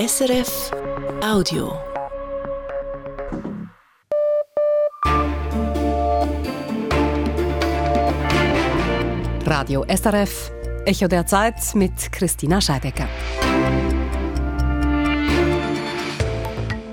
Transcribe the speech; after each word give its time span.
SRF 0.00 0.70
Audio. 1.22 1.74
Radio 9.44 9.84
SRF, 9.94 10.52
Echo 10.86 11.06
der 11.06 11.26
Zeit 11.26 11.56
mit 11.74 12.10
Christina 12.12 12.62
Scheidecker. 12.62 13.06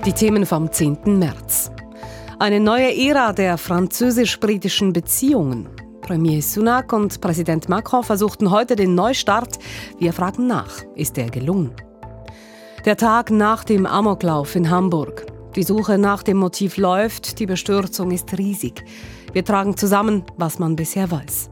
Die 0.04 0.12
Themen 0.12 0.44
vom 0.44 0.70
10. 0.70 1.18
März. 1.18 1.70
Eine 2.38 2.60
neue 2.60 2.94
Ära 2.94 3.32
der 3.32 3.56
französisch-britischen 3.56 4.92
Beziehungen. 4.92 5.70
Premier 6.02 6.42
Sunak 6.42 6.92
und 6.92 7.22
Präsident 7.22 7.70
Macron 7.70 8.04
versuchten 8.04 8.50
heute 8.50 8.76
den 8.76 8.94
Neustart. 8.94 9.58
Wir 9.98 10.12
fragen 10.12 10.46
nach, 10.46 10.82
ist 10.94 11.16
er 11.16 11.30
gelungen? 11.30 11.74
Der 12.88 12.96
Tag 12.96 13.30
nach 13.30 13.64
dem 13.64 13.84
Amoklauf 13.84 14.56
in 14.56 14.70
Hamburg. 14.70 15.26
Die 15.56 15.62
Suche 15.62 15.98
nach 15.98 16.22
dem 16.22 16.38
Motiv 16.38 16.78
läuft, 16.78 17.38
die 17.38 17.44
Bestürzung 17.44 18.10
ist 18.12 18.38
riesig. 18.38 18.82
Wir 19.34 19.44
tragen 19.44 19.76
zusammen, 19.76 20.24
was 20.38 20.58
man 20.58 20.74
bisher 20.74 21.10
weiß. 21.10 21.50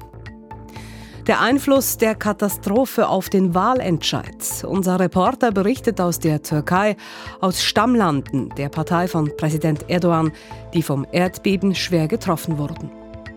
Der 1.27 1.43
Einfluss 1.43 1.99
der 1.99 2.15
Katastrophe 2.15 3.09
auf 3.09 3.29
den 3.29 3.55
Wahlentscheid. 3.55 4.65
Unser 4.67 4.99
Reporter 4.99 5.53
berichtet 5.53 6.01
aus 6.01 6.21
der 6.21 6.41
Türkei, 6.41 6.97
aus 7.43 7.63
Stammlanden 7.63 8.49
der 8.57 8.71
Partei 8.71 9.07
von 9.07 9.31
Präsident 9.37 9.91
Erdogan, 9.91 10.33
die 10.73 10.81
vom 10.81 11.07
Erdbeben 11.13 11.75
schwer 11.75 12.09
getroffen 12.09 12.57
wurden. 12.57 12.91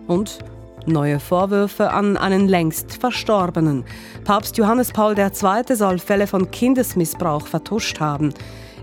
Und 0.06 0.38
Neue 0.86 1.20
Vorwürfe 1.20 1.90
an 1.90 2.16
einen 2.16 2.48
längst 2.48 2.94
Verstorbenen. 2.94 3.84
Papst 4.24 4.56
Johannes 4.56 4.92
Paul 4.92 5.18
II. 5.18 5.76
soll 5.76 5.98
Fälle 5.98 6.26
von 6.26 6.50
Kindesmissbrauch 6.50 7.46
vertuscht 7.46 8.00
haben. 8.00 8.32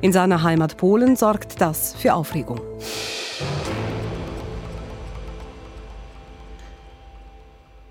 In 0.01 0.13
seiner 0.13 0.43
Heimat 0.43 0.77
Polen 0.77 1.15
sorgt 1.15 1.59
das 1.59 1.95
für 1.95 2.13
Aufregung. 2.13 2.61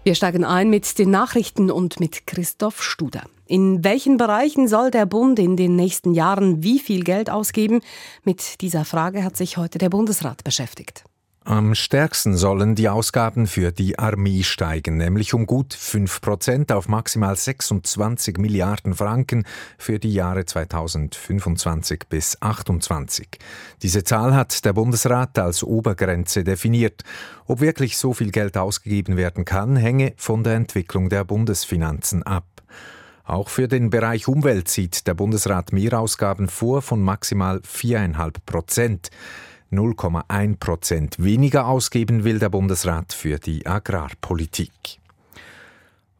Wir 0.04 0.14
steigen 0.14 0.44
ein 0.44 0.70
mit 0.70 1.00
den 1.00 1.10
Nachrichten 1.10 1.68
und 1.68 1.98
mit 1.98 2.28
Christoph 2.28 2.80
Studer. 2.80 3.24
In 3.44 3.82
welchen 3.82 4.18
Bereichen 4.18 4.68
soll 4.68 4.92
der 4.92 5.04
Bund 5.04 5.40
in 5.40 5.56
den 5.56 5.74
nächsten 5.74 6.14
Jahren 6.14 6.62
wie 6.62 6.78
viel 6.78 7.02
Geld 7.02 7.28
ausgeben? 7.28 7.80
Mit 8.22 8.60
dieser 8.60 8.84
Frage 8.84 9.24
hat 9.24 9.36
sich 9.36 9.56
heute 9.56 9.78
der 9.78 9.88
Bundesrat 9.88 10.44
beschäftigt. 10.44 11.02
Am 11.46 11.76
stärksten 11.76 12.36
sollen 12.36 12.74
die 12.74 12.88
Ausgaben 12.88 13.46
für 13.46 13.70
die 13.70 14.00
Armee 14.00 14.42
steigen, 14.42 14.96
nämlich 14.96 15.32
um 15.32 15.46
gut 15.46 15.74
5 15.74 16.20
Prozent 16.20 16.72
auf 16.72 16.88
maximal 16.88 17.36
26 17.36 18.38
Milliarden 18.38 18.94
Franken 18.94 19.44
für 19.78 20.00
die 20.00 20.12
Jahre 20.12 20.44
2025 20.44 22.08
bis 22.08 22.32
2028. 22.32 23.28
Diese 23.80 24.02
Zahl 24.02 24.34
hat 24.34 24.64
der 24.64 24.72
Bundesrat 24.72 25.38
als 25.38 25.62
Obergrenze 25.62 26.42
definiert. 26.42 27.04
Ob 27.46 27.60
wirklich 27.60 27.96
so 27.96 28.12
viel 28.12 28.32
Geld 28.32 28.56
ausgegeben 28.56 29.16
werden 29.16 29.44
kann, 29.44 29.76
hänge 29.76 30.14
von 30.16 30.42
der 30.42 30.54
Entwicklung 30.54 31.10
der 31.10 31.22
Bundesfinanzen 31.22 32.24
ab. 32.24 32.46
Auch 33.22 33.50
für 33.50 33.68
den 33.68 33.90
Bereich 33.90 34.26
Umwelt 34.26 34.68
sieht 34.68 35.06
der 35.06 35.14
Bundesrat 35.14 35.72
Mehrausgaben 35.72 36.48
vor 36.48 36.82
von 36.82 37.00
maximal 37.00 37.58
4,5 37.58 38.34
Prozent. 38.44 39.10
0,1 39.72 40.58
Prozent 40.58 41.16
weniger 41.18 41.66
ausgeben 41.66 42.24
will 42.24 42.38
der 42.38 42.48
Bundesrat 42.48 43.12
für 43.12 43.38
die 43.38 43.66
Agrarpolitik. 43.66 45.00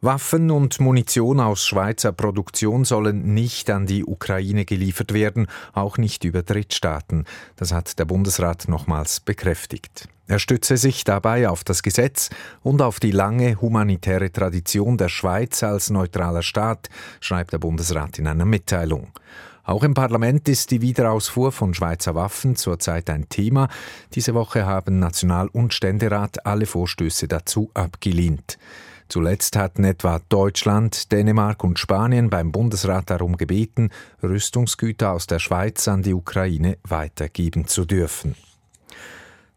Waffen 0.02 0.50
und 0.50 0.78
Munition 0.78 1.40
aus 1.40 1.64
Schweizer 1.64 2.12
Produktion 2.12 2.84
sollen 2.84 3.34
nicht 3.34 3.70
an 3.70 3.86
die 3.86 4.04
Ukraine 4.04 4.64
geliefert 4.64 5.14
werden, 5.14 5.46
auch 5.72 5.96
nicht 5.96 6.24
über 6.24 6.42
Drittstaaten. 6.42 7.24
Das 7.56 7.72
hat 7.72 7.98
der 7.98 8.04
Bundesrat 8.04 8.68
nochmals 8.68 9.20
bekräftigt. 9.20 10.08
Er 10.28 10.38
stütze 10.38 10.76
sich 10.76 11.04
dabei 11.04 11.48
auf 11.48 11.64
das 11.64 11.82
Gesetz 11.82 12.30
und 12.62 12.82
auf 12.82 13.00
die 13.00 13.10
lange 13.10 13.60
humanitäre 13.60 14.30
Tradition 14.30 14.98
der 14.98 15.08
Schweiz 15.08 15.62
als 15.62 15.88
neutraler 15.88 16.42
Staat, 16.42 16.88
schreibt 17.20 17.52
der 17.52 17.58
Bundesrat 17.58 18.18
in 18.18 18.26
einer 18.26 18.44
Mitteilung. 18.44 19.12
Auch 19.66 19.82
im 19.82 19.94
Parlament 19.94 20.48
ist 20.48 20.70
die 20.70 20.80
Wiederausfuhr 20.80 21.50
von 21.50 21.74
Schweizer 21.74 22.14
Waffen 22.14 22.54
zurzeit 22.54 23.10
ein 23.10 23.28
Thema. 23.28 23.68
Diese 24.14 24.32
Woche 24.32 24.64
haben 24.64 25.00
National- 25.00 25.48
und 25.48 25.74
Ständerat 25.74 26.46
alle 26.46 26.66
Vorstöße 26.66 27.26
dazu 27.26 27.72
abgelehnt. 27.74 28.58
Zuletzt 29.08 29.56
hatten 29.56 29.82
etwa 29.82 30.20
Deutschland, 30.28 31.10
Dänemark 31.10 31.64
und 31.64 31.80
Spanien 31.80 32.30
beim 32.30 32.52
Bundesrat 32.52 33.10
darum 33.10 33.36
gebeten, 33.36 33.90
Rüstungsgüter 34.22 35.10
aus 35.10 35.26
der 35.26 35.40
Schweiz 35.40 35.88
an 35.88 36.02
die 36.02 36.14
Ukraine 36.14 36.78
weitergeben 36.84 37.66
zu 37.66 37.84
dürfen. 37.84 38.36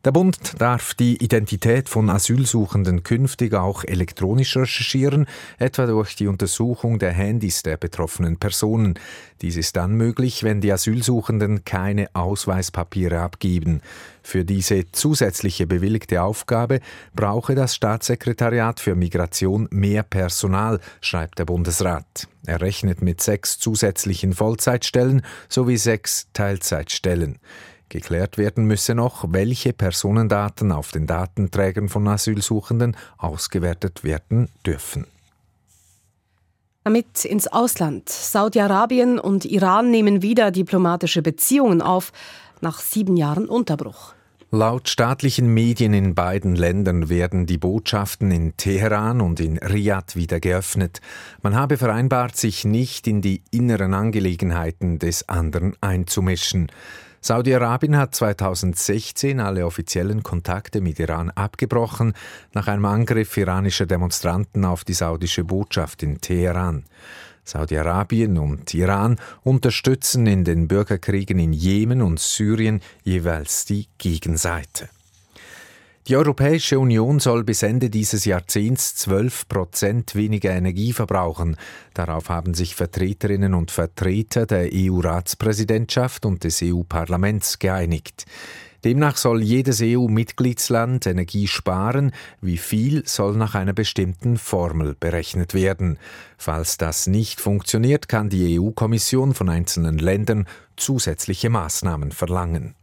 Der 0.06 0.14
Bund 0.14 0.62
darf 0.62 0.94
die 0.94 1.22
Identität 1.22 1.90
von 1.90 2.10
Asylsuchenden 2.10 3.04
künftig 3.04 3.54
auch 3.54 3.84
elektronisch 3.84 4.56
recherchieren, 4.56 5.28
etwa 5.58 5.88
durch 5.88 6.16
die 6.16 6.28
Untersuchung 6.28 7.00
der 7.00 7.12
Handys 7.12 7.64
der 7.64 7.76
betroffenen 7.76 8.38
Personen. 8.38 8.98
Dies 9.42 9.58
ist 9.58 9.76
dann 9.76 9.96
möglich, 9.96 10.46
wenn 10.46 10.62
die 10.62 10.72
Asylsuchenden 10.72 11.66
keine 11.66 12.08
Ausweispapiere 12.14 13.20
abgeben. 13.20 13.82
Für 14.24 14.46
diese 14.46 14.90
zusätzliche 14.90 15.68
bewilligte 15.68 16.22
Aufgabe 16.22 16.80
brauche 17.14 17.54
das 17.54 17.76
Staatssekretariat 17.76 18.80
für 18.80 18.96
Migration 18.96 19.68
mehr 19.70 20.04
Personal, 20.04 20.80
schreibt 21.02 21.40
der 21.40 21.46
Bundesrat. 21.46 22.30
Er 22.46 22.62
rechnet 22.62 23.02
mit 23.02 23.20
sechs 23.20 23.60
zusätzlichen 23.60 24.32
Vollzeitstellen 24.32 25.24
sowie 25.50 25.76
sechs 25.76 26.30
Teilzeitstellen. 26.32 27.38
Geklärt 27.90 28.38
werden 28.38 28.66
müsse 28.66 28.96
noch, 28.96 29.26
welche 29.30 29.74
Personendaten 29.74 30.72
auf 30.72 30.92
den 30.92 31.08
Datenträgern 31.08 31.90
von 31.90 32.08
Asylsuchenden 32.08 32.96
ausgewertet 33.18 34.04
werden 34.04 34.50
dürfen. 34.66 35.06
Damit 36.84 37.26
ins 37.26 37.48
Ausland. 37.48 38.10
Saudi-Arabien 38.10 39.20
und 39.20 39.46
Iran 39.46 39.92
nehmen 39.92 40.22
wieder 40.22 40.52
diplomatische 40.52 41.22
Beziehungen 41.22 41.82
auf, 41.82 42.12
nach 42.62 42.80
sieben 42.80 43.18
Jahren 43.18 43.48
Unterbruch. 43.48 44.14
Laut 44.52 44.90
staatlichen 44.90 45.54
Medien 45.54 45.94
in 45.94 46.16
beiden 46.16 46.56
Ländern 46.56 47.08
werden 47.08 47.46
die 47.46 47.60
Botschaften 47.60 48.32
in 48.32 48.58
Teheran 48.58 49.22
und 49.22 49.40
in 49.40 49.60
Riyadh 49.60 50.16
wieder 50.16 50.40
geöffnet. 50.40 51.02
Man 51.44 51.56
habe 51.56 51.78
vereinbart, 51.78 52.36
sich 52.36 52.66
nicht 52.66 53.06
in 53.06 53.22
die 53.22 53.44
inneren 53.52 53.94
Angelegenheiten 53.94 54.98
des 54.98 55.30
anderen 55.30 55.76
einzumischen. 55.82 56.72
Saudi-Arabien 57.22 57.98
hat 57.98 58.16
2016 58.16 59.40
alle 59.40 59.66
offiziellen 59.66 60.24
Kontakte 60.24 60.82
mit 60.82 61.00
Iran 61.00 61.30
abgebrochen, 61.32 62.14
nach 62.54 62.68
einem 62.68 62.86
Angriff 62.86 63.36
iranischer 63.36 63.86
Demonstranten 63.86 64.64
auf 64.66 64.84
die 64.84 64.94
saudische 64.94 65.44
Botschaft 65.44 66.04
in 66.04 66.22
Teheran. 66.22 66.86
Saudi-Arabien 67.44 68.38
und 68.38 68.74
Iran 68.74 69.18
unterstützen 69.44 70.28
in 70.28 70.44
den 70.44 70.68
Bürgerkriegen 70.68 71.40
in 71.40 71.52
Jemen 71.52 72.02
und 72.02 72.20
Syrien 72.20 72.82
jeweils 73.04 73.66
die 73.66 73.88
Gegenseite. 73.98 74.90
Die 76.10 76.18
Europäische 76.18 76.80
Union 76.80 77.20
soll 77.20 77.44
bis 77.44 77.62
Ende 77.62 77.92
dieses 77.92 78.26
Jahrzehnts 78.26 78.96
12 78.96 79.48
Prozent 79.48 80.16
weniger 80.16 80.50
Energie 80.50 80.92
verbrauchen. 80.92 81.56
Darauf 81.94 82.30
haben 82.30 82.56
sich 82.56 82.74
Vertreterinnen 82.74 83.54
und 83.54 83.70
Vertreter 83.70 84.48
der 84.48 84.70
EU-Ratspräsidentschaft 84.74 86.26
und 86.26 86.44
des 86.44 86.64
EU-Parlaments 86.64 87.60
geeinigt. 87.60 88.26
Demnach 88.84 89.18
soll 89.18 89.44
jedes 89.44 89.82
EU-Mitgliedsland 89.84 91.06
Energie 91.06 91.46
sparen. 91.46 92.12
Wie 92.42 92.58
viel 92.58 93.06
soll 93.06 93.36
nach 93.38 93.54
einer 93.54 93.74
bestimmten 93.74 94.40
Formel 94.40 94.96
berechnet 95.00 95.54
werden. 95.54 96.00
Falls 96.40 96.80
das 96.80 97.06
nicht 97.06 97.40
funktioniert, 97.40 98.10
kann 98.10 98.30
die 98.30 98.60
EU-Kommission 98.60 99.36
von 99.36 99.48
einzelnen 99.48 100.00
Ländern 100.00 100.48
zusätzliche 100.76 101.52
Maßnahmen 101.52 102.12
verlangen. 102.12 102.74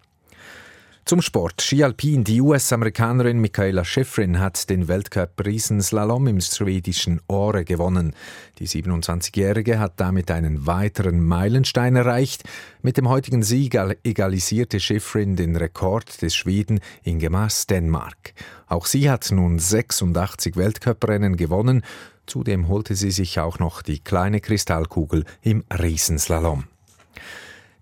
Zum 1.09 1.23
Sport. 1.23 1.63
Ski 1.63 1.85
Alpin. 1.85 2.25
Die 2.25 2.41
US-Amerikanerin 2.41 3.39
Michaela 3.39 3.85
Schifrin 3.85 4.41
hat 4.41 4.69
den 4.69 4.89
Weltcup 4.89 5.41
Riesenslalom 5.47 6.27
im 6.27 6.41
schwedischen 6.41 7.21
Åre 7.29 7.65
gewonnen. 7.65 8.13
Die 8.59 8.67
27-Jährige 8.67 9.79
hat 9.79 10.01
damit 10.01 10.33
einen 10.33 10.67
weiteren 10.67 11.23
Meilenstein 11.23 11.95
erreicht. 11.95 12.43
Mit 12.83 12.97
dem 12.97 13.09
heutigen 13.09 13.45
Sieg 13.45 13.79
egalisierte 14.03 14.81
Schifrin 14.81 15.37
den 15.37 15.55
Rekord 15.55 16.23
des 16.23 16.35
Schweden 16.35 16.81
Ingemar 17.05 17.51
Stenmark. 17.51 18.35
Auch 18.67 18.87
sie 18.87 19.09
hat 19.09 19.31
nun 19.31 19.61
86 19.61 20.57
Weltcuprennen 20.57 21.37
gewonnen. 21.37 21.85
Zudem 22.27 22.67
holte 22.67 22.97
sie 22.97 23.13
sich 23.13 23.39
auch 23.39 23.61
noch 23.61 23.83
die 23.83 24.01
kleine 24.01 24.41
Kristallkugel 24.41 25.25
im 25.41 25.63
Riesenslalom. 25.71 26.65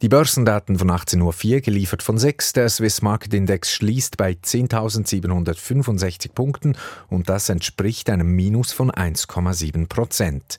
Die 0.04 0.10
Börsendaten 0.10 0.78
von 0.78 0.90
18.04 0.90 1.54
Uhr 1.54 1.60
geliefert 1.62 2.02
von 2.02 2.18
6. 2.18 2.52
Der 2.52 2.68
Swiss 2.68 3.00
Market 3.00 3.32
Index 3.32 3.72
schließt 3.72 4.18
bei 4.18 4.32
10.765 4.32 6.30
Punkten 6.34 6.76
und 7.08 7.30
das 7.30 7.48
entspricht 7.48 8.10
einem 8.10 8.36
Minus 8.36 8.70
von 8.70 8.90
1,7 8.90 9.88
Prozent. 9.88 10.58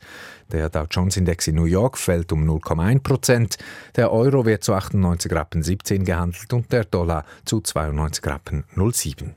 Der 0.52 0.70
Dow 0.70 0.88
Jones 0.90 1.18
Index 1.18 1.46
in 1.46 1.58
New 1.58 1.66
York 1.66 2.00
fällt 2.00 2.32
um 2.32 2.44
0,1 2.50 3.04
Prozent. 3.04 3.58
Der 3.96 4.12
Euro 4.12 4.48
wird 4.48 4.64
zu 4.64 4.74
98 4.74 5.32
Rappen 5.32 5.62
17 5.62 6.06
gehandelt 6.06 6.52
und 6.52 6.72
der 6.72 6.86
Dollar 6.86 7.24
zu 7.46 7.62
92 7.62 8.26
Rappen 8.26 8.64
07. 8.76 9.36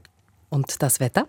Und 0.49 0.82
das 0.82 1.00
Wetter? 1.00 1.28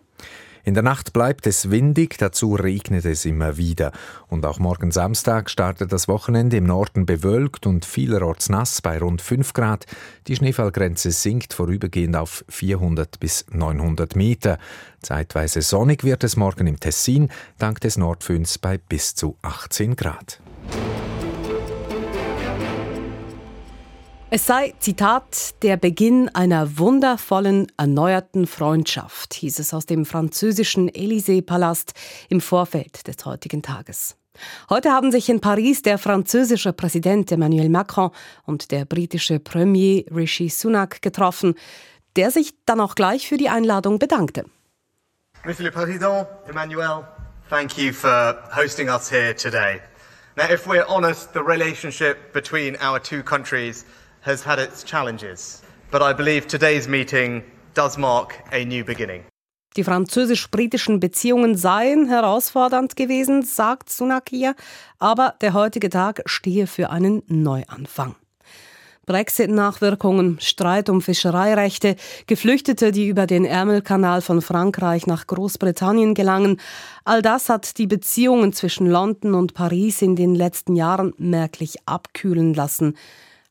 In 0.64 0.74
der 0.74 0.84
Nacht 0.84 1.14
bleibt 1.14 1.48
es 1.48 1.72
windig, 1.72 2.18
dazu 2.18 2.56
regnet 2.56 3.06
es 3.06 3.26
immer 3.26 3.58
wieder. 3.58 3.92
Und 4.28 4.46
auch 4.46 4.60
morgen 4.60 4.92
Samstag 4.92 5.50
startet 5.50 5.92
das 5.92 6.08
Wochenende 6.08 6.58
im 6.58 6.66
Norden 6.66 7.06
bewölkt 7.06 7.66
und 7.66 7.86
vielerorts 7.86 8.50
nass 8.50 8.82
bei 8.82 9.00
rund 9.00 9.22
5 9.22 9.54
Grad. 9.54 9.86
Die 10.28 10.36
Schneefallgrenze 10.36 11.12
sinkt 11.12 11.54
vorübergehend 11.54 12.16
auf 12.16 12.44
400 12.50 13.20
bis 13.20 13.46
900 13.52 14.16
Meter. 14.16 14.60
Zeitweise 15.02 15.62
sonnig 15.62 16.04
wird 16.04 16.24
es 16.24 16.36
morgen 16.36 16.68
im 16.68 16.80
Tessin, 16.80 17.30
dank 17.58 17.80
des 17.82 17.98
Nordföhns 17.98 18.58
bei 18.58 18.78
bis 18.78 19.16
zu 19.16 19.38
18 19.42 19.96
Grad. 19.96 20.40
Es 24.32 24.46
sei, 24.46 24.76
Zitat, 24.78 25.56
der 25.64 25.76
Beginn 25.76 26.30
einer 26.36 26.78
wundervollen, 26.78 27.66
erneuerten 27.78 28.46
Freundschaft, 28.46 29.34
hieß 29.34 29.58
es 29.58 29.74
aus 29.74 29.88
dem 29.88 30.06
französischen 30.06 30.88
Élysée-Palast 30.88 31.94
im 32.30 32.40
Vorfeld 32.40 33.08
des 33.08 33.26
heutigen 33.26 33.64
Tages. 33.64 34.18
Heute 34.70 34.92
haben 34.92 35.12
sich 35.12 35.30
in 35.30 35.42
Paris 35.42 35.82
der 35.82 35.98
französische 35.98 36.74
Präsident 36.74 37.32
Emmanuel 37.32 37.70
Macron 37.70 38.12
und 38.46 38.70
der 38.70 38.86
britische 38.86 39.40
Premier 39.40 40.04
Rishi 40.16 40.50
Sunak 40.50 41.02
getroffen, 41.02 41.56
der 42.16 42.30
sich 42.30 42.54
dann 42.68 42.82
auch 42.82 42.94
gleich 42.94 43.28
für 43.28 43.38
die 43.38 43.50
Einladung 43.50 43.98
bedankte. 43.98 44.46
Monsieur 45.44 45.66
le 45.66 45.72
Président, 45.72 46.28
Emmanuel, 46.48 47.04
thank 47.50 47.80
you 47.80 47.92
for 47.92 48.38
hosting 48.56 48.90
us 48.90 49.10
here 49.10 49.34
today. 49.36 49.82
Now, 50.38 50.54
if 50.54 50.68
we're 50.68 50.86
honest, 50.88 51.34
the 51.34 51.42
relationship 51.42 52.32
between 52.32 52.78
our 52.80 53.02
two 53.02 53.24
countries 53.24 53.86
has 54.22 54.46
had 54.46 54.60
its 54.60 54.84
challenges, 54.84 55.62
but 55.92 56.02
I 56.02 56.14
believe 56.14 56.48
today's 56.48 56.88
meeting 56.88 57.44
does 57.74 57.98
mark 57.98 58.36
a 58.52 58.64
new 58.66 58.84
beginning. 58.84 59.24
Die 59.78 59.84
französisch-britischen 59.84 61.00
Beziehungen 61.00 61.56
seien 61.56 62.08
herausfordernd 62.08 62.96
gewesen, 62.96 63.44
sagt 63.44 63.90
Sunak 63.90 64.30
hier, 64.30 64.56
aber 64.98 65.36
der 65.42 65.54
heutige 65.54 65.90
Tag 65.90 66.24
stehe 66.26 66.66
für 66.66 66.90
einen 66.90 67.22
Neuanfang. 67.28 68.16
Brexit-Nachwirkungen, 69.06 70.40
Streit 70.40 70.88
um 70.88 71.02
Fischereirechte, 71.02 71.96
Geflüchtete, 72.28 72.92
die 72.92 73.08
über 73.08 73.26
den 73.26 73.44
Ärmelkanal 73.44 74.22
von 74.22 74.42
Frankreich 74.42 75.08
nach 75.08 75.26
Großbritannien 75.26 76.14
gelangen, 76.14 76.60
all 77.06 77.24
das 77.24 77.50
hat 77.50 77.80
die 77.80 77.88
Beziehungen 77.88 78.54
zwischen 78.54 78.86
London 78.86 79.34
und 79.34 79.56
Paris 79.56 80.04
in 80.04 80.16
den 80.16 80.36
letzten 80.36 80.76
Jahren 80.76 81.14
merklich 81.18 81.78
abkühlen 81.88 82.54
lassen. 82.54 82.96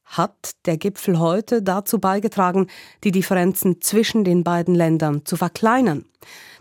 Hat 0.09 0.53
der 0.65 0.79
Gipfel 0.79 1.19
heute 1.19 1.63
dazu 1.63 1.99
beigetragen, 1.99 2.69
die 3.05 3.13
Differenzen 3.13 3.83
zwischen 3.83 4.25
den 4.25 4.43
beiden 4.43 4.75
Ländern 4.75 5.27
zu 5.27 5.37
verkleinern? 5.37 6.07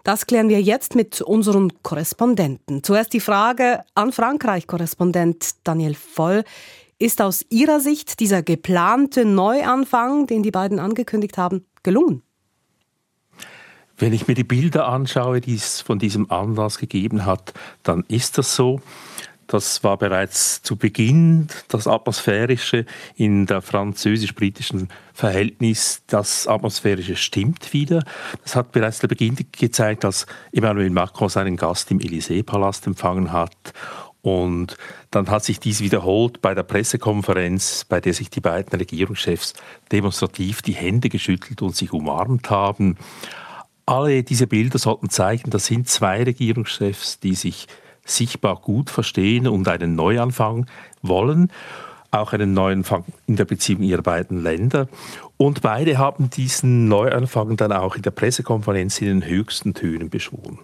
Das 0.04 0.26
klären 0.26 0.50
wir 0.50 0.62
jetzt 0.62 0.96
mit 0.96 1.22
unseren 1.22 1.72
Korrespondenten. 1.82 2.84
Zuerst 2.84 3.14
die 3.14 3.20
Frage 3.20 3.82
an 3.96 4.12
Frankreich-Korrespondent 4.12 5.56
Daniel 5.64 5.96
Voll. 5.96 6.44
Ist 7.00 7.22
aus 7.22 7.46
Ihrer 7.50 7.80
Sicht 7.80 8.20
dieser 8.20 8.42
geplante 8.42 9.24
Neuanfang, 9.24 10.28
den 10.28 10.44
die 10.44 10.52
beiden 10.52 10.80
angekündigt 10.80 11.38
haben, 11.38 11.66
gelungen? 11.84 12.24
Wenn 13.98 14.14
ich 14.14 14.28
mir 14.28 14.36
die 14.36 14.44
Bilder 14.44 14.88
anschaue, 14.88 15.42
die 15.42 15.56
es 15.56 15.82
von 15.82 16.00
diesem 16.00 16.30
Anlass 16.32 16.78
gegeben 16.78 17.26
hat, 17.26 17.54
dann 17.84 18.04
ist 18.08 18.38
das 18.38 18.56
so. 18.56 18.82
Das 19.48 19.82
war 19.84 19.98
bereits 19.98 20.62
zu 20.62 20.76
Beginn 20.76 21.48
das 21.70 21.88
Atmosphärische 21.88 22.86
in 23.16 23.46
der 23.46 23.62
französisch-britischen 23.62 24.90
Verhältnis. 25.14 26.04
Das 26.08 26.48
Atmosphärische 26.48 27.16
stimmt 27.16 27.72
wieder. 27.72 28.04
Das 28.44 28.58
hat 28.58 28.74
bereits 28.74 29.00
der 29.00 29.08
Beginn 29.08 29.38
gezeigt, 29.54 30.04
als 30.04 30.26
Emmanuel 30.52 30.90
Macron 30.90 31.30
seinen 31.30 31.56
Gast 31.56 31.90
im 31.92 32.00
Élysée-Palast 32.00 32.88
empfangen 32.88 33.32
hat. 33.32 33.74
Und 34.22 34.76
dann 35.12 35.30
hat 35.30 35.46
sich 35.46 35.62
dies 35.62 35.80
wiederholt 35.80 36.42
bei 36.42 36.54
der 36.54 36.64
Pressekonferenz, 36.64 37.86
bei 37.88 38.02
der 38.02 38.14
sich 38.14 38.30
die 38.30 38.42
beiden 38.42 38.78
Regierungschefs 38.78 39.54
demonstrativ 39.94 40.62
die 40.62 40.74
Hände 40.74 41.08
geschüttelt 41.08 41.62
und 41.62 41.74
sich 41.74 41.94
umarmt 41.94 42.50
haben. 42.50 42.98
Alle 43.86 44.24
diese 44.24 44.48
Bilder 44.48 44.80
sollten 44.80 45.10
zeigen, 45.10 45.50
das 45.52 45.68
sind 45.68 45.88
zwei 45.88 46.24
Regierungschefs, 46.24 47.22
die 47.22 47.36
sich 47.36 47.68
sichtbar 48.10 48.58
gut 48.58 48.90
verstehen 48.90 49.48
und 49.48 49.68
einen 49.68 49.96
Neuanfang 49.96 50.66
wollen, 51.02 51.52
auch 52.12 52.34
einen 52.34 52.54
Neuanfang 52.54 53.06
in 53.28 53.36
der 53.36 53.46
Beziehung 53.46 53.84
ihrer 53.84 54.02
beiden 54.02 54.42
Länder. 54.42 54.88
Und 55.38 55.62
beide 55.62 55.98
haben 55.98 56.30
diesen 56.30 56.88
Neuanfang 56.88 57.58
dann 57.58 57.72
auch 57.72 57.96
in 57.96 58.02
der 58.02 58.12
Pressekonferenz 58.12 59.02
in 59.02 59.08
den 59.08 59.26
höchsten 59.26 59.74
Tönen 59.74 60.10
beschworen. 60.10 60.60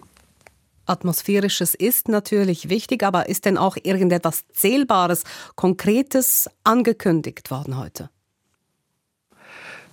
Atmosphärisches 0.86 1.74
ist 1.74 2.08
natürlich 2.08 2.68
wichtig, 2.68 3.02
aber 3.02 3.28
ist 3.28 3.46
denn 3.46 3.56
auch 3.56 3.76
irgendetwas 3.82 4.44
Zählbares, 4.52 5.24
Konkretes 5.54 6.50
angekündigt 6.62 7.50
worden 7.50 7.78
heute? 7.78 8.10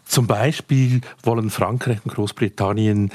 Zum 0.05 0.27
Beispiel 0.27 0.99
wollen 1.23 1.49
Frankreich 1.49 1.99
und 2.03 2.13
Großbritannien 2.13 3.11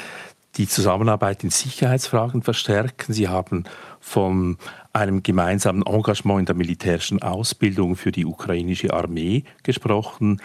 die 0.56 0.68
Zusammenarbeit 0.68 1.44
in 1.44 1.50
Sicherheitsfragen 1.50 2.42
verstärken. 2.42 3.12
Sie 3.12 3.28
haben 3.28 3.64
von 4.00 4.58
einem 4.92 5.22
gemeinsamen 5.22 5.84
Engagement 5.84 6.40
in 6.40 6.46
der 6.46 6.54
militärischen 6.54 7.22
Ausbildung 7.22 7.96
für 7.96 8.12
die 8.12 8.24
ukrainische 8.24 8.92
Armee 8.94 9.44
gesprochen. 9.62 10.40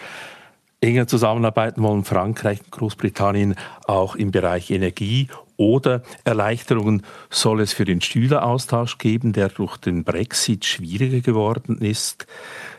Enger 0.80 1.06
zusammenarbeiten 1.06 1.82
wollen 1.82 2.04
Frankreich 2.04 2.60
und 2.64 2.72
Großbritannien 2.72 3.54
auch 3.86 4.16
im 4.16 4.32
Bereich 4.32 4.70
Energie 4.70 5.28
oder 5.56 6.02
Erleichterungen 6.24 7.02
soll 7.30 7.60
es 7.60 7.72
für 7.72 7.84
den 7.84 8.00
Schüleraustausch 8.00 8.98
geben, 8.98 9.32
der 9.32 9.48
durch 9.48 9.76
den 9.76 10.02
Brexit 10.02 10.64
schwieriger 10.64 11.20
geworden 11.20 11.78
ist. 11.78 12.26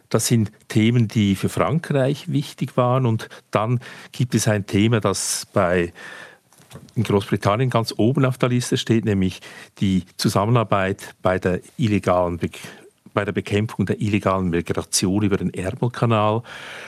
Das 0.10 0.28
sind 0.28 0.52
Themen, 0.68 1.08
die 1.08 1.36
für 1.36 1.50
Frankreich 1.50 2.32
wichtig 2.32 2.76
waren. 2.76 3.06
Und 3.06 3.30
dann 3.52 3.80
gibt 4.12 4.36
es 4.36 4.48
ein 4.50 4.66
Thema, 4.66 5.00
das 5.00 5.48
bei 5.54 5.94
in 6.96 7.04
Großbritannien 7.04 7.70
ganz 7.70 7.94
oben 7.98 8.26
auf 8.26 8.38
der 8.38 8.50
Liste 8.50 8.78
steht, 8.78 9.06
nämlich 9.06 9.42
die 9.80 10.04
Zusammenarbeit 10.18 11.16
bei 11.22 11.40
der 11.40 11.62
illegalen 11.78 12.38
Be 12.38 12.50
bei 13.14 13.26
der 13.26 13.32
Bekämpfung 13.32 13.86
der 13.86 14.02
illegalen 14.02 14.50
Migration 14.50 15.24
über 15.24 15.38
den 15.38 15.54
Ärmelkanal. 15.54 16.42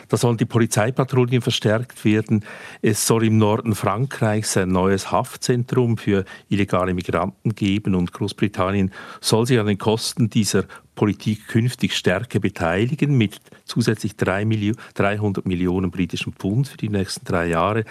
Da 0.09 0.17
sollen 0.17 0.37
die 0.37 0.45
Polizeipatrouillen 0.45 1.41
verstärkt 1.41 2.03
werden. 2.03 2.43
Es 2.81 3.05
soll 3.05 3.25
im 3.25 3.37
Norden 3.37 3.75
Frankreichs 3.75 4.57
ein 4.57 4.69
neues 4.69 5.11
Haftzentrum 5.11 5.97
für 5.97 6.25
illegale 6.49 6.93
Migranten 6.93 7.53
geben 7.53 7.95
und 7.95 8.11
Großbritannien 8.11 8.91
soll 9.21 9.45
sich 9.45 9.59
an 9.59 9.67
den 9.67 9.77
Kosten 9.77 10.29
dieser 10.29 10.65
Politik 10.95 11.47
künftig 11.47 11.95
stärker 11.95 12.39
beteiligen 12.39 13.17
mit 13.17 13.39
zusätzlich 13.65 14.15
300 14.15 15.45
Millionen 15.45 15.91
britischen 15.91 16.33
Pfund 16.33 16.67
für 16.67 16.77
die 16.77 16.89
nächsten 16.89 17.25
drei 17.25 17.47
Jahre. 17.47 17.83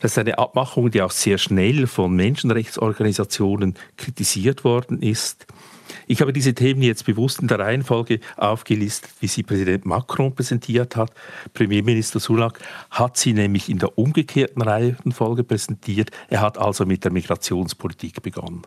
Das 0.00 0.12
ist 0.12 0.18
eine 0.18 0.38
Abmachung, 0.38 0.90
die 0.90 1.02
auch 1.02 1.12
sehr 1.12 1.38
schnell 1.38 1.86
von 1.86 2.14
Menschenrechtsorganisationen 2.14 3.74
kritisiert 3.96 4.64
worden 4.64 5.00
ist. 5.00 5.46
Ich 6.06 6.20
habe 6.20 6.32
diese 6.32 6.54
Themen 6.54 6.82
jetzt 6.82 7.06
bewusst 7.06 7.40
in 7.40 7.48
der 7.48 7.58
Reihenfolge 7.58 8.20
aufgelistet, 8.36 9.10
wie 9.20 9.26
sie 9.26 9.42
Präsident 9.42 9.86
Macron 9.86 10.34
präsentiert 10.34 10.96
hat. 10.96 11.12
Premierminister 11.54 12.20
Sunak 12.20 12.60
hat 12.90 13.16
sie 13.16 13.32
nämlich 13.32 13.68
in 13.68 13.78
der 13.78 13.96
umgekehrten 13.98 14.62
Reihenfolge 14.62 15.44
präsentiert. 15.44 16.10
Er 16.28 16.40
hat 16.40 16.58
also 16.58 16.84
mit 16.86 17.04
der 17.04 17.12
Migrationspolitik 17.12 18.22
begonnen. 18.22 18.62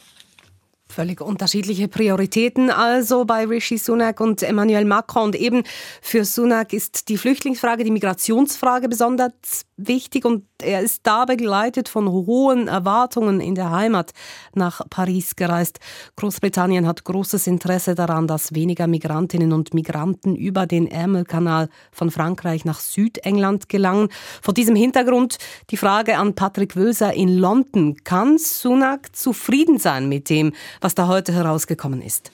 Völlig 0.94 1.22
unterschiedliche 1.22 1.88
Prioritäten 1.88 2.70
also 2.70 3.26
bei 3.26 3.46
Rishi 3.46 3.80
Sunak 3.80 4.20
und 4.20 4.44
Emmanuel 4.44 4.86
Macron. 4.86 5.24
Und 5.24 5.36
eben 5.36 5.64
für 6.04 6.24
Sunak 6.24 6.72
ist 6.72 7.10
die 7.10 7.18
Flüchtlingsfrage, 7.18 7.84
die 7.84 7.90
Migrationsfrage 7.90 8.88
besonders 8.88 9.66
wichtig 9.78 10.26
und 10.26 10.46
er 10.62 10.82
ist 10.82 11.02
da 11.04 11.26
begleitet 11.26 11.90
von 11.90 12.08
hohen 12.10 12.68
Erwartungen 12.68 13.40
in 13.40 13.56
der 13.56 13.72
Heimat 13.72 14.12
nach 14.54 14.82
Paris 14.90 15.36
gereist. 15.36 15.80
Großbritannien 16.16 16.88
hat 16.88 17.04
großes 17.04 17.48
Interesse 17.48 17.96
daran, 17.96 18.28
dass 18.28 18.54
weniger 18.54 18.88
Migrantinnen 18.88 19.52
und 19.54 19.74
Migranten 19.74 20.36
über 20.36 20.66
den 20.66 20.88
Ärmelkanal 20.88 21.70
von 21.92 22.12
Frankreich 22.12 22.66
nach 22.66 22.80
Südengland 22.80 23.70
gelangen. 23.70 24.10
Vor 24.42 24.54
diesem 24.54 24.76
Hintergrund 24.76 25.38
die 25.70 25.78
Frage 25.78 26.18
an 26.18 26.36
Patrick 26.36 26.76
Wölser 26.76 27.14
in 27.14 27.38
London. 27.38 27.96
Kann 28.04 28.38
Sunak 28.38 29.16
zufrieden 29.16 29.80
sein 29.80 30.10
mit 30.10 30.30
dem, 30.30 30.54
was 30.82 30.96
da 30.96 31.08
heute 31.08 31.34
herausgekommen 31.34 32.02
ist? 32.02 32.32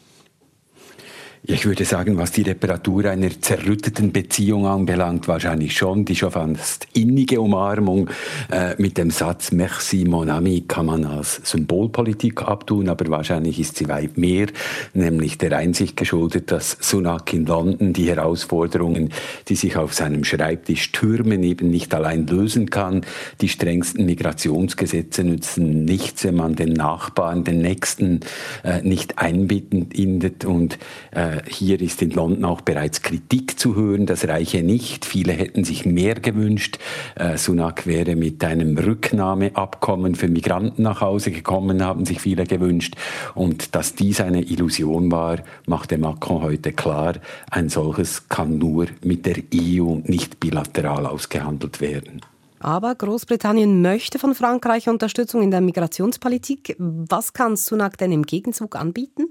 Ich 1.43 1.65
würde 1.65 1.85
sagen, 1.85 2.17
was 2.17 2.33
die 2.33 2.41
Reparatur 2.41 3.05
einer 3.05 3.29
zerrütteten 3.39 4.11
Beziehung 4.11 4.67
anbelangt, 4.67 5.29
wahrscheinlich 5.29 5.75
schon. 5.75 6.03
Die 6.03 6.15
schon 6.15 6.31
fast 6.31 6.87
innige 6.93 7.39
Umarmung 7.39 8.09
äh, 8.51 8.75
mit 8.77 8.97
dem 8.97 9.09
Satz 9.09 9.53
Merci 9.53 10.03
mon 10.03 10.29
ami 10.29 10.65
kann 10.67 10.87
man 10.87 11.05
als 11.05 11.39
Symbolpolitik 11.45 12.41
abtun, 12.41 12.89
aber 12.89 13.09
wahrscheinlich 13.09 13.57
ist 13.57 13.77
sie 13.77 13.87
weit 13.87 14.17
mehr, 14.17 14.47
nämlich 14.93 15.37
der 15.37 15.57
Einsicht 15.57 15.95
geschuldet, 15.95 16.51
dass 16.51 16.77
Sunak 16.81 17.31
in 17.33 17.45
London 17.45 17.93
die 17.93 18.09
Herausforderungen, 18.09 19.13
die 19.47 19.55
sich 19.55 19.77
auf 19.77 19.93
seinem 19.93 20.25
Schreibtisch 20.25 20.91
türmen, 20.91 21.43
eben 21.43 21.69
nicht 21.69 21.93
allein 21.93 22.27
lösen 22.27 22.69
kann. 22.69 23.05
Die 23.39 23.49
strengsten 23.49 24.05
Migrationsgesetze 24.05 25.23
nützen 25.23 25.85
nichts, 25.85 26.25
wenn 26.25 26.35
man 26.35 26.55
den 26.55 26.73
Nachbarn, 26.73 27.45
den 27.45 27.61
Nächsten 27.61 28.19
äh, 28.63 28.81
nicht 28.81 29.19
einbindet 29.19 30.43
und 30.43 30.77
äh, 31.11 31.28
äh, 31.28 31.28
hier 31.47 31.81
ist 31.81 32.01
in 32.01 32.11
London 32.11 32.45
auch 32.45 32.61
bereits 32.61 33.01
Kritik 33.01 33.59
zu 33.59 33.75
hören, 33.75 34.05
das 34.05 34.27
reiche 34.27 34.63
nicht. 34.63 35.05
Viele 35.05 35.33
hätten 35.33 35.63
sich 35.63 35.85
mehr 35.85 36.15
gewünscht. 36.15 36.77
Äh, 37.15 37.37
Sunak 37.37 37.87
wäre 37.87 38.15
mit 38.15 38.43
einem 38.43 38.77
Rücknahmeabkommen 38.77 40.15
für 40.15 40.27
Migranten 40.27 40.83
nach 40.83 41.01
Hause 41.01 41.31
gekommen, 41.31 41.83
haben 41.83 42.05
sich 42.05 42.21
viele 42.21 42.45
gewünscht. 42.45 42.95
Und 43.35 43.75
dass 43.75 43.95
dies 43.95 44.21
eine 44.21 44.41
Illusion 44.43 45.11
war, 45.11 45.39
machte 45.65 45.97
Macron 45.97 46.41
heute 46.41 46.73
klar. 46.73 47.13
Ein 47.49 47.69
solches 47.69 48.29
kann 48.29 48.57
nur 48.57 48.87
mit 49.03 49.25
der 49.25 49.37
EU 49.53 49.95
nicht 50.03 50.39
bilateral 50.39 51.05
ausgehandelt 51.05 51.81
werden. 51.81 52.21
Aber 52.59 52.93
Großbritannien 52.93 53.81
möchte 53.81 54.19
von 54.19 54.35
Frankreich 54.35 54.89
Unterstützung 54.89 55.41
in 55.41 55.51
der 55.51 55.61
Migrationspolitik. 55.61 56.75
Was 56.77 57.33
kann 57.33 57.55
Sunak 57.55 57.97
denn 57.97 58.11
im 58.11 58.23
Gegenzug 58.23 58.75
anbieten? 58.75 59.29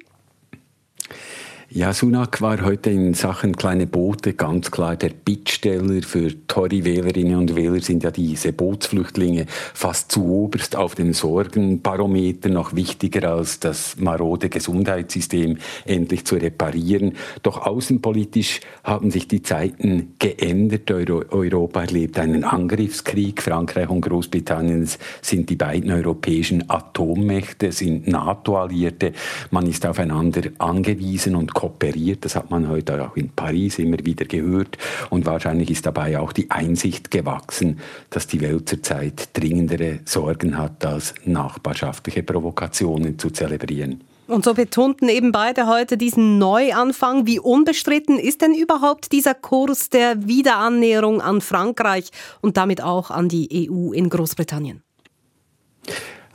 Ja, 1.71 1.93
Sunak 1.93 2.41
war 2.41 2.65
heute 2.65 2.89
in 2.89 3.13
Sachen 3.13 3.55
kleine 3.55 3.87
Boote 3.87 4.33
ganz 4.33 4.71
klar 4.71 4.97
der 4.97 5.11
Bittsteller 5.11 6.01
für 6.01 6.33
Tory-Wählerinnen 6.47 7.37
und 7.37 7.57
Wähler 7.57 7.83
sind 7.83 8.03
ja 8.05 8.11
diese 8.11 8.55
Bootsflüchtlinge 8.55 9.45
fast 9.75 10.11
zu 10.11 10.25
oberst 10.25 10.77
auf 10.77 10.95
dem 10.95 11.13
Sorgenbarometer, 11.13 12.49
noch 12.49 12.75
wichtiger 12.75 13.35
als 13.35 13.61
das 13.61 13.97
marode 13.99 14.49
Gesundheitssystem 14.49 15.59
endlich 15.85 16.25
zu 16.25 16.37
reparieren. 16.37 17.13
Doch 17.43 17.67
außenpolitisch 17.67 18.61
haben 18.83 19.11
sich 19.11 19.29
die 19.29 19.43
Zeiten 19.43 20.15
geändert. 20.19 20.91
Euro 20.91 21.23
Europa 21.29 21.83
erlebt 21.83 22.19
einen 22.19 22.45
Angriffskrieg. 22.45 23.43
Frankreich 23.43 23.91
und 23.91 24.01
Großbritannien 24.01 24.89
sind 25.21 25.51
die 25.51 25.57
beiden 25.57 25.93
europäischen 25.93 26.71
Atommächte, 26.71 27.73
sind 27.73 28.09
NATO-Alliierte. 28.09 29.13
Man 29.51 29.67
ist 29.67 29.85
aufeinander 29.85 30.45
angewiesen 30.57 31.37
und 31.37 31.58
kooperiert. 31.59 32.25
Das 32.25 32.37
hat 32.37 32.53
man 32.53 32.69
heute 32.69 33.05
auch 33.05 33.17
in 33.17 33.31
Paris 33.31 33.81
immer 33.81 33.99
wieder 34.05 34.25
gehört. 34.27 34.79
Und 35.11 35.27
wahrscheinlich 35.27 35.73
ist 35.73 35.87
dabei 35.87 36.17
auch 36.21 36.33
die 36.33 36.49
Einsicht 36.53 37.11
gewachsen, 37.11 37.81
dass 38.11 38.29
die 38.29 38.41
Welt 38.41 38.69
zurzeit 38.69 39.37
dringendere 39.37 39.99
Sorgen 40.05 40.57
hat, 40.57 40.87
als 40.87 41.15
nachbarschaftliche 41.25 42.23
Provokationen 42.23 43.19
zu 43.19 43.31
zelebrieren. 43.31 44.05
Und 44.29 44.45
so 44.45 44.55
betonten 44.55 45.09
eben 45.09 45.33
beide 45.33 45.67
heute 45.67 45.97
diesen 45.97 46.39
Neuanfang. 46.39 47.27
Wie 47.27 47.41
unbestritten 47.41 48.21
ist 48.21 48.41
denn 48.41 48.55
überhaupt 48.55 49.11
dieser 49.11 49.35
Kurs 49.35 49.91
der 49.91 50.29
Wiederannäherung 50.29 51.21
an 51.21 51.41
Frankreich 51.41 52.11
und 52.41 52.57
damit 52.57 52.85
auch 52.85 53.11
an 53.11 53.29
die 53.29 53.69
EU 53.69 53.91
in 53.91 54.11
Großbritannien? 54.11 54.85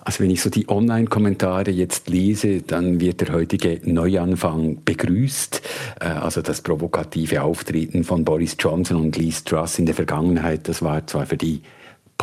Also 0.06 0.22
wenn 0.22 0.32
ich 0.32 0.42
so 0.42 0.50
die 0.50 0.68
Online-Kommentare 0.68 1.72
jetzt 1.72 2.10
lese, 2.10 2.62
dann 2.62 3.00
wird 3.00 3.22
der 3.22 3.34
heutige 3.34 3.80
Neuanfang 3.84 4.84
begrüßt. 4.84 5.62
Äh, 6.02 6.06
also 6.06 6.42
das 6.42 6.62
provokative 6.62 7.42
Auftreten 7.42 8.04
von 8.04 8.26
Boris 8.26 8.58
Johnson 8.60 8.98
und 8.98 9.18
Lee 9.18 9.34
Truss 9.46 9.80
in 9.80 9.86
der 9.86 9.96
Vergangenheit, 9.96 10.68
das 10.68 10.82
war 10.82 11.08
zwar 11.08 11.26
für 11.26 11.38
die 11.38 11.62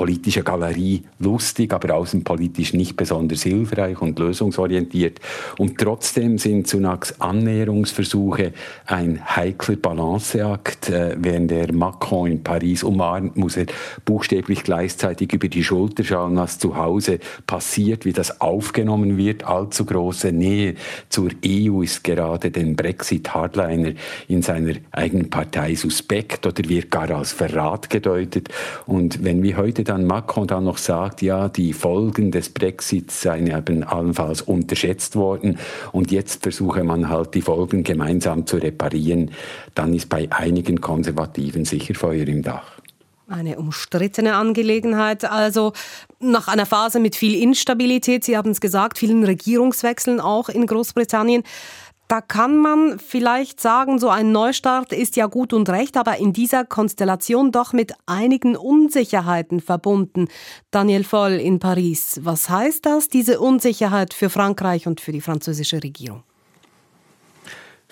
politischer 0.01 0.41
Galerie 0.41 1.03
lustig, 1.19 1.75
aber 1.75 1.95
außenpolitisch 1.95 2.73
nicht 2.73 2.97
besonders 2.97 3.43
hilfreich 3.43 4.01
und 4.01 4.19
lösungsorientiert. 4.19 5.21
Und 5.59 5.77
trotzdem 5.77 6.39
sind 6.39 6.67
Sunaks 6.67 7.21
Annäherungsversuche 7.21 8.55
ein 8.87 9.21
heikler 9.37 9.77
Balanceakt. 9.77 10.89
Äh, 10.89 11.17
während 11.19 11.51
der 11.51 11.75
Macron 11.75 12.31
in 12.31 12.43
Paris 12.43 12.83
umarmt, 12.83 13.37
muss 13.37 13.59
er 13.59 13.67
buchstäblich 14.07 14.63
gleichzeitig 14.65 15.35
über 15.35 15.49
die 15.49 15.63
Schulter 15.63 16.03
schauen, 16.03 16.35
was 16.37 16.59
zu 16.59 16.77
Hause 16.77 17.19
passiert, 17.47 18.07
wie 18.07 18.15
das 18.15 18.41
aufgenommen 18.41 19.19
wird. 19.19 19.45
Allzu 19.45 19.85
große 19.85 20.33
Nähe 20.33 20.77
zur 21.11 21.29
EU 21.45 21.83
ist 21.83 22.05
gerade 22.05 22.51
den 22.51 22.75
Brexit-Hardliner 22.75 23.93
in 24.29 24.41
seiner 24.41 24.77
eigenen 24.93 25.29
Partei 25.29 25.75
suspekt 25.75 26.47
oder 26.47 26.67
wird 26.67 26.91
gar 26.91 27.11
als 27.11 27.33
Verrat 27.33 27.91
gedeutet. 27.91 28.49
Und 28.87 29.23
wenn 29.23 29.43
wir 29.43 29.59
heute 29.59 29.90
dann 29.91 30.07
Macron 30.07 30.47
dann 30.47 30.65
noch 30.65 30.79
sagt, 30.79 31.21
ja, 31.21 31.49
die 31.49 31.73
Folgen 31.73 32.31
des 32.31 32.51
Brexits 32.51 33.23
seien 33.23 33.49
eben 33.49 33.83
allenfalls 33.83 34.41
unterschätzt 34.41 35.17
worden 35.17 35.59
und 35.91 36.13
jetzt 36.13 36.45
versuche 36.45 36.85
man 36.85 37.09
halt 37.09 37.35
die 37.35 37.43
Folgen 37.43 37.83
gemeinsam 37.83 38.47
zu 38.47 38.59
reparieren, 38.59 39.33
dann 39.75 39.93
ist 39.93 40.09
bei 40.09 40.29
einigen 40.31 40.81
Konservativen 40.81 41.65
sicher 41.65 41.97
Feuer 41.97 42.29
im 42.29 42.43
Dach. 42.43 42.79
Eine 43.27 43.59
umstrittene 43.59 44.37
Angelegenheit. 44.37 45.25
Also 45.25 45.73
nach 46.21 46.47
einer 46.47 46.67
Phase 46.67 47.01
mit 47.01 47.17
viel 47.17 47.41
Instabilität, 47.41 48.23
Sie 48.23 48.37
haben 48.37 48.53
es 48.53 48.61
gesagt, 48.61 48.97
vielen 48.97 49.25
Regierungswechseln 49.25 50.21
auch 50.21 50.49
in 50.49 50.67
Großbritannien. 50.67 51.43
Da 52.11 52.21
kann 52.21 52.57
man 52.57 52.99
vielleicht 52.99 53.61
sagen, 53.61 54.01
so 54.01 54.09
ein 54.09 54.33
Neustart 54.33 54.93
ist 54.93 55.15
ja 55.15 55.27
gut 55.27 55.53
und 55.53 55.69
recht, 55.69 55.97
aber 55.97 56.19
in 56.19 56.33
dieser 56.33 56.65
Konstellation 56.65 57.53
doch 57.53 57.73
mit 57.73 57.93
einigen 58.07 58.57
Unsicherheiten 58.57 59.61
verbunden. 59.61 60.27
Daniel 60.73 61.05
Voll 61.05 61.35
in 61.35 61.61
Paris. 61.61 62.19
Was 62.25 62.51
heißt 62.51 62.85
das, 62.85 63.11
diese 63.11 63.39
Unsicherheit 63.39 64.13
für 64.13 64.29
Frankreich 64.29 64.89
und 64.89 65.01
für 65.01 65.13
die 65.13 65.21
französische 65.21 65.85
Regierung? 65.85 66.25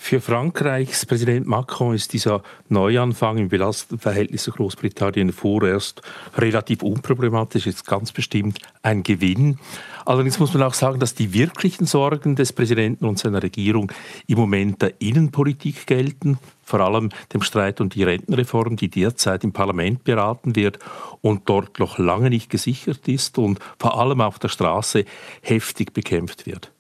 Für 0.01 0.23
Frankreichs 0.23 1.05
Präsident 1.05 1.47
Macron 1.47 1.95
ist 1.95 2.15
dieser 2.15 2.43
Neuanfang 2.71 3.37
im 3.37 3.49
belasteten 3.49 3.99
Verhältnis 3.99 4.45
zu 4.45 4.53
Großbritannien 4.53 5.33
vorerst 5.33 6.01
relativ 6.37 6.83
unproblematisch, 6.83 7.67
ist 7.67 7.85
ganz 7.85 8.13
bestimmt 8.13 8.59
ein 8.81 9.03
Gewinn. 9.03 9.59
Allerdings 10.07 10.39
muss 10.39 10.55
man 10.55 10.63
auch 10.63 10.73
sagen, 10.73 10.99
dass 10.99 11.15
die 11.15 11.35
wirklichen 11.35 11.85
Sorgen 11.85 12.37
des 12.37 12.55
Präsidenten 12.55 13.05
und 13.05 13.19
seiner 13.19 13.43
Regierung 13.43 13.93
im 14.29 14.39
Moment 14.39 14.81
der 14.81 14.99
Innenpolitik 15.01 15.87
gelten, 15.87 16.39
vor 16.65 16.81
allem 16.81 17.11
dem 17.35 17.43
Streit 17.43 17.81
um 17.81 17.91
die 17.91 18.05
Rentenreform, 18.05 18.77
die 18.77 18.89
derzeit 18.89 19.45
im 19.45 19.53
Parlament 19.53 20.05
beraten 20.05 20.57
wird 20.57 20.79
und 21.21 21.51
dort 21.51 21.81
noch 21.81 21.99
lange 21.99 22.31
nicht 22.31 22.49
gesichert 22.49 23.07
ist 23.09 23.37
und 23.37 23.59
vor 23.79 24.01
allem 24.01 24.23
auf 24.23 24.39
der 24.39 24.49
Straße 24.49 25.05
heftig 25.43 25.93
bekämpft 25.93 26.47
wird. 26.47 26.73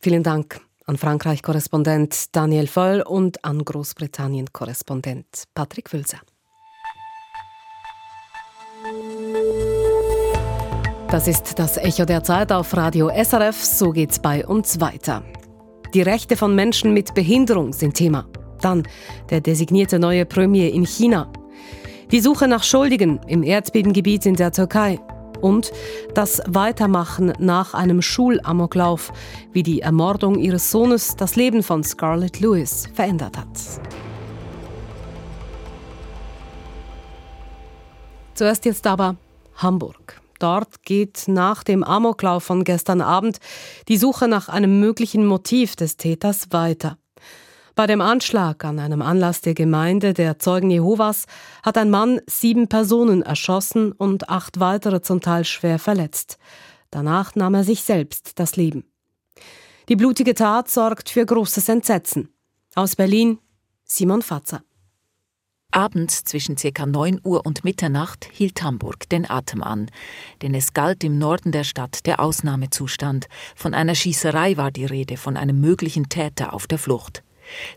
Vielen 0.00 0.22
Dank 0.22 0.67
an 0.88 0.96
Frankreich-Korrespondent 0.96 2.34
Daniel 2.34 2.66
Voll 2.66 3.02
und 3.06 3.44
an 3.44 3.62
Großbritannien-Korrespondent 3.62 5.44
Patrick 5.54 5.92
Wülser. 5.92 6.18
Das 11.10 11.28
ist 11.28 11.58
das 11.58 11.76
Echo 11.76 12.04
der 12.04 12.22
Zeit 12.22 12.52
auf 12.52 12.74
Radio 12.76 13.10
SRF. 13.10 13.62
So 13.62 13.90
geht's 13.90 14.18
bei 14.18 14.46
uns 14.46 14.80
weiter. 14.80 15.22
Die 15.92 16.02
Rechte 16.02 16.36
von 16.36 16.54
Menschen 16.54 16.94
mit 16.94 17.14
Behinderung 17.14 17.72
sind 17.72 17.94
Thema. 17.94 18.26
Dann 18.60 18.82
der 19.30 19.40
designierte 19.40 19.98
neue 19.98 20.24
Premier 20.26 20.72
in 20.72 20.86
China. 20.86 21.30
Die 22.10 22.20
Suche 22.20 22.48
nach 22.48 22.62
Schuldigen 22.62 23.20
im 23.26 23.42
Erdbebengebiet 23.42 24.24
in 24.26 24.36
der 24.36 24.52
Türkei 24.52 24.98
und 25.40 25.72
das 26.14 26.42
Weitermachen 26.46 27.32
nach 27.38 27.74
einem 27.74 28.02
Schulamoklauf, 28.02 29.12
wie 29.52 29.62
die 29.62 29.80
Ermordung 29.80 30.38
ihres 30.38 30.70
Sohnes 30.70 31.16
das 31.16 31.36
Leben 31.36 31.62
von 31.62 31.84
Scarlett 31.84 32.40
Lewis 32.40 32.88
verändert 32.94 33.36
hat. 33.36 33.48
Zuerst 38.34 38.64
jetzt 38.64 38.86
aber 38.86 39.16
Hamburg. 39.56 40.20
Dort 40.38 40.84
geht 40.84 41.24
nach 41.26 41.64
dem 41.64 41.82
Amoklauf 41.82 42.44
von 42.44 42.62
gestern 42.62 43.00
Abend 43.00 43.38
die 43.88 43.96
Suche 43.96 44.28
nach 44.28 44.48
einem 44.48 44.78
möglichen 44.78 45.26
Motiv 45.26 45.74
des 45.74 45.96
Täters 45.96 46.46
weiter. 46.50 46.98
Bei 47.78 47.86
dem 47.86 48.00
Anschlag 48.00 48.64
an 48.64 48.80
einem 48.80 49.02
Anlass 49.02 49.40
der 49.40 49.54
Gemeinde 49.54 50.12
der 50.12 50.40
Zeugen 50.40 50.68
Jehovas 50.68 51.26
hat 51.62 51.78
ein 51.78 51.90
Mann 51.90 52.20
sieben 52.26 52.66
Personen 52.66 53.22
erschossen 53.22 53.92
und 53.92 54.28
acht 54.28 54.58
weitere 54.58 55.00
zum 55.00 55.20
Teil 55.20 55.44
schwer 55.44 55.78
verletzt. 55.78 56.38
Danach 56.90 57.36
nahm 57.36 57.54
er 57.54 57.62
sich 57.62 57.82
selbst 57.82 58.40
das 58.40 58.56
Leben. 58.56 58.82
Die 59.88 59.94
blutige 59.94 60.34
Tat 60.34 60.68
sorgt 60.68 61.08
für 61.08 61.24
großes 61.24 61.68
Entsetzen. 61.68 62.30
Aus 62.74 62.96
Berlin 62.96 63.38
Simon 63.84 64.22
Fatzer. 64.22 64.64
Abends 65.70 66.24
zwischen 66.24 66.56
ca. 66.56 66.84
9 66.84 67.20
Uhr 67.22 67.46
und 67.46 67.62
Mitternacht 67.62 68.28
hielt 68.32 68.60
Hamburg 68.60 69.08
den 69.08 69.30
Atem 69.30 69.62
an, 69.62 69.88
denn 70.42 70.52
es 70.56 70.74
galt 70.74 71.04
im 71.04 71.16
Norden 71.18 71.52
der 71.52 71.62
Stadt 71.62 72.06
der 72.06 72.18
Ausnahmezustand. 72.18 73.28
Von 73.54 73.72
einer 73.72 73.94
Schießerei 73.94 74.56
war 74.56 74.72
die 74.72 74.86
Rede, 74.86 75.16
von 75.16 75.36
einem 75.36 75.60
möglichen 75.60 76.08
Täter 76.08 76.54
auf 76.54 76.66
der 76.66 76.78
Flucht. 76.78 77.22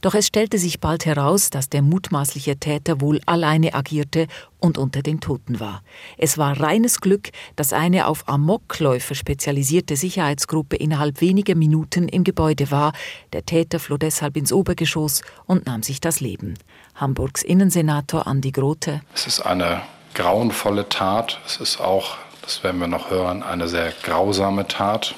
Doch 0.01 0.15
es 0.15 0.27
stellte 0.27 0.57
sich 0.57 0.79
bald 0.79 1.05
heraus, 1.05 1.49
dass 1.49 1.69
der 1.69 1.81
mutmaßliche 1.81 2.57
Täter 2.57 3.01
wohl 3.01 3.21
alleine 3.25 3.73
agierte 3.73 4.27
und 4.59 4.77
unter 4.77 5.01
den 5.01 5.19
Toten 5.19 5.59
war. 5.59 5.83
Es 6.17 6.37
war 6.37 6.59
reines 6.59 7.01
Glück, 7.01 7.29
dass 7.55 7.73
eine 7.73 8.07
auf 8.07 8.27
Amokläufe 8.27 9.15
spezialisierte 9.15 9.95
Sicherheitsgruppe 9.95 10.75
innerhalb 10.75 11.21
weniger 11.21 11.55
Minuten 11.55 12.07
im 12.07 12.23
Gebäude 12.23 12.71
war. 12.71 12.93
Der 13.33 13.45
Täter 13.45 13.79
floh 13.79 13.97
deshalb 13.97 14.37
ins 14.37 14.53
Obergeschoss 14.53 15.21
und 15.45 15.65
nahm 15.65 15.83
sich 15.83 15.99
das 15.99 16.19
Leben. 16.19 16.55
Hamburgs 16.95 17.43
Innensenator 17.43 18.27
Andi 18.27 18.51
Grote. 18.51 19.01
Es 19.13 19.27
ist 19.27 19.41
eine 19.41 19.81
grauenvolle 20.13 20.89
Tat. 20.89 21.39
Es 21.45 21.57
ist 21.57 21.79
auch, 21.79 22.17
das 22.41 22.63
werden 22.63 22.79
wir 22.79 22.87
noch 22.87 23.09
hören, 23.09 23.43
eine 23.43 23.67
sehr 23.67 23.93
grausame 24.03 24.67
Tat. 24.67 25.15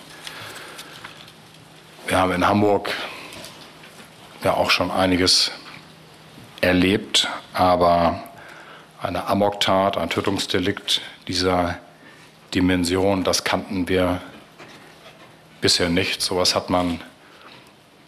Wir 2.07 2.17
haben 2.17 2.31
in 2.31 2.47
Hamburg 2.47 2.93
ja 4.43 4.53
auch 4.53 4.69
schon 4.69 4.91
einiges 4.91 5.51
erlebt, 6.61 7.27
aber 7.53 8.23
eine 9.01 9.27
Amoktat, 9.27 9.97
ein 9.97 10.09
Tötungsdelikt 10.09 11.01
dieser 11.27 11.77
Dimension, 12.53 13.23
das 13.23 13.43
kannten 13.43 13.89
wir 13.89 14.21
bisher 15.59 15.89
nicht. 15.89 16.21
Sowas 16.21 16.55
hat 16.55 16.69
man 16.69 17.01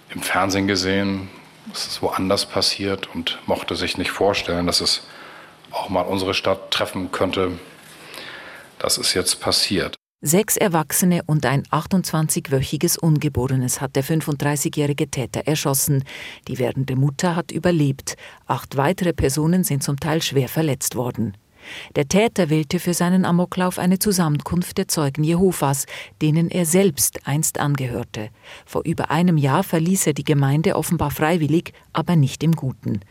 im 0.10 0.22
Fernsehen 0.22 0.68
gesehen, 0.68 1.30
es 1.74 1.88
ist 1.88 2.02
woanders 2.02 2.46
passiert 2.46 3.14
und 3.14 3.40
mochte 3.46 3.76
sich 3.76 3.98
nicht 3.98 4.12
vorstellen, 4.12 4.68
dass 4.68 4.82
es 4.82 5.08
auch 5.72 5.90
mal 5.90 6.02
unsere 6.02 6.34
Stadt 6.34 6.72
treffen 6.72 7.12
könnte. 7.12 7.60
Das 8.80 8.98
ist 8.98 9.14
jetzt 9.14 9.42
passiert. 9.42 9.96
Sechs 10.22 10.58
Erwachsene 10.58 11.22
und 11.28 11.46
ein 11.46 11.64
28-wöchiges 11.64 12.98
Ungeborenes 12.98 13.82
hat 13.82 13.96
der 13.96 14.04
35-jährige 14.04 15.12
Täter 15.12 15.42
erschossen. 15.46 16.04
Die 16.48 16.58
werdende 16.58 16.96
Mutter 16.96 17.36
hat 17.36 17.52
überlebt. 17.52 18.16
Acht 18.48 18.78
weitere 18.78 19.14
Personen 19.14 19.64
sind 19.64 19.84
zum 19.84 20.00
Teil 20.00 20.22
schwer 20.22 20.48
verletzt 20.48 20.96
worden. 20.96 21.38
Der 21.96 22.08
Täter 22.08 22.50
wählte 22.50 22.80
für 22.80 22.94
seinen 22.94 23.26
Amoklauf 23.26 23.78
eine 23.78 24.00
Zusammenkunft 24.00 24.78
der 24.78 24.88
Zeugen 24.88 25.24
Jehovas, 25.24 25.86
denen 26.22 26.50
er 26.50 26.66
selbst 26.66 27.28
einst 27.28 27.60
angehörte. 27.60 28.30
Vor 28.66 28.84
über 28.86 29.12
einem 29.12 29.38
Jahr 29.38 29.64
verließ 29.64 30.08
er 30.08 30.14
die 30.14 30.24
Gemeinde 30.24 30.76
offenbar 30.76 31.12
freiwillig, 31.12 31.74
aber 31.94 32.16
nicht 32.16 32.42
im 32.44 32.54
Guten. 32.54 33.02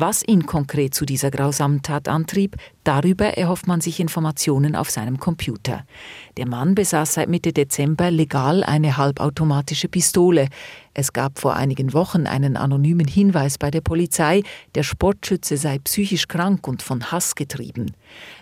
Was 0.00 0.22
ihn 0.24 0.46
konkret 0.46 0.94
zu 0.94 1.04
dieser 1.04 1.32
grausamen 1.32 1.82
Tat 1.82 2.06
antrieb, 2.06 2.54
darüber 2.84 3.36
erhofft 3.36 3.66
man 3.66 3.80
sich 3.80 3.98
Informationen 3.98 4.76
auf 4.76 4.90
seinem 4.90 5.18
Computer. 5.18 5.84
Der 6.36 6.46
Mann 6.46 6.76
besaß 6.76 7.14
seit 7.14 7.28
Mitte 7.28 7.52
Dezember 7.52 8.12
legal 8.12 8.62
eine 8.62 8.96
halbautomatische 8.96 9.88
Pistole. 9.88 10.50
Es 10.94 11.12
gab 11.12 11.40
vor 11.40 11.56
einigen 11.56 11.94
Wochen 11.94 12.28
einen 12.28 12.56
anonymen 12.56 13.08
Hinweis 13.08 13.58
bei 13.58 13.72
der 13.72 13.80
Polizei, 13.80 14.44
der 14.76 14.84
Sportschütze 14.84 15.56
sei 15.56 15.80
psychisch 15.80 16.28
krank 16.28 16.68
und 16.68 16.82
von 16.82 17.10
Hass 17.10 17.34
getrieben. 17.34 17.90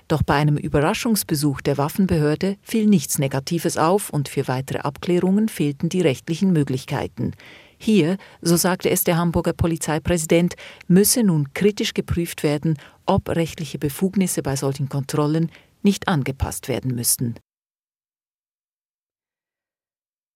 Doch 0.08 0.22
bei 0.22 0.34
einem 0.34 0.58
Überraschungsbesuch 0.58 1.62
der 1.62 1.78
Waffenbehörde 1.78 2.58
fiel 2.60 2.84
nichts 2.84 3.18
Negatives 3.18 3.78
auf 3.78 4.10
und 4.10 4.28
für 4.28 4.46
weitere 4.46 4.80
Abklärungen 4.80 5.48
fehlten 5.48 5.88
die 5.88 6.02
rechtlichen 6.02 6.52
Möglichkeiten. 6.52 7.32
Hier, 7.78 8.16
so 8.40 8.56
sagte 8.56 8.90
es 8.90 9.04
der 9.04 9.16
Hamburger 9.16 9.52
Polizeipräsident, 9.52 10.54
müsse 10.88 11.22
nun 11.22 11.52
kritisch 11.52 11.94
geprüft 11.94 12.42
werden, 12.42 12.78
ob 13.04 13.28
rechtliche 13.28 13.78
Befugnisse 13.78 14.42
bei 14.42 14.56
solchen 14.56 14.88
Kontrollen 14.88 15.50
nicht 15.82 16.08
angepasst 16.08 16.68
werden 16.68 16.94
müssten. 16.94 17.36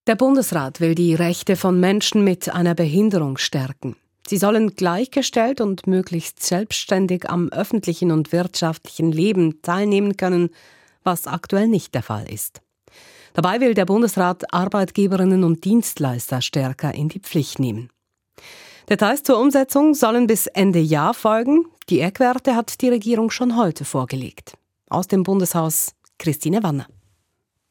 Der 0.07 0.15
Bundesrat 0.15 0.81
will 0.81 0.95
die 0.95 1.13
Rechte 1.13 1.55
von 1.55 1.79
Menschen 1.79 2.23
mit 2.23 2.49
einer 2.49 2.73
Behinderung 2.73 3.37
stärken. 3.37 3.95
Sie 4.27 4.37
sollen 4.37 4.75
gleichgestellt 4.75 5.61
und 5.61 5.87
möglichst 5.87 6.41
selbstständig 6.41 7.29
am 7.29 7.49
öffentlichen 7.49 8.11
und 8.11 8.31
wirtschaftlichen 8.31 9.11
Leben 9.11 9.61
teilnehmen 9.61 10.17
können, 10.17 10.49
was 11.03 11.27
aktuell 11.27 11.67
nicht 11.67 11.93
der 11.93 12.03
Fall 12.03 12.31
ist. 12.31 12.61
Dabei 13.33 13.61
will 13.61 13.73
der 13.73 13.85
Bundesrat 13.85 14.53
Arbeitgeberinnen 14.53 15.43
und 15.43 15.63
Dienstleister 15.63 16.41
stärker 16.41 16.93
in 16.93 17.09
die 17.09 17.19
Pflicht 17.19 17.59
nehmen. 17.59 17.89
Details 18.89 19.23
zur 19.23 19.39
Umsetzung 19.39 19.93
sollen 19.93 20.27
bis 20.27 20.47
Ende 20.47 20.79
Jahr 20.79 21.13
folgen. 21.13 21.65
Die 21.89 22.01
Eckwerte 22.01 22.55
hat 22.55 22.81
die 22.81 22.89
Regierung 22.89 23.31
schon 23.31 23.55
heute 23.55 23.85
vorgelegt. 23.85 24.57
Aus 24.89 25.07
dem 25.07 25.23
Bundeshaus 25.23 25.93
Christine 26.19 26.61
Wanner. 26.63 26.87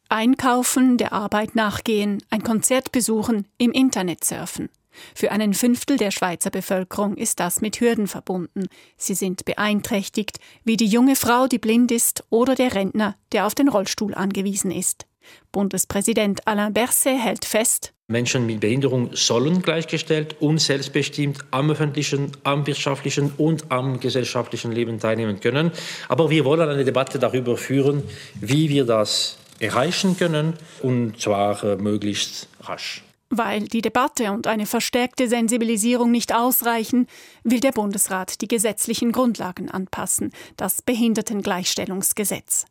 Einkaufen, 0.09 0.96
der 0.96 1.12
Arbeit 1.12 1.55
nachgehen, 1.55 2.23
ein 2.31 2.42
Konzert 2.42 2.90
besuchen, 2.90 3.46
im 3.59 3.70
Internet 3.70 4.25
surfen. 4.25 4.68
Für 5.14 5.31
einen 5.31 5.55
Fünftel 5.55 5.99
der 5.99 6.11
Schweizer 6.11 6.51
Bevölkerung 6.51 7.16
ist 7.16 7.38
das 7.38 7.61
mit 7.61 7.81
Hürden 7.81 8.09
verbunden. 8.09 8.66
Sie 8.96 9.14
sind 9.14 9.44
beeinträchtigt, 9.44 10.40
wie 10.64 10.77
die 10.77 10.87
junge 10.87 11.14
Frau, 11.14 11.46
die 11.46 11.59
blind 11.59 11.92
ist, 11.92 12.25
oder 12.31 12.55
der 12.55 12.75
Rentner, 12.75 13.16
der 13.33 13.46
auf 13.46 13.55
den 13.55 13.68
Rollstuhl 13.68 14.14
angewiesen 14.14 14.70
ist. 14.70 15.07
Bundespräsident 15.53 16.47
Alain 16.47 16.73
Berset 16.73 17.19
hält 17.19 17.45
fest, 17.45 17.93
Menschen 18.11 18.45
mit 18.45 18.59
Behinderung 18.59 19.11
sollen 19.12 19.62
gleichgestellt 19.62 20.35
und 20.40 20.59
selbstbestimmt 20.59 21.45
am 21.53 21.71
öffentlichen, 21.71 22.33
am 22.43 22.66
wirtschaftlichen 22.66 23.33
und 23.38 23.71
am 23.71 24.01
gesellschaftlichen 24.01 24.73
Leben 24.73 24.99
teilnehmen 24.99 25.38
können. 25.38 25.71
Aber 26.09 26.29
wir 26.29 26.45
wollen 26.45 26.69
eine 26.69 26.85
Debatte 26.85 27.21
darüber 27.21 27.57
führen, 27.57 28.03
wie 28.40 28.69
wir 28.69 28.85
das 28.85 29.38
erreichen 29.61 30.16
können, 30.16 30.55
und 30.83 31.21
zwar 31.21 31.62
äh, 31.62 31.77
möglichst 31.77 32.49
rasch. 32.62 33.05
Weil 33.29 33.69
die 33.69 33.81
Debatte 33.81 34.33
und 34.33 34.49
eine 34.49 34.66
verstärkte 34.66 35.29
Sensibilisierung 35.29 36.11
nicht 36.11 36.35
ausreichen, 36.35 37.07
will 37.45 37.61
der 37.61 37.71
Bundesrat 37.71 38.40
die 38.40 38.49
gesetzlichen 38.49 39.12
Grundlagen 39.12 39.71
anpassen, 39.71 40.33
das 40.57 40.83
Behindertengleichstellungsgesetz. 40.83 42.66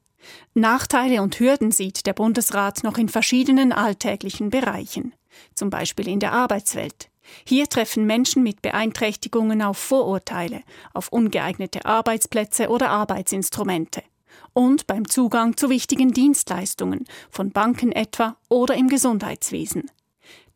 Nachteile 0.53 1.21
und 1.21 1.39
Hürden 1.39 1.71
sieht 1.71 2.05
der 2.05 2.13
Bundesrat 2.13 2.83
noch 2.83 2.97
in 2.97 3.09
verschiedenen 3.09 3.71
alltäglichen 3.71 4.49
Bereichen, 4.49 5.13
zum 5.55 5.69
Beispiel 5.69 6.07
in 6.07 6.19
der 6.19 6.33
Arbeitswelt. 6.33 7.09
Hier 7.45 7.67
treffen 7.67 8.05
Menschen 8.05 8.43
mit 8.43 8.61
Beeinträchtigungen 8.61 9.61
auf 9.61 9.77
Vorurteile, 9.77 10.63
auf 10.93 11.09
ungeeignete 11.09 11.85
Arbeitsplätze 11.85 12.69
oder 12.69 12.89
Arbeitsinstrumente 12.89 14.01
und 14.53 14.87
beim 14.87 15.07
Zugang 15.07 15.57
zu 15.57 15.69
wichtigen 15.69 16.11
Dienstleistungen, 16.11 17.05
von 17.29 17.51
Banken 17.51 17.91
etwa 17.91 18.35
oder 18.49 18.75
im 18.75 18.87
Gesundheitswesen. 18.87 19.89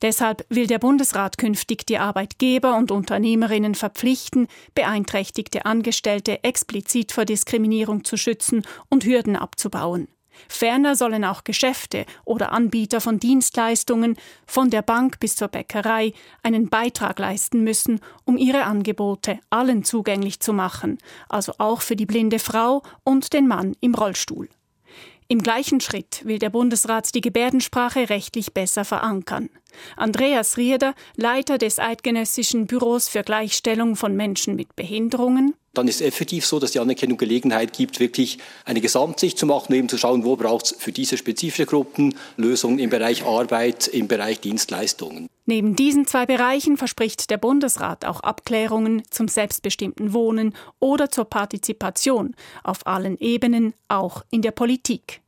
Deshalb 0.04 0.46
will 0.50 0.68
der 0.68 0.80
Bundesrat 0.80 1.38
künftig 1.38 1.86
die 1.86 1.98
Arbeitgeber 1.98 2.76
und 2.76 2.92
Unternehmerinnen 2.92 3.74
verpflichten, 3.74 4.48
beeinträchtigte 4.76 5.66
Angestellte 5.66 6.44
explizit 6.44 7.14
vor 7.14 7.24
Diskriminierung 7.24 8.04
zu 8.04 8.18
schützen 8.18 8.64
und 8.90 9.06
Hürden 9.06 9.38
abzubauen. 9.38 10.10
Ferner 10.50 10.98
sollen 10.98 11.24
auch 11.24 11.46
Geschäfte 11.46 12.06
oder 12.26 12.52
Anbieter 12.52 13.00
von 13.00 13.18
Dienstleistungen, 13.18 14.18
von 14.46 14.70
der 14.70 14.82
Bank 14.82 15.22
bis 15.22 15.38
zur 15.38 15.48
Bäckerei, 15.48 16.12
einen 16.42 16.70
Beitrag 16.70 17.18
leisten 17.20 17.64
müssen, 17.64 18.02
um 18.26 18.36
ihre 18.36 18.64
Angebote 18.64 19.40
allen 19.52 19.86
zugänglich 19.86 20.42
zu 20.42 20.52
machen, 20.52 20.98
also 21.30 21.54
auch 21.60 21.82
für 21.82 21.96
die 21.96 22.08
blinde 22.08 22.40
Frau 22.40 22.84
und 23.06 23.32
den 23.32 23.48
Mann 23.48 23.74
im 23.80 23.96
Rollstuhl. 23.96 24.50
Im 25.28 25.42
gleichen 25.42 25.82
Schritt 25.82 26.22
will 26.26 26.40
der 26.40 26.50
Bundesrat 26.50 27.14
die 27.16 27.22
Gebärdensprache 27.22 28.10
rechtlich 28.10 28.54
besser 28.54 28.86
verankern. 28.86 29.50
Andreas 29.96 30.58
Rieder, 30.58 30.94
Leiter 31.16 31.58
des 31.58 31.80
Eidgenössischen 31.80 32.68
Büros 32.68 33.08
für 33.08 33.24
Gleichstellung 33.24 33.96
von 33.96 34.16
Menschen 34.16 34.56
mit 34.56 34.76
Behinderungen, 34.76 35.56
dann 35.74 35.88
ist 35.88 36.02
es 36.02 36.08
effektiv 36.08 36.46
so, 36.46 36.60
dass 36.60 36.72
die 36.72 36.80
Anerkennung 36.80 37.18
Gelegenheit 37.18 37.74
gibt, 37.74 38.00
wirklich 38.00 38.38
eine 38.64 38.80
Gesamtsicht 38.80 39.40
zu 39.40 39.48
machen 39.48 39.74
eben 39.74 39.90
zu 39.90 39.98
schauen, 39.98 40.24
wo 40.24 40.36
braucht 40.36 40.66
es 40.66 40.76
für 40.78 40.92
diese 40.92 41.18
spezifische 41.18 41.66
Gruppen 41.66 42.16
Lösungen 42.38 42.78
im 42.78 42.92
Bereich 42.92 43.26
Arbeit, 43.26 43.88
im 43.88 44.08
Bereich 44.08 44.40
Dienstleistungen. 44.40 45.28
Neben 45.46 45.76
diesen 45.76 46.08
zwei 46.08 46.26
Bereichen 46.26 46.78
verspricht 46.78 47.30
der 47.30 47.38
Bundesrat 47.38 48.06
auch 48.06 48.22
Abklärungen 48.22 49.04
zum 49.10 49.28
selbstbestimmten 49.28 50.14
Wohnen 50.14 50.56
oder 50.80 51.10
zur 51.10 51.26
Partizipation 51.26 52.36
auf 52.64 52.88
allen 52.88 53.18
Ebenen, 53.18 53.74
auch 53.90 54.24
in 54.30 54.42
der 54.42 54.52
Politik. 54.52 55.22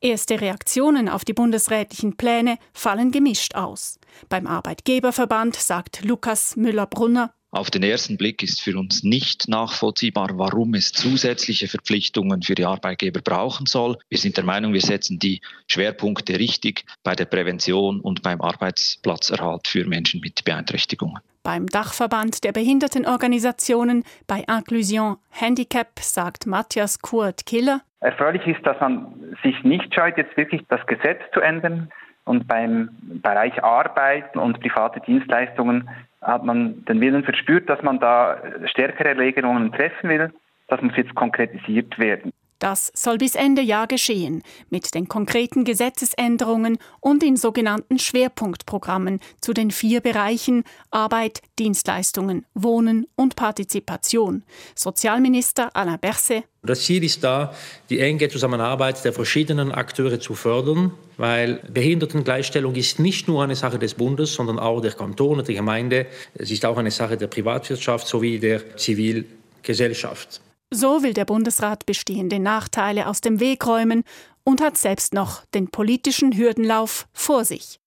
Erste 0.00 0.40
Reaktionen 0.40 1.08
auf 1.08 1.24
die 1.24 1.34
bundesrätlichen 1.34 2.16
Pläne 2.16 2.58
fallen 2.72 3.10
gemischt 3.10 3.54
aus. 3.54 3.98
Beim 4.28 4.46
Arbeitgeberverband 4.46 5.56
sagt 5.56 6.04
Lukas 6.04 6.56
Müller-Brunner, 6.56 7.32
auf 7.52 7.70
den 7.70 7.82
ersten 7.82 8.16
Blick 8.16 8.42
ist 8.42 8.60
für 8.60 8.78
uns 8.78 9.02
nicht 9.02 9.48
nachvollziehbar, 9.48 10.30
warum 10.34 10.74
es 10.74 10.92
zusätzliche 10.92 11.66
Verpflichtungen 11.66 12.42
für 12.42 12.54
die 12.54 12.64
Arbeitgeber 12.64 13.20
brauchen 13.20 13.66
soll. 13.66 13.96
Wir 14.08 14.18
sind 14.18 14.36
der 14.36 14.44
Meinung, 14.44 14.72
wir 14.72 14.80
setzen 14.80 15.18
die 15.18 15.40
Schwerpunkte 15.66 16.38
richtig 16.38 16.84
bei 17.02 17.14
der 17.14 17.24
Prävention 17.24 18.00
und 18.00 18.22
beim 18.22 18.40
Arbeitsplatzerhalt 18.40 19.66
für 19.66 19.84
Menschen 19.84 20.20
mit 20.20 20.44
Beeinträchtigungen. 20.44 21.18
Beim 21.42 21.66
Dachverband 21.66 22.44
der 22.44 22.52
Behindertenorganisationen 22.52 24.04
bei 24.26 24.44
Inclusion 24.48 25.16
Handicap 25.30 25.98
sagt 25.98 26.46
Matthias 26.46 27.00
Kurt 27.00 27.46
Killer. 27.46 27.80
Erfreulich 28.00 28.46
ist, 28.46 28.64
dass 28.64 28.78
man 28.80 29.36
sich 29.42 29.62
nicht 29.64 29.94
scheut, 29.94 30.16
jetzt 30.16 30.36
wirklich 30.36 30.62
das 30.68 30.86
Gesetz 30.86 31.20
zu 31.34 31.40
ändern 31.40 31.90
Und 32.30 32.46
beim 32.46 32.90
Bereich 33.02 33.60
Arbeit 33.64 34.36
und 34.36 34.60
private 34.60 35.00
Dienstleistungen 35.00 35.90
hat 36.22 36.44
man 36.44 36.84
den 36.84 37.00
Willen 37.00 37.24
verspürt, 37.24 37.68
dass 37.68 37.82
man 37.82 37.98
da 37.98 38.36
stärkere 38.66 39.18
Regelungen 39.18 39.72
treffen 39.72 40.08
will. 40.08 40.32
Das 40.68 40.80
muss 40.80 40.96
jetzt 40.96 41.16
konkretisiert 41.16 41.98
werden. 41.98 42.32
Das 42.60 42.92
soll 42.94 43.16
bis 43.16 43.36
Ende 43.36 43.62
Jahr 43.62 43.86
geschehen, 43.86 44.42
mit 44.68 44.94
den 44.94 45.08
konkreten 45.08 45.64
Gesetzesänderungen 45.64 46.76
und 47.00 47.22
in 47.22 47.38
sogenannten 47.38 47.98
Schwerpunktprogrammen 47.98 49.18
zu 49.40 49.54
den 49.54 49.70
vier 49.70 50.02
Bereichen 50.02 50.64
Arbeit, 50.90 51.40
Dienstleistungen, 51.58 52.44
Wohnen 52.52 53.06
und 53.16 53.34
Partizipation. 53.34 54.44
Sozialminister 54.74 55.74
Alain 55.74 55.98
Berset. 55.98 56.44
Das 56.62 56.82
Ziel 56.82 57.02
ist 57.02 57.24
da, 57.24 57.54
die 57.88 58.00
enge 58.00 58.28
Zusammenarbeit 58.28 59.02
der 59.06 59.14
verschiedenen 59.14 59.72
Akteure 59.72 60.20
zu 60.20 60.34
fördern, 60.34 60.92
weil 61.16 61.62
Behindertengleichstellung 61.72 62.74
ist 62.74 62.98
nicht 62.98 63.26
nur 63.26 63.42
eine 63.42 63.56
Sache 63.56 63.78
des 63.78 63.94
Bundes, 63.94 64.34
sondern 64.34 64.58
auch 64.58 64.82
der 64.82 64.92
Kantone, 64.92 65.42
der 65.42 65.54
Gemeinde. 65.54 66.06
Es 66.34 66.50
ist 66.50 66.66
auch 66.66 66.76
eine 66.76 66.90
Sache 66.90 67.16
der 67.16 67.28
Privatwirtschaft 67.28 68.06
sowie 68.06 68.38
der 68.38 68.76
Zivilgesellschaft. 68.76 70.42
So 70.72 71.02
will 71.02 71.14
der 71.14 71.24
Bundesrat 71.24 71.84
bestehende 71.84 72.38
Nachteile 72.38 73.08
aus 73.08 73.20
dem 73.20 73.40
Weg 73.40 73.66
räumen 73.66 74.04
und 74.44 74.60
hat 74.60 74.78
selbst 74.78 75.14
noch 75.14 75.44
den 75.46 75.68
politischen 75.68 76.36
Hürdenlauf 76.36 77.08
vor 77.12 77.44
sich. 77.44 77.80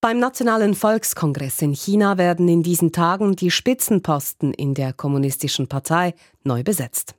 Beim 0.00 0.18
Nationalen 0.18 0.74
Volkskongress 0.74 1.62
in 1.62 1.72
China 1.72 2.18
werden 2.18 2.48
in 2.48 2.64
diesen 2.64 2.92
Tagen 2.92 3.36
die 3.36 3.50
Spitzenposten 3.50 4.52
in 4.52 4.74
der 4.74 4.92
Kommunistischen 4.92 5.68
Partei 5.68 6.14
neu 6.42 6.64
besetzt. 6.64 7.14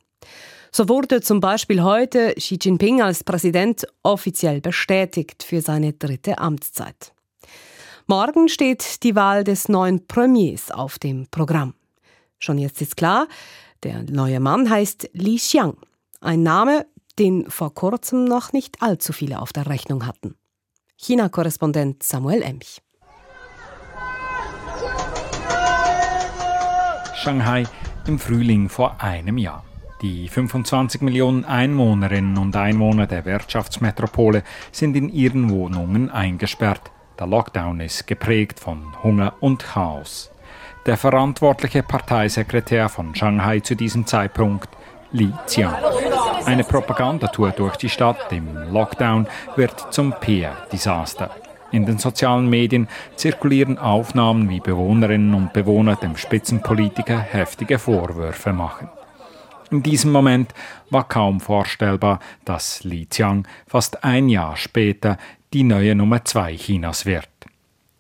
So 0.72 0.90
wurde 0.90 1.22
zum 1.22 1.40
Beispiel 1.40 1.84
heute 1.84 2.34
Xi 2.36 2.58
Jinping 2.62 3.02
als 3.02 3.24
Präsident 3.24 3.88
offiziell 4.04 4.62
bestätigt 4.62 5.44
für 5.44 5.62
seine 5.62 5.94
dritte 5.94 6.38
Amtszeit. 6.38 7.14
Morgen 8.06 8.48
steht 8.48 9.04
die 9.04 9.16
Wahl 9.16 9.44
des 9.44 9.70
neuen 9.70 10.08
Premiers 10.08 10.72
auf 10.72 11.00
dem 11.00 11.28
Programm. 11.30 11.74
Schon 12.40 12.58
jetzt 12.58 12.82
ist 12.82 12.96
klar, 12.96 13.28
der 13.84 14.04
neue 14.04 14.40
Mann 14.40 14.70
heißt 14.70 15.10
Li 15.14 15.38
Xiang. 15.38 15.78
Ein 16.22 16.44
Name, 16.44 16.86
den 17.20 17.50
vor 17.50 17.74
kurzem 17.74 18.26
noch 18.26 18.54
nicht 18.54 18.82
allzu 18.82 19.14
viele 19.14 19.42
auf 19.42 19.54
der 19.54 19.68
Rechnung 19.68 20.06
hatten. 20.06 20.36
China-Korrespondent 20.98 22.02
Samuel 22.04 22.42
Emch. 22.42 22.82
Shanghai 27.16 27.66
im 28.06 28.20
Frühling 28.20 28.70
vor 28.70 29.02
einem 29.02 29.38
Jahr. 29.38 29.66
Die 30.04 30.30
25 30.30 31.02
Millionen 31.02 31.44
Einwohnerinnen 31.44 32.38
und 32.38 32.56
Einwohner 32.56 33.08
der 33.08 33.26
Wirtschaftsmetropole 33.26 34.44
sind 34.72 34.96
in 34.96 35.10
ihren 35.10 35.50
Wohnungen 35.50 36.12
eingesperrt. 36.12 36.92
Der 37.18 37.26
Lockdown 37.26 37.80
ist 37.80 38.06
geprägt 38.06 38.60
von 38.60 38.94
Hunger 39.02 39.34
und 39.40 39.64
Chaos. 39.64 40.30
Der 40.86 40.98
verantwortliche 40.98 41.82
Parteisekretär 41.82 42.90
von 42.90 43.16
Shanghai 43.16 43.60
zu 43.62 43.74
diesem 43.74 44.06
Zeitpunkt, 44.06 44.70
Li 45.12 45.34
Qiang. 45.48 45.74
Eine 46.46 46.64
Propagandatour 46.64 47.50
durch 47.50 47.78
die 47.78 47.90
Stadt 47.90 48.32
im 48.32 48.72
Lockdown 48.72 49.26
wird 49.56 49.92
zum 49.92 50.14
PR-Desaster. 50.14 51.32
In 51.72 51.88
den 51.88 51.98
sozialen 51.98 52.48
Medien 52.48 52.88
zirkulieren 53.16 53.80
Aufnahmen, 53.80 54.48
wie 54.48 54.60
Bewohnerinnen 54.60 55.34
und 55.34 55.54
Bewohner 55.54 55.96
dem 55.96 56.16
Spitzenpolitiker 56.16 57.20
heftige 57.20 57.80
Vorwürfe 57.80 58.54
machen. 58.54 58.90
In 59.70 59.84
diesem 59.84 60.12
Moment 60.12 60.54
war 60.90 61.08
kaum 61.08 61.42
vorstellbar, 61.42 62.20
dass 62.46 62.84
Li 62.84 63.06
Qiang 63.06 63.48
fast 63.68 64.04
ein 64.04 64.30
Jahr 64.30 64.56
später 64.56 65.18
die 65.54 65.64
neue 65.64 65.96
Nummer 65.96 66.24
zwei 66.24 66.56
Chinas 66.56 67.06
wird. 67.06 67.30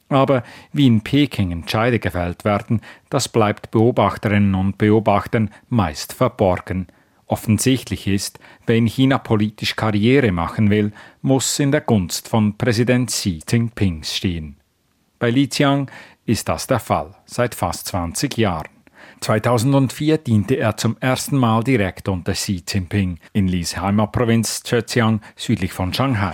Aber 0.09 0.43
wie 0.71 0.87
in 0.87 1.01
Peking 1.01 1.51
Entscheide 1.51 1.99
gefällt 1.99 2.45
werden, 2.45 2.81
das 3.09 3.27
bleibt 3.27 3.71
Beobachterinnen 3.71 4.55
und 4.55 4.77
Beobachtern 4.77 5.51
meist 5.67 6.13
verborgen. 6.13 6.87
Offensichtlich 7.25 8.07
ist, 8.07 8.39
wer 8.65 8.77
in 8.77 8.87
China 8.87 9.17
politisch 9.17 9.75
Karriere 9.75 10.31
machen 10.31 10.69
will, 10.69 10.93
muss 11.21 11.59
in 11.59 11.73
der 11.73 11.81
Gunst 11.81 12.29
von 12.29 12.57
Präsident 12.57 13.09
Xi 13.09 13.41
Jinping 13.45 14.03
stehen. 14.03 14.55
Bei 15.19 15.29
Li 15.29 15.47
Qiang 15.47 15.91
ist 16.25 16.47
das 16.47 16.67
der 16.67 16.79
Fall 16.79 17.13
seit 17.25 17.53
fast 17.53 17.87
20 17.87 18.37
Jahren. 18.37 18.76
2004 19.21 20.17
diente 20.19 20.55
er 20.55 20.77
zum 20.77 20.97
ersten 20.99 21.37
Mal 21.37 21.63
direkt 21.63 22.07
unter 22.07 22.33
Xi 22.33 22.63
Jinping 22.67 23.19
in 23.33 23.47
Lis 23.47 23.77
Heimatprovinz 23.77 24.63
Zhejiang 24.63 25.21
südlich 25.35 25.73
von 25.73 25.93
Shanghai. 25.93 26.33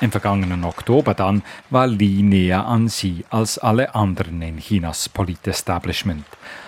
Im 0.00 0.10
vergangenen 0.10 0.64
Oktober 0.64 1.14
dann 1.14 1.42
war 1.70 1.86
Li 1.86 2.22
näher 2.22 2.66
an 2.66 2.86
Xi 2.86 3.24
als 3.30 3.58
alle 3.58 3.94
anderen 3.94 4.42
in 4.42 4.58
Chinas 4.58 5.08
Politestablishment. 5.08 6.26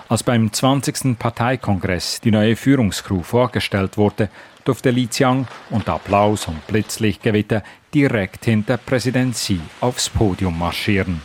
Als 0.08 0.22
beim 0.22 0.52
20. 0.52 1.18
Parteikongress 1.18 2.20
die 2.20 2.30
neue 2.30 2.56
Führungskrew 2.56 3.22
vorgestellt 3.22 3.98
wurde, 3.98 4.30
durfte 4.64 4.90
Li 4.90 5.06
Qiang 5.06 5.46
unter 5.70 5.94
Applaus 5.94 6.46
und 6.48 6.66
Blitzlichtgewitter 6.66 7.62
direkt 7.92 8.44
hinter 8.44 8.76
Präsident 8.76 9.34
Xi 9.34 9.60
aufs 9.80 10.08
Podium 10.08 10.58
marschieren. 10.58 11.20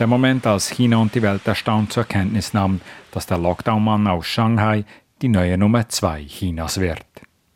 Der 0.00 0.08
Moment, 0.08 0.44
als 0.44 0.70
China 0.70 0.96
und 0.96 1.14
die 1.14 1.22
Welt 1.22 1.46
erstaunt 1.46 1.92
zur 1.92 2.04
Kenntnis 2.04 2.52
nahmen, 2.52 2.80
dass 3.12 3.26
der 3.26 3.38
Lockdown-Mann 3.38 4.08
aus 4.08 4.26
Shanghai 4.26 4.84
die 5.22 5.28
neue 5.28 5.56
Nummer 5.56 5.88
zwei 5.88 6.24
Chinas 6.24 6.80
wird. 6.80 7.04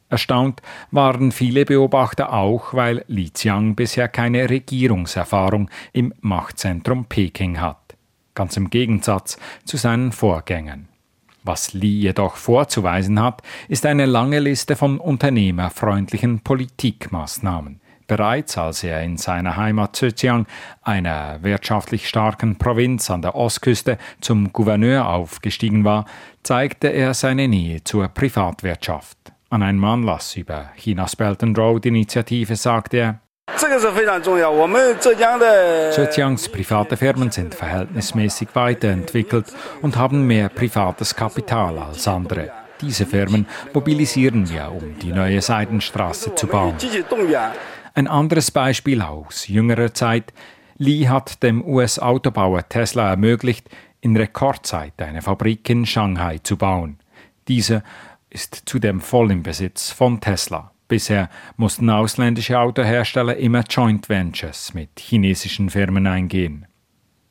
Erstaunt 0.09 0.63
waren 0.93 1.33
viele 1.33 1.65
Beobachter 1.65 2.33
auch, 2.33 2.73
weil 2.75 3.05
Li 3.09 3.31
Qiang 3.31 3.75
bisher 3.75 4.09
keine 4.09 4.49
Regierungserfahrung 4.49 5.69
im 5.93 6.15
Machtzentrum 6.21 7.07
Peking 7.07 7.61
hat. 7.61 7.97
Ganz 8.35 8.57
im 8.57 8.71
Gegensatz 8.71 9.37
zu 9.65 9.77
seinen 9.77 10.13
Vorgängern. 10.13 10.89
Was 11.43 11.73
Li 11.73 12.03
jedoch 12.03 12.37
vorzuweisen 12.37 13.21
hat, 13.21 13.43
ist 13.69 13.85
eine 13.85 14.07
lange 14.07 14.39
Liste 14.39 14.77
von 14.77 14.99
unternehmerfreundlichen 14.99 16.41
Politikmaßnahmen. 16.41 17.81
Bereits 18.09 18.57
als 18.57 18.83
er 18.85 19.03
in 19.03 19.19
seiner 19.19 19.59
Heimat 19.59 19.95
Zhejiang, 19.95 20.47
einer 20.83 21.43
wirtschaftlich 21.43 22.09
starken 22.09 22.57
Provinz 22.57 23.11
an 23.11 23.21
der 23.21 23.35
Ostküste, 23.35 23.99
zum 24.23 24.51
Gouverneur 24.51 25.07
aufgestiegen 25.07 25.85
war, 25.85 26.07
zeigte 26.43 26.89
er 26.89 27.13
seine 27.13 27.49
Nähe 27.49 27.85
zur 27.85 28.09
Privatwirtschaft. 28.09 29.19
An 29.51 29.63
einem 29.63 29.85
Anlass 29.85 30.37
über 30.37 30.71
Chinas 30.77 31.17
Belt 31.17 31.43
and 31.43 31.59
Road 31.59 31.85
Initiative 31.85 32.57
sagte 32.57 32.97
er, 32.97 33.21
Zhejiangs 35.93 36.49
private 36.49 36.97
Firmen 36.97 37.31
sind 37.31 37.55
verhältnismäßig 37.55 38.49
weiterentwickelt 38.55 39.47
und 39.83 39.97
haben 39.97 40.27
mehr 40.27 40.49
privates 40.49 41.15
Kapital 41.15 41.79
als 41.79 42.09
andere. 42.09 42.53
Diese 42.81 43.07
Firmen 43.07 43.47
mobilisieren 43.75 44.49
wir, 44.49 44.71
um 44.71 44.99
die 44.99 45.13
neue 45.13 45.43
Seidenstraße 45.43 46.35
zu 46.35 46.47
bauen. 46.47 46.75
Ein 47.99 48.07
anderes 48.07 48.53
Beispiel 48.53 49.03
aus 49.03 49.49
jüngerer 49.49 49.93
Zeit. 49.93 50.33
Lee 50.77 51.09
hat 51.09 51.43
dem 51.43 51.65
US-Autobauer 51.65 52.69
Tesla 52.69 53.11
ermöglicht, 53.11 53.69
in 54.01 54.17
Rekordzeit 54.17 55.03
eine 55.03 55.21
Fabrik 55.21 55.69
in 55.69 55.85
Shanghai 55.85 56.39
zu 56.39 56.57
bauen. 56.57 57.01
Diese 57.49 57.83
ist 58.31 58.63
zudem 58.67 59.01
voll 59.01 59.33
im 59.33 59.43
Besitz 59.43 59.91
von 59.91 60.21
Tesla. 60.21 60.71
Bisher 60.87 61.29
mussten 61.57 61.91
ausländische 61.91 62.61
Autohersteller 62.61 63.37
immer 63.37 63.65
Joint 63.69 64.09
Ventures 64.09 64.75
mit 64.75 64.91
chinesischen 65.01 65.69
Firmen 65.69 66.07
eingehen. 66.07 66.67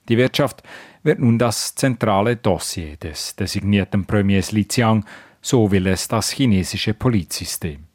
Die 0.09 0.17
Wirtschaft 0.17 0.63
wird 1.01 1.19
nun 1.19 1.39
das 1.39 1.75
zentrale 1.75 2.35
Dossier 2.35 2.97
des 2.97 3.37
designierten 3.37 4.05
Premiers 4.05 4.51
Li 4.51 4.65
Qiang, 4.65 5.05
so 5.41 5.71
will 5.71 5.87
es 5.87 6.09
das 6.09 6.31
chinesische 6.31 6.93
Polizsystem. 6.93 7.85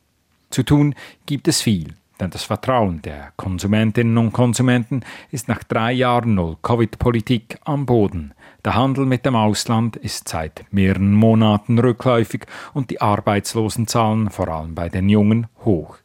Zu 0.48 0.62
tun 0.62 0.94
gibt 1.26 1.48
es 1.48 1.60
viel. 1.60 1.96
Denn 2.22 2.30
das 2.30 2.44
Vertrauen 2.44 3.02
der 3.02 3.32
Konsumentinnen 3.36 4.16
und 4.16 4.30
Konsumenten 4.30 5.00
ist 5.32 5.48
nach 5.48 5.64
drei 5.64 5.90
Jahren 5.90 6.36
Null-Covid-Politik 6.36 7.58
am 7.64 7.84
Boden. 7.84 8.32
Der 8.64 8.76
Handel 8.76 9.06
mit 9.06 9.26
dem 9.26 9.34
Ausland 9.34 9.96
ist 9.96 10.28
seit 10.28 10.64
mehreren 10.70 11.14
Monaten 11.14 11.80
rückläufig 11.80 12.46
und 12.74 12.90
die 12.90 13.00
Arbeitslosenzahlen, 13.00 14.30
vor 14.30 14.46
allem 14.46 14.76
bei 14.76 14.88
den 14.88 15.08
Jungen, 15.08 15.48
hoch. 15.64 15.96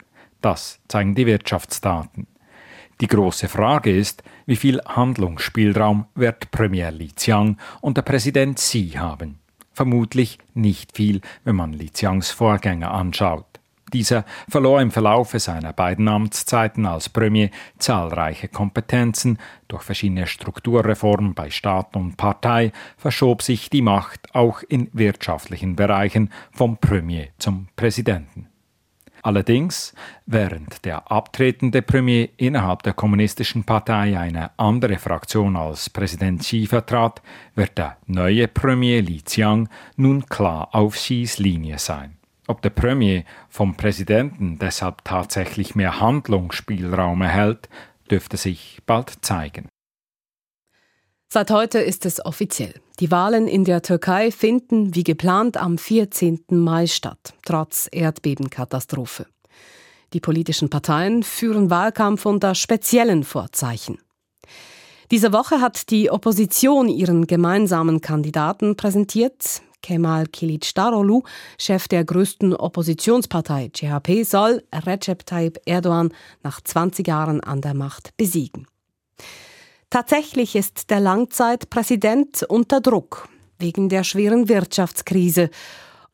Das 0.41 0.79
zeigen 0.87 1.13
die 1.13 1.27
Wirtschaftsdaten. 1.27 2.25
Die 2.99 3.07
große 3.07 3.47
Frage 3.47 3.95
ist, 3.95 4.23
wie 4.47 4.55
viel 4.55 4.81
Handlungsspielraum 4.87 6.07
wird 6.15 6.49
Premier 6.49 6.89
Li 6.89 7.11
Qiang 7.15 7.57
und 7.79 7.95
der 7.95 8.01
Präsident 8.01 8.57
Xi 8.57 8.93
haben? 8.97 9.37
Vermutlich 9.71 10.39
nicht 10.55 10.97
viel, 10.97 11.21
wenn 11.43 11.57
man 11.57 11.73
Li 11.73 11.89
Qiangs 11.89 12.31
Vorgänger 12.31 12.89
anschaut. 12.89 13.56
Dieser 13.93 14.25
verlor 14.49 14.81
im 14.81 14.91
Verlaufe 14.91 15.39
seiner 15.39 15.71
beiden 15.71 16.09
Amtszeiten 16.09 16.85
als 16.85 17.07
Premier 17.07 17.49
zahlreiche 17.77 18.49
Kompetenzen. 18.49 19.39
Durch 19.69 19.83
verschiedene 19.83 20.27
Strukturreformen 20.27 21.33
bei 21.33 21.49
Staat 21.49 21.95
und 21.95 22.17
Partei 22.17 22.73
verschob 22.97 23.41
sich 23.41 23.69
die 23.69 23.81
Macht 23.81 24.35
auch 24.35 24.61
in 24.67 24.89
wirtschaftlichen 24.91 25.77
Bereichen 25.77 26.31
vom 26.51 26.77
Premier 26.77 27.29
zum 27.37 27.69
Präsidenten. 27.77 28.49
Allerdings, 29.23 29.93
während 30.25 30.85
der 30.85 31.11
abtretende 31.11 31.81
Premier 31.81 32.29
innerhalb 32.37 32.83
der 32.83 32.93
Kommunistischen 32.93 33.63
Partei 33.63 34.17
eine 34.17 34.51
andere 34.57 34.97
Fraktion 34.97 35.55
als 35.55 35.89
Präsident 35.89 36.41
Xi 36.41 36.67
vertrat, 36.67 37.21
wird 37.55 37.77
der 37.77 37.97
neue 38.05 38.47
Premier 38.47 39.01
Li 39.01 39.21
Qiang 39.21 39.69
nun 39.95 40.25
klar 40.25 40.69
auf 40.73 40.95
Xis 40.95 41.39
Linie 41.39 41.79
sein. 41.79 42.17
Ob 42.47 42.61
der 42.61 42.69
Premier 42.69 43.23
vom 43.49 43.75
Präsidenten 43.75 44.57
deshalb 44.57 45.03
tatsächlich 45.03 45.75
mehr 45.75 45.99
Handlungsspielraum 45.99 47.21
erhält, 47.21 47.67
dürfte 48.09 48.37
sich 48.37 48.79
bald 48.85 49.13
zeigen. 49.21 49.67
Seit 51.29 51.51
heute 51.51 51.79
ist 51.79 52.05
es 52.05 52.25
offiziell. 52.25 52.73
Die 53.01 53.11
Wahlen 53.11 53.49
in 53.49 53.65
der 53.65 53.81
Türkei 53.81 54.31
finden 54.31 54.95
wie 54.95 55.03
geplant 55.03 55.57
am 55.57 55.77
14. 55.77 56.45
Mai 56.49 56.87
statt, 56.87 57.33
trotz 57.43 57.89
Erdbebenkatastrophe. 57.91 59.27
Die 60.13 60.21
politischen 60.21 60.69
Parteien 60.69 61.23
führen 61.23 61.69
Wahlkampf 61.69 62.25
unter 62.25 62.55
speziellen 62.55 63.25
Vorzeichen. 63.25 63.99
Diese 65.11 65.33
Woche 65.33 65.59
hat 65.59 65.89
die 65.91 66.09
Opposition 66.09 66.87
ihren 66.87 67.27
gemeinsamen 67.27 67.99
Kandidaten 67.99 68.77
präsentiert. 68.77 69.61
Kemal 69.81 70.25
Kılıçdaroğlu, 70.25 71.23
Chef 71.57 71.89
der 71.89 72.01
größten 72.01 72.51
Oppositionspartei 72.51 73.69
CHP, 73.73 74.25
soll 74.25 74.61
Recep 74.73 75.25
Tayyip 75.25 75.57
Erdogan 75.65 76.11
nach 76.43 76.61
20 76.61 77.07
Jahren 77.07 77.39
an 77.39 77.61
der 77.61 77.73
Macht 77.73 78.17
besiegen. 78.17 78.67
Tatsächlich 79.89 80.55
ist 80.55 80.89
der 80.89 80.99
Langzeitpräsident 80.99 82.43
unter 82.43 82.81
Druck 82.81 83.29
wegen 83.59 83.89
der 83.89 84.03
schweren 84.03 84.49
Wirtschaftskrise 84.49 85.49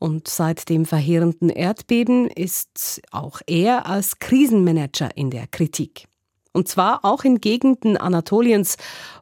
und 0.04 0.28
seit 0.28 0.68
dem 0.70 0.86
verheerenden 0.86 1.50
Erdbeben 1.50 2.28
ist 2.28 3.02
auch 3.12 3.40
er 3.48 3.86
als 3.86 4.20
Krisenmanager 4.20 5.16
in 5.16 5.30
der 5.30 5.48
Kritik. 5.48 6.08
Und 6.52 6.68
zwar 6.68 7.04
auch 7.04 7.24
in 7.24 7.40
Gegenden 7.40 7.98
Anatoliens, 7.98 8.78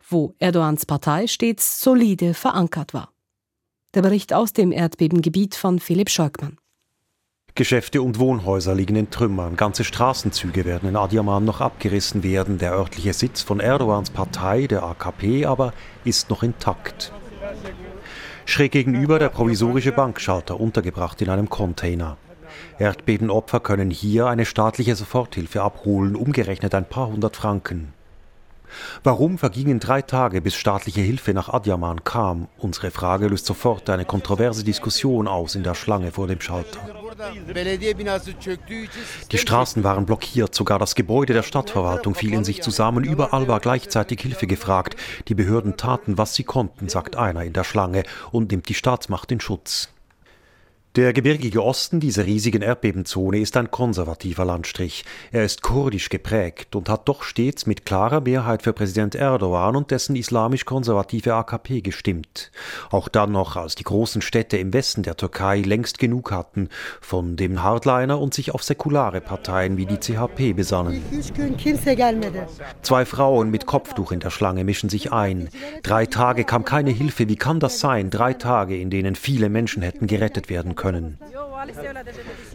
wo 0.10 0.34
Erdogans 0.40 0.86
Partei 0.86 1.28
stets 1.28 1.82
solide 1.82 2.34
verankert 2.34 2.94
war. 2.94 3.11
Der 3.94 4.02
Bericht 4.02 4.34
aus 4.34 4.54
dem 4.54 4.72
Erdbebengebiet 4.72 5.54
von 5.54 5.78
Philipp 5.78 6.10
Scheukmann. 6.10 6.58
Geschäfte 7.56 8.02
und 8.02 8.20
Wohnhäuser 8.20 8.74
liegen 8.74 8.96
in 8.96 9.10
Trümmern. 9.10 9.58
Ganze 9.58 9.84
Straßenzüge 9.84 10.64
werden 10.64 10.88
in 10.88 10.96
Adiaman 10.96 11.44
noch 11.44 11.60
abgerissen 11.60 12.24
werden. 12.24 12.58
Der 12.58 12.72
örtliche 12.72 13.12
Sitz 13.12 13.42
von 13.42 13.60
Erdogans 13.60 14.10
Partei, 14.10 14.68
der 14.68 14.84
AKP, 14.84 15.46
aber 15.46 15.74
ist 16.06 16.30
noch 16.30 16.42
intakt. 16.42 17.12
Schräg 18.46 18.72
gegenüber 18.72 19.20
der 19.20 19.28
provisorische 19.28 19.92
Bankschalter, 19.92 20.58
untergebracht 20.58 21.22
in 21.22 21.30
einem 21.30 21.50
Container. 21.50 22.16
Erdbebenopfer 22.80 23.60
können 23.60 23.92
hier 23.92 24.28
eine 24.28 24.46
staatliche 24.46 24.96
Soforthilfe 24.96 25.64
abholen, 25.64 26.16
umgerechnet 26.16 26.74
ein 26.76 26.88
paar 26.88 27.08
hundert 27.08 27.36
Franken. 27.36 27.94
Warum 29.04 29.38
vergingen 29.38 29.80
drei 29.80 30.02
Tage, 30.02 30.42
bis 30.42 30.56
staatliche 30.56 31.02
Hilfe 31.02 31.34
nach 31.34 31.50
Adyaman 31.50 32.04
kam? 32.04 32.48
Unsere 32.58 32.92
Frage 32.92 33.28
löst 33.28 33.46
sofort 33.46 33.90
eine 33.90 34.06
kontroverse 34.06 34.64
Diskussion 34.64 35.28
aus 35.28 35.56
in 35.56 35.64
der 35.64 35.76
Schlange 35.76 36.12
vor 36.12 36.28
dem 36.28 36.42
Schalter. 36.42 36.80
Die 39.32 39.38
Straßen 39.38 39.84
waren 39.84 40.06
blockiert, 40.06 40.56
sogar 40.56 40.80
das 40.80 40.96
Gebäude 40.96 41.34
der 41.34 41.44
Stadtverwaltung 41.44 42.16
fiel 42.16 42.34
in 42.34 42.44
sich 42.44 42.62
zusammen. 42.62 43.04
Überall 43.04 43.48
war 43.48 43.60
gleichzeitig 43.60 44.22
Hilfe 44.22 44.48
gefragt. 44.48 44.96
Die 45.28 45.36
Behörden 45.36 45.78
taten, 45.78 46.18
was 46.18 46.36
sie 46.36 46.44
konnten, 46.44 46.90
sagt 46.90 47.16
einer 47.16 47.44
in 47.44 47.54
der 47.54 47.64
Schlange 47.64 48.04
und 48.32 48.52
nimmt 48.52 48.70
die 48.70 48.74
Staatsmacht 48.74 49.32
in 49.32 49.40
Schutz. 49.40 49.90
Der 50.98 51.14
gebirgige 51.14 51.64
Osten 51.64 52.02
dieser 52.02 52.26
riesigen 52.26 52.62
Erdbebenzone 52.62 53.40
ist 53.40 53.56
ein 53.56 53.72
konservativer 53.72 54.44
Landstrich. 54.44 55.06
Er 55.32 55.46
ist 55.46 55.62
kurdisch 55.62 56.10
geprägt 56.10 56.76
und 56.76 56.90
hat 56.90 57.08
doch 57.08 57.24
stets 57.24 57.66
mit 57.66 57.86
klarer 57.86 58.20
Mehrheit 58.20 58.62
für 58.62 58.74
Präsident 58.74 59.16
Erdogan 59.16 59.78
und 59.78 59.90
dessen 59.90 60.18
islamisch-konservative 60.18 61.34
AKP 61.34 61.80
gestimmt. 61.80 62.52
Auch 62.90 63.08
dann 63.08 63.32
noch, 63.32 63.56
als 63.56 63.76
die 63.76 63.86
großen 63.86 64.22
Städte 64.22 64.58
im 64.58 64.74
Westen 64.74 65.04
der 65.04 65.16
Türkei 65.16 65.62
längst 65.62 65.98
genug 65.98 66.30
hatten 66.30 66.68
von 67.00 67.38
dem 67.38 67.64
Hardliner 67.64 68.20
und 68.20 68.34
sich 68.34 68.54
auf 68.54 68.62
säkulare 68.62 69.22
Parteien 69.22 69.78
wie 69.78 69.86
die 69.86 69.98
CHP 69.98 70.52
besannen. 70.52 71.02
Zwei 72.82 73.06
Frauen 73.06 73.50
mit 73.50 73.66
Kopftuch 73.66 74.12
in 74.12 74.20
der 74.20 74.30
Schlange 74.30 74.66
mischen 74.66 74.90
sich 74.90 75.14
ein. 75.14 75.48
Drei 75.84 76.06
Tage 76.06 76.44
kam 76.44 76.66
keine 76.66 76.92
Hilfe. 76.92 77.30
Wie 77.30 77.38
kann 77.38 77.62
das 77.62 77.80
sein? 77.80 78.10
Drei 78.10 78.34
Tage, 78.34 78.76
in 78.76 78.90
denen 78.90 79.16
viele 79.16 79.48
Menschen 79.48 79.84
hätten 79.84 80.06
gerettet 80.06 80.50
werden 80.50 80.76
können 80.76 80.81
können. 80.82 81.20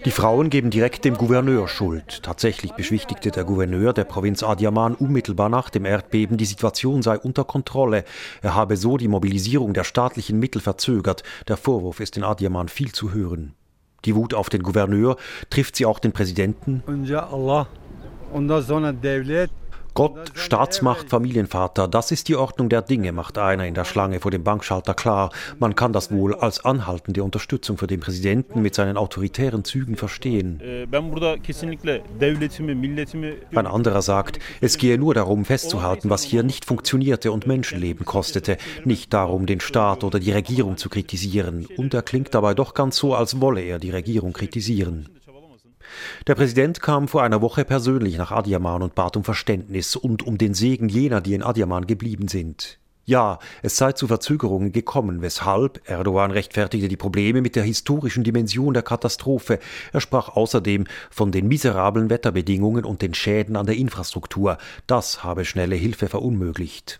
Die 0.05 0.11
Frauen 0.11 0.51
geben 0.51 0.71
direkt 0.71 1.05
dem 1.05 1.17
Gouverneur 1.17 1.69
Schuld. 1.69 2.25
Tatsächlich 2.25 2.73
beschwichtigte 2.73 3.31
der 3.31 3.45
Gouverneur 3.45 3.93
der 3.93 4.03
Provinz 4.05 4.43
Adiaman 4.43 4.97
unmittelbar 4.97 5.49
nach 5.49 5.71
dem 5.71 5.85
Erdbeben, 5.85 6.37
die 6.37 6.45
Situation 6.45 7.03
sei 7.03 7.19
unter 7.19 7.45
Kontrolle. 7.45 8.05
Er 8.43 8.57
habe 8.57 8.77
so 8.77 8.97
die 8.97 9.07
Mobilisierung 9.07 9.75
der 9.75 9.85
staatlichen 9.85 10.41
Mittel 10.41 10.61
verzögert. 10.61 11.23
Der 11.47 11.57
Vorwurf 11.57 12.01
ist 12.01 12.17
in 12.17 12.25
Adiaman 12.25 12.69
viel 12.69 12.91
zu 12.91 13.13
hören. 13.13 13.55
Die 14.05 14.17
Wut 14.17 14.35
auf 14.35 14.49
den 14.49 14.63
Gouverneur 14.63 15.17
trifft 15.49 15.77
sie 15.77 15.87
auch 15.87 16.01
den 16.01 16.13
Präsidenten. 16.13 16.83
Gott, 19.97 20.33
Staatsmacht, 20.35 21.09
Familienvater, 21.09 21.89
das 21.89 22.11
ist 22.11 22.29
die 22.29 22.37
Ordnung 22.37 22.69
der 22.69 22.83
Dinge, 22.83 23.13
macht 23.13 23.39
einer 23.39 23.65
in 23.65 23.73
der 23.73 23.87
Schlange 23.87 24.21
vor 24.21 24.31
dem 24.31 24.45
Bankschalter 24.45 24.93
klar. 24.93 25.31
Man 25.59 25.75
kann 25.75 25.95
das 25.95 26.11
wohl 26.11 26.35
als 26.35 26.63
anhaltende 26.63 27.25
Unterstützung 27.25 27.79
für 27.79 27.87
den 27.87 28.01
Präsidenten 28.01 28.61
mit 28.61 28.75
seinen 28.75 28.99
autoritären 28.99 29.65
Zügen 29.65 29.97
verstehen. 29.97 30.61
Ein 33.55 33.67
anderer 33.67 34.03
sagt, 34.03 34.39
es 34.61 34.77
gehe 34.77 34.99
nur 34.99 35.15
darum 35.15 35.47
festzuhalten, 35.47 36.11
was 36.11 36.23
hier 36.23 36.43
nicht 36.43 36.67
funktionierte 36.67 37.33
und 37.33 37.47
Menschenleben 37.47 38.05
kostete, 38.05 38.59
nicht 38.85 39.15
darum, 39.15 39.47
den 39.47 39.61
Staat 39.61 40.05
oder 40.05 40.21
die 40.21 40.33
Regierung 40.33 40.77
zu 40.77 40.91
kritisieren. 40.91 41.67
Und 41.79 41.95
er 41.95 42.03
klingt 42.03 42.35
dabei 42.35 42.53
doch 42.53 42.75
ganz 42.75 42.99
so, 42.99 43.15
als 43.15 43.41
wolle 43.41 43.63
er 43.63 43.79
die 43.79 43.93
Regierung 43.93 44.35
kritisieren. 44.35 45.09
Der 46.27 46.35
Präsident 46.35 46.81
kam 46.81 47.09
vor 47.09 47.23
einer 47.23 47.43
Woche 47.43 47.65
persönlich 47.65 48.19
nach 48.19 48.33
Adiaman 48.33 48.83
und 48.83 48.95
bat 48.95 49.17
um 49.17 49.25
Verständnis 49.25 49.97
und 49.97 50.23
um 50.23 50.39
den 50.39 50.55
Segen 50.55 50.89
jener, 50.89 51.21
die 51.21 51.35
in 51.35 51.43
Adiaman 51.43 51.87
geblieben 51.87 52.29
sind. 52.29 52.79
Ja, 53.09 53.39
es 53.63 53.77
sei 53.77 53.93
zu 53.93 54.09
Verzögerungen 54.09 54.73
gekommen, 54.73 55.23
weshalb 55.23 55.89
Erdogan 55.89 56.33
rechtfertigte 56.33 56.89
die 56.89 56.97
Probleme 56.97 57.41
mit 57.41 57.55
der 57.55 57.63
historischen 57.63 58.25
Dimension 58.25 58.75
der 58.75 58.83
Katastrophe. 58.83 59.61
Er 59.93 60.01
sprach 60.01 60.31
außerdem 60.31 60.87
von 61.09 61.31
den 61.31 61.47
miserablen 61.47 62.11
Wetterbedingungen 62.11 62.85
und 62.85 63.03
den 63.03 63.15
Schäden 63.15 63.55
an 63.55 63.67
der 63.67 63.77
Infrastruktur. 63.77 64.59
Das 64.89 65.23
habe 65.23 65.45
schnelle 65.45 65.77
Hilfe 65.77 66.09
verunmöglicht. 66.09 66.99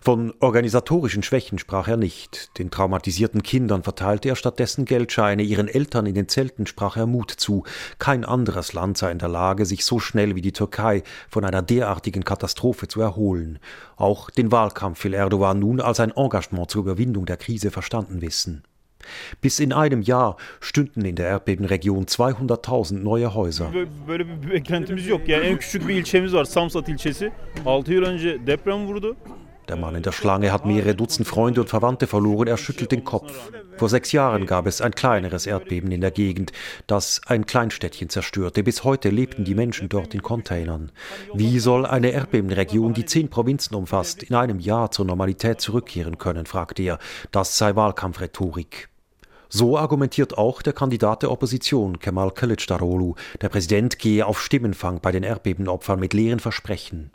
Von 0.00 0.34
organisatorischen 0.40 1.22
Schwächen 1.22 1.58
sprach 1.58 1.88
er 1.88 1.96
nicht. 1.96 2.56
Den 2.58 2.70
traumatisierten 2.70 3.42
Kindern 3.42 3.82
verteilte 3.82 4.28
er 4.28 4.36
stattdessen 4.36 4.84
Geldscheine, 4.84 5.42
ihren 5.42 5.68
Eltern 5.68 6.06
in 6.06 6.14
den 6.14 6.28
Zelten 6.28 6.66
sprach 6.66 6.96
er 6.96 7.06
Mut 7.06 7.30
zu. 7.30 7.64
Kein 7.98 8.24
anderes 8.24 8.72
Land 8.72 8.98
sei 8.98 9.10
in 9.10 9.18
der 9.18 9.28
Lage, 9.28 9.66
sich 9.66 9.84
so 9.84 9.98
schnell 9.98 10.34
wie 10.34 10.42
die 10.42 10.52
Türkei 10.52 11.02
von 11.28 11.44
einer 11.44 11.62
derartigen 11.62 12.24
Katastrophe 12.24 12.88
zu 12.88 13.00
erholen. 13.00 13.58
Auch 13.96 14.30
den 14.30 14.52
Wahlkampf 14.52 15.04
will 15.04 15.14
Erdogan 15.14 15.58
nun 15.58 15.80
als 15.80 16.00
ein 16.00 16.12
Engagement 16.12 16.70
zur 16.70 16.82
Überwindung 16.82 17.26
der 17.26 17.36
Krise 17.36 17.70
verstanden 17.70 18.20
wissen. 18.22 18.64
Bis 19.40 19.60
in 19.60 19.72
einem 19.72 20.02
Jahr 20.02 20.36
stünden 20.60 21.04
in 21.04 21.16
der 21.16 21.28
Erdbebenregion 21.28 22.06
200.000 22.06 22.98
neue 22.98 23.34
Häuser. 23.34 23.72
Böyle 29.70 29.78
bir 29.78 29.78
beklentimiz 29.78 29.78
yok. 29.78 29.78
Yani 29.78 29.78
en 29.78 29.78
küçük 29.78 29.78
bir 29.78 29.78
ilçemiz 29.78 29.78
var, 29.78 29.78
Samsat 29.78 29.78
ilçesi. 29.78 29.78
6 29.78 29.78
yıl 29.78 29.78
önce 29.78 29.78
deprem 29.78 29.78
vurdu. 29.78 29.78
Der 29.78 29.78
Mann 29.78 29.94
in 29.94 30.02
der 30.02 30.12
Schlange 30.12 30.50
hat 30.50 30.66
mehrere 30.66 30.98
Dutzend 30.98 31.26
Freunde 31.26 31.60
und 31.60 31.70
Verwandte 31.70 32.06
verloren. 32.06 32.48
Er 32.48 32.56
schüttelt 32.56 32.90
den 32.90 33.04
Kopf. 33.04 33.32
Vor 33.76 33.88
sechs 33.88 34.12
Jahren 34.12 34.46
gab 34.46 34.66
es 34.66 34.80
ein 34.80 34.94
kleineres 34.94 35.46
Erdbeben 35.46 35.92
in 35.92 36.00
der 36.00 36.10
Gegend, 36.10 36.52
das 36.86 37.20
ein 37.26 37.46
Kleinstädtchen 37.46 38.08
zerstörte. 38.08 38.62
Bis 38.62 38.82
heute 38.84 39.10
lebten 39.10 39.44
die 39.44 39.54
Menschen 39.54 39.88
dort 39.88 40.14
in 40.14 40.22
Containern. 40.22 40.90
Wie 41.34 41.60
soll 41.60 41.86
eine 41.86 42.10
Erdbebenregion, 42.10 42.94
die 42.94 43.04
zehn 43.04 43.28
Provinzen 43.28 43.76
umfasst, 43.76 44.22
in 44.22 44.34
einem 44.34 44.58
Jahr 44.58 44.90
zur 44.90 45.06
Normalität 45.06 45.60
zurückkehren 45.60 46.18
können, 46.18 46.46
fragt 46.46 46.80
er. 46.80 46.98
Das 47.30 47.56
sei 47.56 47.76
Wahlkampfrhetorik. 47.76 48.88
So 49.52 49.76
argumentiert 49.76 50.38
auch 50.38 50.62
der 50.62 50.72
Kandidat 50.72 51.22
der 51.22 51.30
Opposition, 51.30 51.98
Kemal 51.98 52.28
Kılıçdaroğlu. 52.28 53.16
Der 53.40 53.48
Präsident 53.48 53.98
gehe 53.98 54.24
auf 54.24 54.40
Stimmenfang 54.40 55.00
bei 55.00 55.10
den 55.10 55.24
Erdbebenopfern 55.24 55.98
mit 55.98 56.14
leeren 56.14 56.38
Versprechen. 56.38 57.10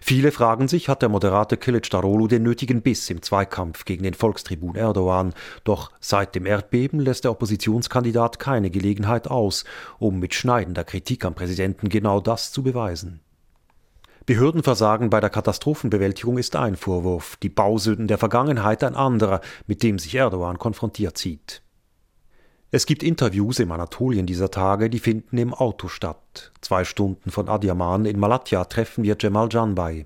Viele 0.00 0.32
fragen 0.32 0.68
sich, 0.68 0.88
hat 0.88 1.02
der 1.02 1.08
moderate 1.08 1.56
Kılıçdaroğlu 1.56 2.28
den 2.28 2.42
nötigen 2.42 2.82
Biss 2.82 3.10
im 3.10 3.22
Zweikampf 3.22 3.84
gegen 3.84 4.02
den 4.02 4.14
Volkstribun 4.14 4.76
Erdogan? 4.76 5.34
Doch 5.64 5.90
seit 6.00 6.34
dem 6.34 6.46
Erdbeben 6.46 7.00
lässt 7.00 7.24
der 7.24 7.30
Oppositionskandidat 7.30 8.38
keine 8.38 8.70
Gelegenheit 8.70 9.28
aus, 9.28 9.64
um 9.98 10.18
mit 10.18 10.34
schneidender 10.34 10.84
Kritik 10.84 11.24
am 11.24 11.34
Präsidenten 11.34 11.88
genau 11.88 12.20
das 12.20 12.52
zu 12.52 12.62
beweisen. 12.62 13.20
Behördenversagen 14.26 15.08
bei 15.08 15.20
der 15.20 15.30
Katastrophenbewältigung 15.30 16.36
ist 16.36 16.54
ein 16.54 16.76
Vorwurf, 16.76 17.36
die 17.36 17.48
Bausünden 17.48 18.08
der 18.08 18.18
Vergangenheit 18.18 18.84
ein 18.84 18.94
anderer, 18.94 19.40
mit 19.66 19.82
dem 19.82 19.98
sich 19.98 20.14
Erdogan 20.14 20.58
konfrontiert 20.58 21.16
sieht. 21.16 21.62
Es 22.70 22.84
gibt 22.84 23.02
Interviews 23.02 23.60
im 23.60 23.72
Anatolien 23.72 24.26
dieser 24.26 24.50
Tage, 24.50 24.90
die 24.90 24.98
finden 24.98 25.38
im 25.38 25.54
Auto 25.54 25.88
statt. 25.88 26.52
Zwei 26.60 26.84
Stunden 26.84 27.30
von 27.30 27.48
Adiaman 27.48 28.04
in 28.04 28.18
Malatya 28.18 28.64
treffen 28.64 29.04
wir 29.04 29.18
Cemal 29.18 29.48
Canbay. 29.48 30.04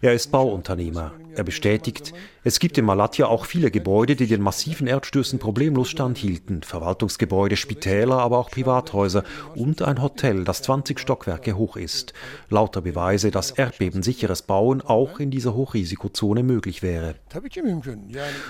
Er 0.00 0.14
ist 0.14 0.30
Bauunternehmer. 0.30 1.12
Er 1.36 1.44
bestätigt, 1.44 2.12
es 2.42 2.58
gibt 2.58 2.78
in 2.78 2.84
Malatya 2.84 3.26
auch 3.26 3.44
viele 3.44 3.70
Gebäude, 3.70 4.16
die 4.16 4.26
den 4.26 4.40
massiven 4.40 4.86
Erdstößen 4.86 5.38
problemlos 5.38 5.88
standhielten. 5.90 6.62
Verwaltungsgebäude, 6.62 7.56
Spitäler, 7.56 8.18
aber 8.18 8.38
auch 8.38 8.50
Privathäuser 8.50 9.24
und 9.54 9.82
ein 9.82 10.02
Hotel, 10.02 10.44
das 10.44 10.62
20 10.62 10.98
Stockwerke 10.98 11.56
hoch 11.56 11.76
ist. 11.76 12.14
Lauter 12.48 12.80
Beweise, 12.80 13.30
dass 13.30 13.50
erdbebensicheres 13.50 14.42
Bauen 14.42 14.80
auch 14.80 15.20
in 15.20 15.30
dieser 15.30 15.54
Hochrisikozone 15.54 16.42
möglich 16.42 16.82
wäre. 16.82 17.14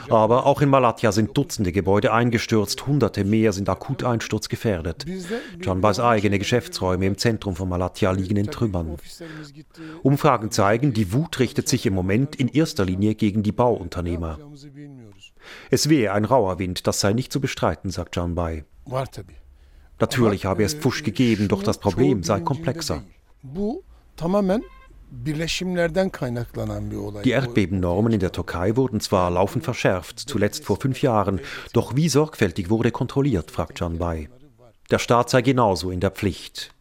Aber 0.08 0.46
auch 0.46 0.62
in 0.62 0.68
Malatya 0.68 1.12
sind 1.12 1.36
Dutzende 1.36 1.72
Gebäude 1.72 2.12
eingestürzt, 2.12 2.86
hunderte 2.86 3.24
mehr 3.24 3.52
sind 3.52 3.68
akut 3.68 4.04
einsturzgefährdet. 4.04 5.04
Canbays 5.62 6.00
eigene 6.00 6.38
Geschäftsräume 6.38 7.06
im 7.06 7.18
Zentrum 7.18 7.56
von 7.56 7.68
Malatya 7.68 8.12
liegen 8.12 8.36
in 8.36 8.50
Trümmern. 8.50 8.96
Umfragen 10.02 10.50
zeigen, 10.50 10.92
die 10.92 11.12
Wut 11.12 11.38
richtet 11.40 11.68
sich 11.68 11.86
im 11.86 11.94
Moment 11.94 12.36
in 12.36 12.48
erster 12.48 12.69
Linie 12.78 13.14
gegen 13.14 13.42
die 13.42 13.52
Bauunternehmer. 13.52 14.38
Es 15.70 15.88
wehe 15.88 16.12
ein 16.12 16.24
rauer 16.24 16.59
Wind, 16.59 16.87
das 16.87 17.00
sei 17.00 17.12
nicht 17.12 17.33
zu 17.33 17.40
bestreiten, 17.40 17.90
sagt 17.90 18.14
Can 18.14 18.35
Bay. 18.35 18.64
Natürlich 19.98 20.46
habe 20.46 20.64
es 20.64 20.74
Pfusch 20.74 21.02
gegeben, 21.02 21.48
doch 21.48 21.62
das 21.62 21.78
Problem 21.78 22.22
sei 22.22 22.40
komplexer. 22.40 23.02
Die 27.24 27.30
Erdbebennormen 27.30 28.12
in 28.12 28.20
der 28.20 28.33
Türkei 28.33 28.76
wurden 28.76 29.00
zwar 29.00 29.30
laufend 29.30 29.64
verschärft, 29.64 30.20
zuletzt 30.20 30.64
vor 30.64 30.76
fünf 30.76 31.02
Jahren, 31.02 31.40
doch 31.72 31.96
wie 31.96 32.09
sorgfältig 32.09 32.70
wurde 32.70 32.92
kontrolliert, 32.92 33.50
fragt 33.50 33.78
Can 33.78 33.98
Bay. 33.98 34.28
Der 34.90 34.98
Staat 34.98 35.30
sei 35.30 35.42
genauso 35.42 35.90
in 35.90 36.00
der 36.00 36.11
Pflicht. 36.11 36.74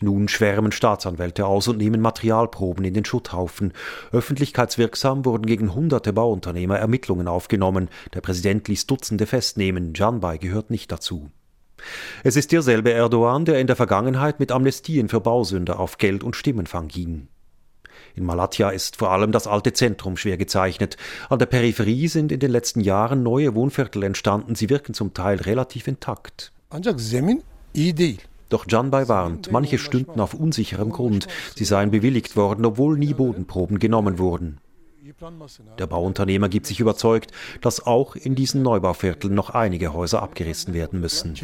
Nun 0.00 0.28
schwärmen 0.28 0.70
Staatsanwälte 0.70 1.46
aus 1.46 1.66
und 1.66 1.78
nehmen 1.78 2.00
Materialproben 2.00 2.84
in 2.84 2.94
den 2.94 3.04
Schutthaufen. 3.04 3.72
Öffentlichkeitswirksam 4.12 5.24
wurden 5.24 5.46
gegen 5.46 5.74
hunderte 5.74 6.12
Bauunternehmer 6.12 6.78
Ermittlungen 6.78 7.26
aufgenommen. 7.26 7.88
Der 8.14 8.20
Präsident 8.20 8.68
ließ 8.68 8.86
Dutzende 8.86 9.26
festnehmen. 9.26 9.92
Canbay 9.92 10.38
gehört 10.38 10.70
nicht 10.70 10.92
dazu. 10.92 11.30
Es 12.22 12.36
ist 12.36 12.52
derselbe 12.52 12.92
Erdogan, 12.92 13.44
der 13.44 13.60
in 13.60 13.66
der 13.66 13.76
Vergangenheit 13.76 14.40
mit 14.40 14.52
Amnestien 14.52 15.08
für 15.08 15.20
Bausünder 15.20 15.80
auf 15.80 15.98
Geld 15.98 16.22
und 16.22 16.36
Stimmenfang 16.36 16.88
ging. 16.88 17.28
In 18.14 18.24
Malatya 18.24 18.70
ist 18.70 18.96
vor 18.96 19.10
allem 19.10 19.32
das 19.32 19.46
alte 19.46 19.72
Zentrum 19.72 20.16
schwer 20.16 20.36
gezeichnet. 20.36 20.96
An 21.28 21.38
der 21.38 21.46
Peripherie 21.46 22.08
sind 22.08 22.32
in 22.32 22.40
den 22.40 22.50
letzten 22.50 22.80
Jahren 22.80 23.22
neue 23.22 23.54
Wohnviertel 23.54 24.02
entstanden. 24.02 24.54
Sie 24.54 24.70
wirken 24.70 24.94
zum 24.94 25.14
Teil 25.14 25.38
relativ 25.38 25.86
intakt. 25.86 26.52
Ancak 26.70 27.00
zemin 27.00 27.42
iyi. 27.74 28.18
Doch 28.48 28.66
Canbay 28.66 29.08
warnt, 29.08 29.52
manche 29.52 29.78
stünden 29.78 30.20
auf 30.20 30.34
unsicherem 30.34 30.90
Grund. 30.90 31.26
Sie 31.54 31.64
seien 31.64 31.90
bewilligt 31.90 32.36
worden, 32.36 32.64
obwohl 32.64 32.98
nie 32.98 33.14
Bodenproben 33.14 33.78
genommen 33.78 34.18
wurden. 34.18 34.60
Der 35.78 35.86
Bauunternehmer 35.86 36.48
gibt 36.48 36.66
sich 36.66 36.80
überzeugt, 36.80 37.32
dass 37.60 37.86
auch 37.86 38.14
in 38.14 38.34
diesen 38.34 38.62
Neubauvierteln 38.62 39.34
noch 39.34 39.50
einige 39.50 39.92
Häuser 39.92 40.22
abgerissen 40.22 40.74
werden 40.74 41.00
müssen. 41.00 41.34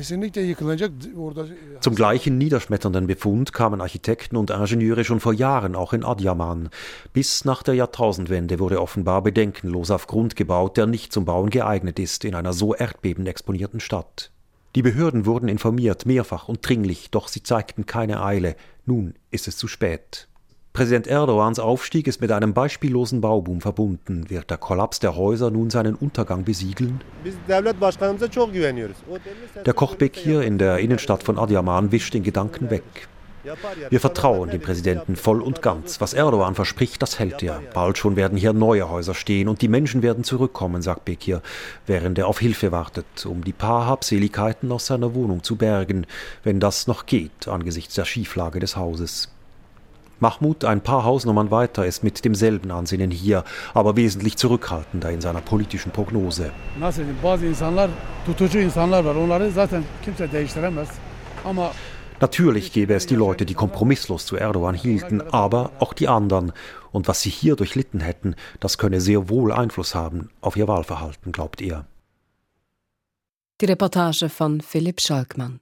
Zum 1.80 1.94
gleichen 1.94 2.38
niederschmetternden 2.38 3.06
Befund 3.06 3.52
kamen 3.52 3.80
Architekten 3.80 4.36
und 4.36 4.50
Ingenieure 4.50 5.04
schon 5.04 5.20
vor 5.20 5.32
Jahren 5.32 5.76
auch 5.76 5.92
in 5.92 6.04
Adyaman. 6.04 6.68
Bis 7.12 7.44
nach 7.44 7.62
der 7.62 7.74
Jahrtausendwende 7.74 8.58
wurde 8.58 8.80
offenbar 8.80 9.22
bedenkenlos 9.22 9.90
auf 9.90 10.06
Grund 10.06 10.36
gebaut, 10.36 10.76
der 10.76 10.86
nicht 10.86 11.12
zum 11.12 11.24
Bauen 11.24 11.50
geeignet 11.50 11.98
ist 11.98 12.24
in 12.24 12.34
einer 12.34 12.52
so 12.52 12.74
erdbebenexponierten 12.74 13.80
Stadt. 13.80 14.33
Die 14.74 14.82
Behörden 14.82 15.24
wurden 15.24 15.48
informiert, 15.48 16.04
mehrfach 16.04 16.48
und 16.48 16.68
dringlich, 16.68 17.10
doch 17.12 17.28
sie 17.28 17.44
zeigten 17.44 17.86
keine 17.86 18.24
Eile. 18.24 18.56
Nun 18.86 19.14
ist 19.30 19.46
es 19.46 19.56
zu 19.56 19.68
spät. 19.68 20.26
Präsident 20.72 21.06
Erdogans 21.06 21.60
Aufstieg 21.60 22.08
ist 22.08 22.20
mit 22.20 22.32
einem 22.32 22.52
beispiellosen 22.52 23.20
Bauboom 23.20 23.60
verbunden. 23.60 24.28
Wird 24.28 24.50
der 24.50 24.58
Kollaps 24.58 24.98
der 24.98 25.14
Häuser 25.14 25.52
nun 25.52 25.70
seinen 25.70 25.94
Untergang 25.94 26.42
besiegeln? 26.42 27.00
Der 29.64 29.72
Kochbeck 29.72 30.16
hier 30.16 30.42
in 30.42 30.58
der 30.58 30.78
Innenstadt 30.78 31.22
von 31.22 31.38
Adiaman 31.38 31.92
wischt 31.92 32.12
den 32.12 32.24
Gedanken 32.24 32.70
weg. 32.70 32.82
Wir 33.90 34.00
vertrauen 34.00 34.50
dem 34.50 34.60
Präsidenten 34.60 35.16
voll 35.16 35.42
und 35.42 35.62
ganz. 35.62 36.00
Was 36.00 36.14
Erdogan 36.14 36.54
verspricht, 36.54 37.02
das 37.02 37.18
hält 37.18 37.42
er. 37.42 37.60
Bald 37.74 37.98
schon 37.98 38.16
werden 38.16 38.38
hier 38.38 38.52
neue 38.52 38.88
Häuser 38.88 39.14
stehen 39.14 39.48
und 39.48 39.62
die 39.62 39.68
Menschen 39.68 40.02
werden 40.02 40.24
zurückkommen, 40.24 40.82
sagt 40.82 41.04
Bekir, 41.04 41.42
während 41.86 42.18
er 42.18 42.26
auf 42.26 42.38
Hilfe 42.38 42.72
wartet, 42.72 43.26
um 43.26 43.44
die 43.44 43.52
paar 43.52 43.86
Habseligkeiten 43.86 44.72
aus 44.72 44.86
seiner 44.86 45.14
Wohnung 45.14 45.42
zu 45.42 45.56
bergen, 45.56 46.06
wenn 46.42 46.60
das 46.60 46.86
noch 46.86 47.06
geht 47.06 47.48
angesichts 47.48 47.94
der 47.94 48.04
Schieflage 48.04 48.60
des 48.60 48.76
Hauses. 48.76 49.28
Mahmoud, 50.20 50.64
ein 50.64 50.80
paar 50.80 51.04
Hausnummern 51.04 51.50
weiter, 51.50 51.84
ist 51.84 52.04
mit 52.04 52.24
demselben 52.24 52.70
Ansinnen 52.70 53.10
hier, 53.10 53.44
aber 53.74 53.96
wesentlich 53.96 54.36
zurückhaltender 54.36 55.10
in 55.10 55.20
seiner 55.20 55.40
politischen 55.40 55.90
Prognose. 55.90 56.50
Natürlich 62.24 62.72
gäbe 62.72 62.94
es 62.94 63.04
die 63.04 63.16
Leute, 63.16 63.44
die 63.44 63.52
kompromisslos 63.52 64.24
zu 64.24 64.36
Erdogan 64.36 64.74
hielten, 64.74 65.20
aber 65.20 65.72
auch 65.78 65.92
die 65.92 66.08
anderen. 66.08 66.54
Und 66.90 67.06
was 67.06 67.20
sie 67.20 67.28
hier 67.28 67.54
durchlitten 67.54 68.00
hätten, 68.00 68.34
das 68.60 68.78
könne 68.78 69.02
sehr 69.02 69.28
wohl 69.28 69.52
Einfluss 69.52 69.94
haben 69.94 70.30
auf 70.40 70.56
ihr 70.56 70.66
Wahlverhalten, 70.66 71.32
glaubt 71.32 71.60
er. 71.60 71.84
Die 73.60 73.66
Reportage 73.66 74.30
von 74.30 74.62
Philipp 74.62 75.02
Schalkmann. 75.02 75.60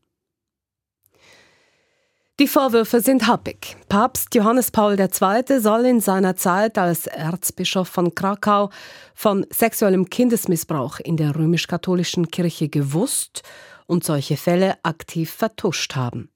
Die 2.38 2.46
Vorwürfe 2.46 3.00
sind 3.00 3.26
happig. 3.26 3.76
Papst 3.88 4.32
Johannes 4.32 4.70
Paul 4.70 4.96
II. 5.00 5.58
soll 5.58 5.84
in 5.84 5.98
seiner 5.98 6.36
Zeit 6.36 6.78
als 6.78 7.08
Erzbischof 7.08 7.88
von 7.88 8.14
Krakau 8.14 8.70
von 9.16 9.44
sexuellem 9.50 10.08
Kindesmissbrauch 10.08 11.00
in 11.00 11.16
der 11.16 11.34
römisch-katholischen 11.34 12.28
Kirche 12.28 12.68
gewusst 12.68 13.42
und 13.86 14.04
solche 14.04 14.36
Fälle 14.36 14.76
aktiv 14.84 15.28
vertuscht 15.32 15.96
haben. 15.96 16.31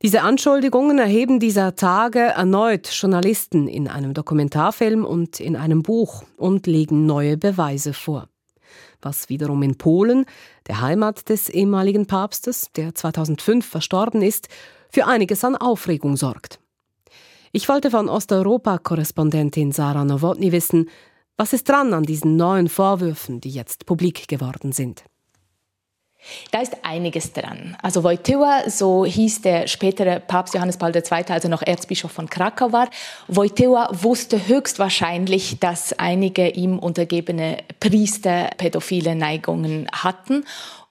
Diese 0.00 0.22
Anschuldigungen 0.22 1.00
erheben 1.00 1.40
dieser 1.40 1.74
Tage 1.74 2.20
erneut 2.20 2.86
Journalisten 2.86 3.66
in 3.66 3.88
einem 3.88 4.14
Dokumentarfilm 4.14 5.04
und 5.04 5.40
in 5.40 5.56
einem 5.56 5.82
Buch 5.82 6.22
und 6.36 6.68
legen 6.68 7.04
neue 7.04 7.36
Beweise 7.36 7.92
vor. 7.92 8.28
Was 9.02 9.28
wiederum 9.28 9.60
in 9.64 9.76
Polen, 9.76 10.24
der 10.68 10.80
Heimat 10.80 11.28
des 11.28 11.48
ehemaligen 11.48 12.06
Papstes, 12.06 12.70
der 12.76 12.94
2005 12.94 13.66
verstorben 13.66 14.22
ist, 14.22 14.48
für 14.88 15.06
einiges 15.06 15.42
an 15.42 15.56
Aufregung 15.56 16.16
sorgt. 16.16 16.60
Ich 17.50 17.68
wollte 17.68 17.90
von 17.90 18.08
Osteuropa-Korrespondentin 18.08 19.72
Sarah 19.72 20.04
Nowotny 20.04 20.52
wissen, 20.52 20.88
was 21.36 21.52
ist 21.52 21.68
dran 21.68 21.92
an 21.92 22.04
diesen 22.04 22.36
neuen 22.36 22.68
Vorwürfen, 22.68 23.40
die 23.40 23.50
jetzt 23.50 23.84
publik 23.84 24.28
geworden 24.28 24.70
sind. 24.70 25.02
Da 26.50 26.60
ist 26.60 26.76
einiges 26.82 27.32
dran. 27.32 27.76
Also 27.82 28.02
Wojtyła, 28.02 28.68
so 28.68 29.04
hieß 29.04 29.42
der 29.42 29.66
spätere 29.66 30.20
Papst 30.20 30.54
Johannes 30.54 30.76
Paul 30.76 30.94
II., 30.94 31.02
also 31.28 31.48
noch 31.48 31.62
Erzbischof 31.62 32.12
von 32.12 32.28
Krakau 32.28 32.72
war. 32.72 32.88
Wojtyła 33.28 33.88
wusste 33.92 34.46
höchstwahrscheinlich, 34.48 35.58
dass 35.60 35.92
einige 35.98 36.48
ihm 36.48 36.78
untergebene 36.78 37.58
Priester 37.80 38.50
pädophile 38.56 39.14
Neigungen 39.14 39.88
hatten 39.92 40.44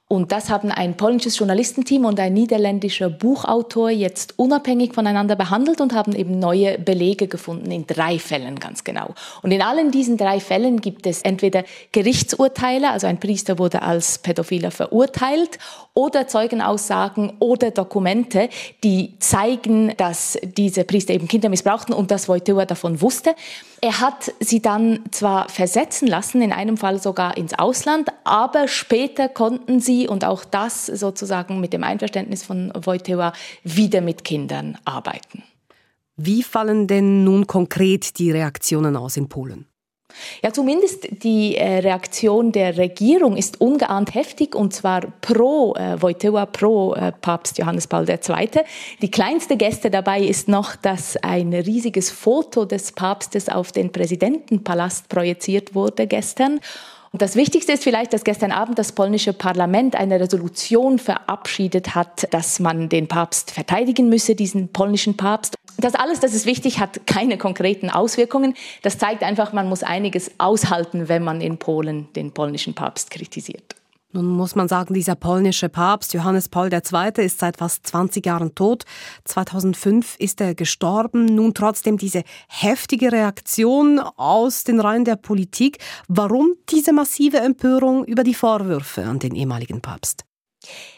und 0.09 0.31
das 0.31 0.49
haben 0.49 0.71
ein 0.71 0.95
polnisches 0.95 1.37
Journalistenteam 1.37 2.05
und 2.05 2.17
ein 2.21 2.33
niederländischer 2.33 3.09
Buchautor 3.09 3.89
jetzt 3.89 4.39
unabhängig 4.39 4.93
voneinander 4.93 5.35
behandelt 5.35 5.81
und 5.81 5.93
haben 5.93 6.15
eben 6.15 6.39
neue 6.39 6.79
Belege 6.79 7.27
gefunden 7.27 7.69
in 7.71 7.85
drei 7.85 8.17
Fällen 8.17 8.57
ganz 8.57 8.85
genau. 8.85 9.13
Und 9.41 9.51
in 9.51 9.61
allen 9.61 9.91
diesen 9.91 10.15
drei 10.15 10.39
Fällen 10.39 10.79
gibt 10.79 11.05
es 11.07 11.23
entweder 11.23 11.65
Gerichtsurteile, 11.91 12.91
also 12.91 13.05
ein 13.05 13.19
Priester 13.19 13.59
wurde 13.59 13.81
als 13.81 14.19
Pädophiler 14.19 14.71
verurteilt, 14.71 15.59
oder 15.93 16.27
Zeugenaussagen 16.27 17.33
oder 17.39 17.71
Dokumente, 17.71 18.49
die 18.83 19.15
zeigen, 19.19 19.93
dass 19.97 20.37
diese 20.43 20.83
Priester 20.83 21.15
eben 21.15 21.27
Kinder 21.27 21.49
missbrauchten 21.49 21.93
und 21.93 22.11
dass 22.11 22.29
Wojtyła 22.29 22.65
davon 22.65 23.01
wusste. 23.01 23.33
Er 23.81 23.99
hat 23.99 24.33
sie 24.39 24.61
dann 24.61 25.01
zwar 25.11 25.49
versetzen 25.49 26.07
lassen, 26.07 26.41
in 26.41 26.51
einem 26.51 26.77
Fall 26.77 26.99
sogar 26.99 27.37
ins 27.37 27.53
Ausland, 27.53 28.09
aber 28.23 28.67
später 28.67 29.29
konnten 29.29 29.79
sie, 29.79 30.07
und 30.07 30.25
auch 30.25 30.45
das 30.45 30.87
sozusagen 30.87 31.59
mit 31.59 31.73
dem 31.73 31.83
Einverständnis 31.83 32.43
von 32.43 32.71
Wojtyła, 32.73 33.33
wieder 33.63 34.01
mit 34.01 34.23
Kindern 34.23 34.77
arbeiten. 34.83 35.43
Wie 36.15 36.41
fallen 36.41 36.87
denn 36.87 37.23
nun 37.23 37.45
konkret 37.45 38.17
die 38.17 38.31
Reaktionen 38.31 38.95
aus 38.95 39.17
in 39.17 39.29
Polen? 39.29 39.67
Ja, 40.43 40.53
zumindest 40.53 41.07
die 41.23 41.55
äh, 41.55 41.79
Reaktion 41.79 42.51
der 42.51 42.77
Regierung 42.77 43.37
ist 43.37 43.61
ungeahnt 43.61 44.13
heftig 44.13 44.55
und 44.55 44.73
zwar 44.73 45.01
pro 45.21 45.75
äh, 45.75 46.01
Wojtyła, 46.01 46.45
pro 46.45 46.93
äh, 46.93 47.11
Papst 47.11 47.57
Johannes 47.57 47.87
Paul 47.87 48.09
II. 48.09 48.17
Die 49.01 49.11
kleinste 49.11 49.57
Geste 49.57 49.89
dabei 49.89 50.21
ist 50.21 50.47
noch, 50.47 50.75
dass 50.75 51.17
ein 51.17 51.53
riesiges 51.53 52.11
Foto 52.11 52.65
des 52.65 52.91
Papstes 52.91 53.49
auf 53.49 53.71
den 53.71 53.91
Präsidentenpalast 53.91 55.09
projiziert 55.09 55.75
wurde 55.75 56.07
gestern. 56.07 56.59
Und 57.11 57.21
das 57.21 57.35
Wichtigste 57.35 57.71
ist 57.71 57.83
vielleicht, 57.83 58.13
dass 58.13 58.23
gestern 58.23 58.51
Abend 58.51 58.77
das 58.77 58.91
polnische 58.91 59.33
Parlament 59.33 59.95
eine 59.95 60.19
Resolution 60.19 60.99
verabschiedet 60.99 61.95
hat, 61.95 62.31
dass 62.31 62.59
man 62.59 62.89
den 62.89 63.07
Papst 63.07 63.51
verteidigen 63.51 64.09
müsse, 64.09 64.35
diesen 64.35 64.67
polnischen 64.69 65.17
Papst. 65.17 65.55
Das 65.77 65.93
alles, 65.95 66.19
das 66.19 66.33
ist 66.33 66.45
wichtig, 66.45 66.79
hat 66.79 67.05
keine 67.05 67.37
konkreten 67.37 67.89
Auswirkungen. 67.89 68.55
Das 68.81 68.97
zeigt 68.97 69.23
einfach, 69.23 69.53
man 69.53 69.69
muss 69.69 69.83
einiges 69.83 70.31
aushalten, 70.39 71.07
wenn 71.07 71.23
man 71.23 71.41
in 71.41 71.57
Polen 71.57 72.11
den 72.13 72.31
polnischen 72.31 72.73
Papst 72.73 73.11
kritisiert. 73.11 73.75
Nun 74.13 74.25
muss 74.25 74.55
man 74.55 74.69
sagen, 74.69 74.93
dieser 74.93 75.15
polnische 75.15 75.67
Papst 75.67 76.13
Johannes 76.13 76.47
Paul 76.47 76.73
II. 76.73 77.23
ist 77.23 77.39
seit 77.39 77.57
fast 77.57 77.85
20 77.85 78.25
Jahren 78.25 78.55
tot. 78.55 78.85
2005 79.25 80.15
ist 80.17 80.39
er 80.39 80.55
gestorben. 80.55 81.25
Nun 81.25 81.53
trotzdem 81.53 81.97
diese 81.97 82.23
heftige 82.47 83.11
Reaktion 83.11 83.99
aus 83.99 84.63
den 84.63 84.79
Reihen 84.79 85.03
der 85.03 85.17
Politik. 85.17 85.79
Warum 86.07 86.53
diese 86.69 86.93
massive 86.93 87.37
Empörung 87.37 88.05
über 88.05 88.23
die 88.23 88.33
Vorwürfe 88.33 89.03
an 89.03 89.19
den 89.19 89.35
ehemaligen 89.35 89.81
Papst? 89.81 90.23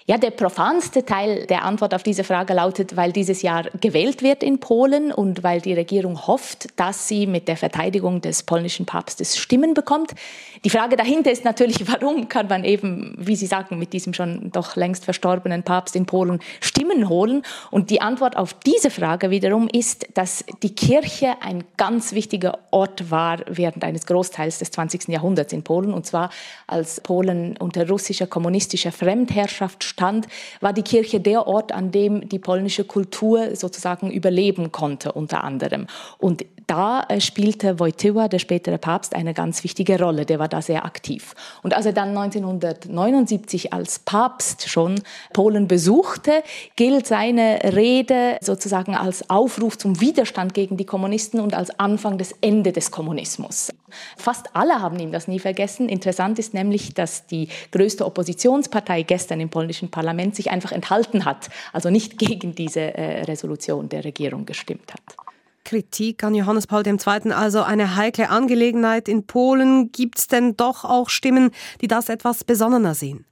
Ja, 0.10 0.18
der 0.18 0.32
profanste 0.32 1.06
Teil 1.06 1.46
der 1.46 1.64
Antwort 1.64 1.94
auf 1.94 2.02
diese 2.02 2.24
Frage 2.24 2.56
lautet, 2.56 2.98
weil 2.98 3.12
dieses 3.12 3.44
Jahr 3.44 3.66
gewählt 3.80 4.24
wird 4.24 4.42
in 4.42 4.60
Polen 4.60 5.12
und 5.12 5.44
weil 5.44 5.62
die 5.62 5.76
Regierung 5.76 6.26
hofft, 6.26 6.68
dass 6.80 7.08
sie 7.08 7.28
mit 7.28 7.48
der 7.48 7.58
Verteidigung 7.58 8.20
des 8.20 8.42
polnischen 8.42 8.88
Papstes 8.88 9.38
Stimmen 9.38 9.76
bekommt. 9.76 10.16
Die 10.64 10.72
Frage 10.72 10.96
dahinter 10.96 11.32
ist 11.32 11.46
natürlich, 11.46 11.88
warum 12.02 12.28
kann 12.28 12.48
man 12.48 12.64
eben, 12.64 13.14
wie 13.20 13.36
Sie 13.36 13.46
sagen, 13.46 13.78
mit 13.78 13.94
diesem 13.94 14.16
schon 14.16 14.52
doch 14.52 14.76
längst 14.76 15.06
verstorbenen 15.06 15.62
Papst 15.62 15.96
in 15.96 16.08
Polen 16.08 16.40
Stimmen 16.60 17.08
holen? 17.08 17.44
Und 17.70 17.92
die 17.92 18.02
Antwort 18.02 18.36
auf 18.36 18.56
diese 18.56 18.90
Frage 18.90 19.30
wiederum 19.30 19.68
ist, 19.72 20.08
dass 20.16 20.44
die 20.64 20.74
Kirche 20.74 21.36
ein 21.42 21.64
ganz 21.78 22.14
wichtiger 22.14 22.58
Ort 22.72 23.12
war 23.12 23.42
während 23.48 23.84
eines 23.84 24.08
Großteils 24.08 24.58
des 24.58 24.72
20. 24.72 25.10
Jahrhunderts 25.10 25.54
in 25.54 25.62
Polen, 25.62 25.94
und 25.94 26.08
zwar 26.08 26.32
als 26.66 27.00
Polen 27.00 27.58
unter 27.58 27.88
russischer 27.88 28.26
kommunistischer 28.26 28.92
Fremdherrschaft 28.92 29.84
stand, 30.00 30.28
war 30.62 30.72
die 30.72 30.82
Kirche 30.82 31.20
der 31.20 31.46
Ort, 31.46 31.74
an 31.74 31.92
dem 31.92 32.30
die 32.30 32.40
polnische 32.40 32.86
Kultur 32.86 33.56
sozusagen 33.58 34.10
überleben 34.10 34.72
konnte, 34.72 35.12
unter 35.12 35.44
anderem. 35.44 35.88
Und 36.18 36.46
da 36.70 37.04
äh, 37.10 37.20
spielte 37.20 37.80
Wojtyła, 37.80 38.28
der 38.28 38.40
spätere 38.40 38.78
Papst, 38.78 39.16
eine 39.16 39.34
ganz 39.34 39.64
wichtige 39.64 40.00
Rolle. 40.00 40.26
Der 40.26 40.38
war 40.38 40.48
da 40.48 40.62
sehr 40.62 40.86
aktiv. 40.86 41.34
Und 41.64 41.74
als 41.74 41.86
er 41.86 41.94
dann 41.94 42.10
1979 42.10 43.74
als 43.74 44.00
Papst 44.00 44.70
schon 44.70 45.02
Polen 45.34 45.68
besuchte, 45.68 46.44
gilt 46.76 47.08
seine 47.08 47.60
Rede 47.64 48.38
sozusagen 48.42 48.96
als 48.96 49.30
Aufruf 49.30 49.78
zum 49.78 50.00
Widerstand 50.00 50.54
gegen 50.54 50.78
die 50.78 50.86
Kommunisten 50.86 51.40
und 51.40 51.56
als 51.56 51.80
Anfang 51.80 52.18
des 52.18 52.36
Ende 52.42 52.72
des 52.72 52.92
Kommunismus. 52.92 53.72
Fast 54.16 54.56
alle 54.56 54.82
haben 54.82 55.00
ihm 55.00 55.12
das 55.12 55.28
nie 55.28 55.40
vergessen. 55.40 55.90
Interessant 55.90 56.38
ist 56.38 56.54
nämlich, 56.54 56.94
dass 56.94 57.26
die 57.26 57.50
größte 57.72 58.06
Oppositionspartei 58.06 59.02
gestern 59.02 59.40
im 59.40 59.50
polnischen 59.50 59.90
Parlament 59.90 60.36
sich 60.36 60.52
einfach 60.52 60.72
enthalten 60.72 61.26
hat, 61.26 61.50
also 61.74 61.90
nicht 61.90 62.20
gegen 62.20 62.54
diese 62.54 62.94
äh, 62.94 63.24
Resolution 63.24 63.90
der 63.90 64.04
Regierung 64.04 64.46
gestimmt 64.46 64.94
hat. 64.94 65.29
Kritik 65.70 66.24
an 66.24 66.34
Johannes 66.34 66.66
Paul 66.66 66.82
II. 66.88 67.32
also 67.32 67.62
eine 67.62 67.96
heikle 67.96 68.32
Angelegenheit 68.32 69.08
in 69.08 69.28
Polen. 69.28 69.92
Gibt 69.92 70.18
es 70.18 70.28
denn 70.28 70.58
doch 70.58 70.84
auch 70.84 71.10
Stimmen, 71.10 71.52
die 71.82 71.88
das 71.88 72.10
etwas 72.10 72.44
besonnener 72.44 72.96
sehen? 72.96 73.26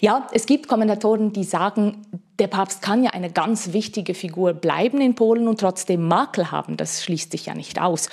Ja, 0.00 0.26
es 0.32 0.46
gibt 0.46 0.66
Kommentatoren, 0.66 1.32
die 1.32 1.44
sagen, 1.44 2.02
der 2.40 2.48
Papst 2.48 2.82
kann 2.82 3.04
ja 3.04 3.10
eine 3.10 3.30
ganz 3.30 3.72
wichtige 3.72 4.14
Figur 4.14 4.52
bleiben 4.52 5.00
in 5.00 5.14
Polen 5.14 5.46
und 5.46 5.60
trotzdem 5.60 6.08
Makel 6.08 6.50
haben. 6.50 6.76
Das 6.76 7.04
schließt 7.04 7.30
sich 7.30 7.46
ja 7.46 7.54
nicht 7.54 7.80
aus. 7.80 8.08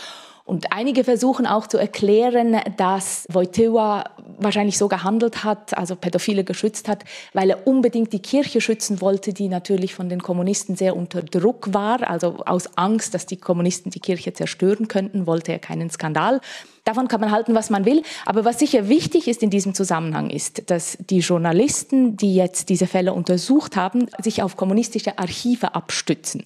Und 0.47 0.71
einige 0.71 1.03
versuchen 1.03 1.45
auch 1.45 1.67
zu 1.67 1.77
erklären, 1.77 2.55
dass 2.77 3.25
Wojtyła 3.27 4.05
wahrscheinlich 4.39 4.77
so 4.77 4.87
gehandelt 4.87 5.43
hat, 5.43 5.77
also 5.77 5.97
Pädophile 5.97 6.45
geschützt 6.45 6.87
hat, 6.87 7.03
weil 7.33 7.49
er 7.49 7.67
unbedingt 7.67 8.13
die 8.13 8.21
Kirche 8.21 8.61
schützen 8.61 9.01
wollte, 9.01 9.33
die 9.33 9.49
natürlich 9.49 9.93
von 9.93 10.07
den 10.07 10.23
Kommunisten 10.23 10.77
sehr 10.77 10.95
unter 10.95 11.21
Druck 11.21 11.73
war. 11.73 12.09
Also 12.09 12.37
aus 12.45 12.77
Angst, 12.77 13.13
dass 13.13 13.25
die 13.25 13.35
Kommunisten 13.35 13.91
die 13.91 13.99
Kirche 13.99 14.31
zerstören 14.31 14.87
könnten, 14.87 15.27
wollte 15.27 15.51
er 15.51 15.59
keinen 15.59 15.89
Skandal. 15.89 16.39
Davon 16.85 17.09
kann 17.09 17.19
man 17.19 17.31
halten, 17.31 17.53
was 17.53 17.69
man 17.69 17.83
will. 17.83 18.01
Aber 18.25 18.45
was 18.45 18.57
sicher 18.59 18.87
wichtig 18.87 19.27
ist 19.27 19.43
in 19.43 19.49
diesem 19.49 19.73
Zusammenhang 19.73 20.29
ist, 20.29 20.71
dass 20.71 20.97
die 21.09 21.19
Journalisten, 21.19 22.15
die 22.15 22.35
jetzt 22.35 22.69
diese 22.69 22.87
Fälle 22.87 23.11
untersucht 23.11 23.75
haben, 23.75 24.05
sich 24.23 24.41
auf 24.41 24.55
kommunistische 24.55 25.19
Archive 25.19 25.75
abstützen. 25.75 26.45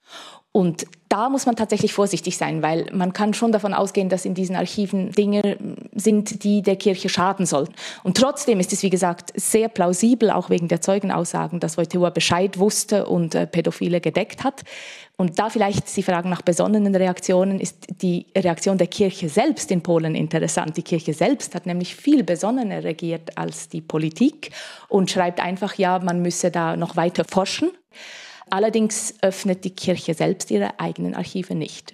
Und 0.51 0.87
da 1.11 1.27
muss 1.27 1.45
man 1.45 1.57
tatsächlich 1.57 1.91
vorsichtig 1.91 2.37
sein, 2.37 2.63
weil 2.63 2.87
man 2.93 3.11
kann 3.11 3.33
schon 3.33 3.51
davon 3.51 3.73
ausgehen, 3.73 4.07
dass 4.07 4.23
in 4.23 4.33
diesen 4.33 4.55
Archiven 4.55 5.11
Dinge 5.11 5.57
sind, 5.93 6.45
die 6.45 6.61
der 6.61 6.77
Kirche 6.77 7.09
schaden 7.09 7.45
sollten. 7.45 7.73
Und 8.03 8.15
trotzdem 8.15 8.61
ist 8.61 8.71
es, 8.71 8.81
wie 8.81 8.89
gesagt, 8.89 9.33
sehr 9.35 9.67
plausibel, 9.67 10.31
auch 10.31 10.49
wegen 10.49 10.69
der 10.69 10.79
Zeugenaussagen, 10.79 11.59
dass 11.59 11.77
Wojtyła 11.77 12.11
Bescheid 12.11 12.57
wusste 12.59 13.07
und 13.07 13.35
äh, 13.35 13.45
Pädophile 13.45 13.99
gedeckt 13.99 14.45
hat. 14.45 14.63
Und 15.17 15.37
da 15.37 15.49
vielleicht 15.49 15.89
Sie 15.89 16.01
fragen 16.01 16.29
nach 16.29 16.41
besonnenen 16.43 16.95
Reaktionen, 16.95 17.59
ist 17.59 17.87
die 18.01 18.25
Reaktion 18.35 18.77
der 18.77 18.87
Kirche 18.87 19.27
selbst 19.27 19.69
in 19.69 19.83
Polen 19.83 20.15
interessant. 20.15 20.77
Die 20.77 20.81
Kirche 20.81 21.13
selbst 21.13 21.55
hat 21.55 21.65
nämlich 21.65 21.93
viel 21.93 22.23
besonnener 22.23 22.85
regiert 22.85 23.37
als 23.37 23.67
die 23.67 23.81
Politik 23.81 24.51
und 24.87 25.11
schreibt 25.11 25.41
einfach, 25.41 25.75
ja, 25.75 25.99
man 25.99 26.21
müsse 26.21 26.51
da 26.51 26.77
noch 26.77 26.95
weiter 26.95 27.25
forschen. 27.25 27.71
Allerdings 28.51 29.13
öffnet 29.21 29.63
die 29.63 29.73
Kirche 29.73 30.13
selbst 30.13 30.51
ihre 30.51 30.77
eigenen 30.77 31.15
Archive 31.15 31.55
nicht. 31.55 31.93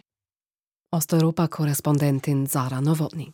Osteuropa-Korrespondentin 0.91 2.47
Sarah 2.47 2.81
Nowotny. 2.81 3.31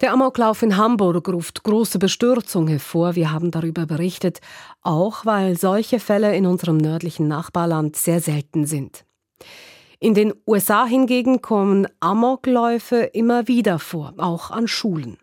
Der 0.00 0.12
Amoklauf 0.12 0.62
in 0.62 0.76
Hamburg 0.76 1.28
ruft 1.28 1.62
große 1.62 2.00
Bestürzung 2.00 2.66
hervor. 2.66 3.14
Wir 3.14 3.30
haben 3.30 3.52
darüber 3.52 3.86
berichtet, 3.86 4.40
auch 4.80 5.24
weil 5.24 5.56
solche 5.56 6.00
Fälle 6.00 6.34
in 6.34 6.46
unserem 6.46 6.78
nördlichen 6.78 7.28
Nachbarland 7.28 7.94
sehr 7.94 8.20
selten 8.20 8.66
sind. 8.66 9.04
In 10.02 10.14
den 10.14 10.32
USA 10.46 10.86
hingegen 10.86 11.42
kommen 11.42 11.86
Amokläufe 12.00 13.02
immer 13.12 13.48
wieder 13.48 13.78
vor, 13.78 14.14
auch 14.16 14.50
an 14.50 14.66
Schulen. 14.66 15.18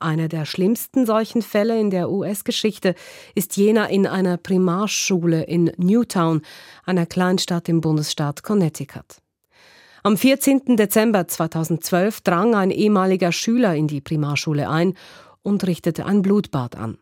Einer 0.00 0.28
der 0.28 0.44
schlimmsten 0.44 1.06
solchen 1.06 1.40
Fälle 1.40 1.80
in 1.80 1.88
der 1.88 2.10
US-Geschichte 2.10 2.94
ist 3.34 3.56
jener 3.56 3.88
in 3.88 4.06
einer 4.06 4.36
Primarschule 4.36 5.44
in 5.44 5.72
Newtown, 5.78 6.42
einer 6.84 7.06
Kleinstadt 7.06 7.70
im 7.70 7.80
Bundesstaat 7.80 8.42
Connecticut. 8.42 9.22
Am 10.02 10.18
14. 10.18 10.76
Dezember 10.76 11.26
2012 11.26 12.20
drang 12.20 12.54
ein 12.54 12.70
ehemaliger 12.70 13.32
Schüler 13.32 13.74
in 13.74 13.88
die 13.88 14.02
Primarschule 14.02 14.68
ein 14.68 14.92
und 15.40 15.66
richtete 15.66 16.04
ein 16.04 16.20
Blutbad 16.20 16.76
an. 16.76 16.98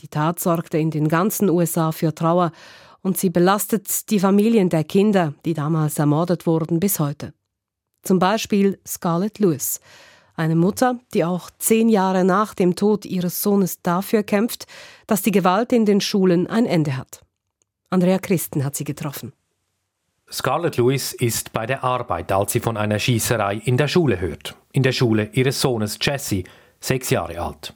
Die 0.00 0.08
Tat 0.08 0.40
sorgte 0.40 0.78
in 0.78 0.90
den 0.90 1.08
ganzen 1.08 1.48
USA 1.48 1.92
für 1.92 2.12
Trauer 2.12 2.50
und 3.02 3.16
sie 3.16 3.30
belastet 3.30 4.10
die 4.10 4.20
Familien 4.20 4.68
der 4.68 4.84
Kinder, 4.84 5.34
die 5.44 5.54
damals 5.54 5.98
ermordet 5.98 6.46
wurden, 6.46 6.80
bis 6.80 7.00
heute. 7.00 7.32
Zum 8.02 8.18
Beispiel 8.18 8.78
Scarlett 8.86 9.38
Lewis, 9.38 9.80
eine 10.36 10.56
Mutter, 10.56 10.98
die 11.12 11.24
auch 11.24 11.50
zehn 11.58 11.88
Jahre 11.88 12.24
nach 12.24 12.54
dem 12.54 12.74
Tod 12.74 13.04
ihres 13.04 13.42
Sohnes 13.42 13.82
dafür 13.82 14.22
kämpft, 14.22 14.66
dass 15.06 15.22
die 15.22 15.32
Gewalt 15.32 15.72
in 15.72 15.84
den 15.84 16.00
Schulen 16.00 16.46
ein 16.46 16.66
Ende 16.66 16.96
hat. 16.96 17.20
Andrea 17.90 18.18
Christen 18.18 18.64
hat 18.64 18.74
sie 18.74 18.84
getroffen. 18.84 19.32
Scarlett 20.32 20.76
Lewis 20.76 21.12
ist 21.12 21.52
bei 21.52 21.66
der 21.66 21.82
Arbeit, 21.82 22.30
als 22.30 22.52
sie 22.52 22.60
von 22.60 22.76
einer 22.76 22.98
Schießerei 22.98 23.56
in 23.64 23.76
der 23.76 23.88
Schule 23.88 24.20
hört. 24.20 24.54
In 24.72 24.84
der 24.84 24.92
Schule 24.92 25.28
ihres 25.32 25.60
Sohnes 25.60 25.98
Jesse, 26.00 26.44
sechs 26.78 27.10
Jahre 27.10 27.40
alt. 27.40 27.74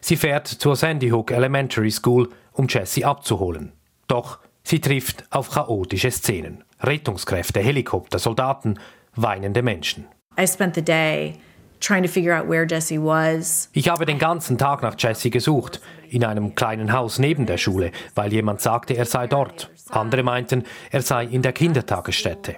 Sie 0.00 0.16
fährt 0.16 0.46
zur 0.46 0.76
Sandy 0.76 1.08
Hook 1.08 1.30
Elementary 1.30 1.90
School, 1.90 2.28
um 2.52 2.66
Jesse 2.68 3.06
abzuholen. 3.06 3.72
Doch 4.06 4.38
Sie 4.68 4.80
trifft 4.80 5.24
auf 5.30 5.48
chaotische 5.48 6.10
Szenen. 6.10 6.62
Rettungskräfte, 6.82 7.60
Helikopter, 7.60 8.18
Soldaten, 8.18 8.78
weinende 9.16 9.62
Menschen. 9.62 10.04
I 10.38 10.46
spent 10.46 10.74
the 10.74 10.82
day 10.82 11.36
trying 11.80 12.02
to 12.02 12.08
figure 12.08 12.38
out 12.38 12.46
where 12.46 12.66
Jesse 12.68 13.02
was. 13.02 13.70
Ich 13.72 13.88
habe 13.88 14.04
den 14.04 14.18
ganzen 14.18 14.58
Tag 14.58 14.82
nach 14.82 14.94
Jesse 14.98 15.30
gesucht, 15.30 15.80
in 16.10 16.22
einem 16.22 16.54
kleinen 16.54 16.92
Haus 16.92 17.18
neben 17.18 17.46
der 17.46 17.56
Schule, 17.56 17.92
weil 18.14 18.30
jemand 18.30 18.60
sagte, 18.60 18.94
er 18.94 19.06
sei 19.06 19.26
dort. 19.26 19.70
Andere 19.88 20.22
meinten, 20.22 20.64
er 20.90 21.00
sei 21.00 21.24
in 21.24 21.40
der 21.40 21.54
Kindertagesstätte. 21.54 22.56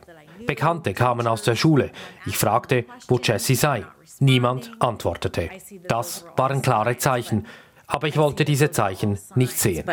Bekannte 0.48 0.94
kamen 0.94 1.28
aus 1.28 1.42
der 1.42 1.54
Schule. 1.54 1.92
Ich 2.26 2.36
fragte, 2.36 2.86
wo 3.06 3.20
Jesse 3.22 3.54
sei. 3.54 3.84
Niemand 4.18 4.72
antwortete. 4.80 5.48
Das 5.86 6.24
waren 6.36 6.60
klare 6.60 6.98
Zeichen, 6.98 7.46
aber 7.86 8.08
ich 8.08 8.16
wollte 8.16 8.44
diese 8.44 8.72
Zeichen 8.72 9.16
nicht 9.36 9.56
sehen. 9.56 9.84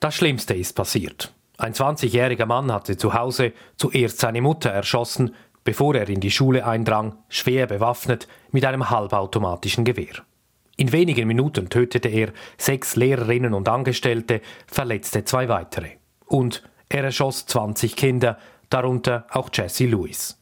Das 0.00 0.14
Schlimmste 0.14 0.54
ist 0.54 0.74
passiert. 0.74 1.32
Ein 1.56 1.72
20-jähriger 1.72 2.46
Mann 2.46 2.72
hatte 2.72 2.96
zu 2.96 3.14
Hause 3.14 3.52
zuerst 3.76 4.18
seine 4.18 4.40
Mutter 4.40 4.70
erschossen, 4.70 5.34
bevor 5.62 5.94
er 5.94 6.08
in 6.08 6.20
die 6.20 6.30
Schule 6.30 6.66
eindrang, 6.66 7.16
schwer 7.28 7.66
bewaffnet 7.66 8.28
mit 8.50 8.64
einem 8.64 8.90
halbautomatischen 8.90 9.84
Gewehr. 9.84 10.22
In 10.76 10.92
wenigen 10.92 11.28
Minuten 11.28 11.68
tötete 11.68 12.08
er 12.08 12.32
sechs 12.58 12.96
Lehrerinnen 12.96 13.54
und 13.54 13.68
Angestellte, 13.68 14.40
verletzte 14.66 15.24
zwei 15.24 15.48
weitere. 15.48 15.92
Und 16.26 16.62
er 16.88 17.04
erschoss 17.04 17.46
20 17.46 17.94
Kinder, 17.96 18.38
darunter 18.70 19.26
auch 19.30 19.50
Jesse 19.52 19.86
Lewis. 19.86 20.40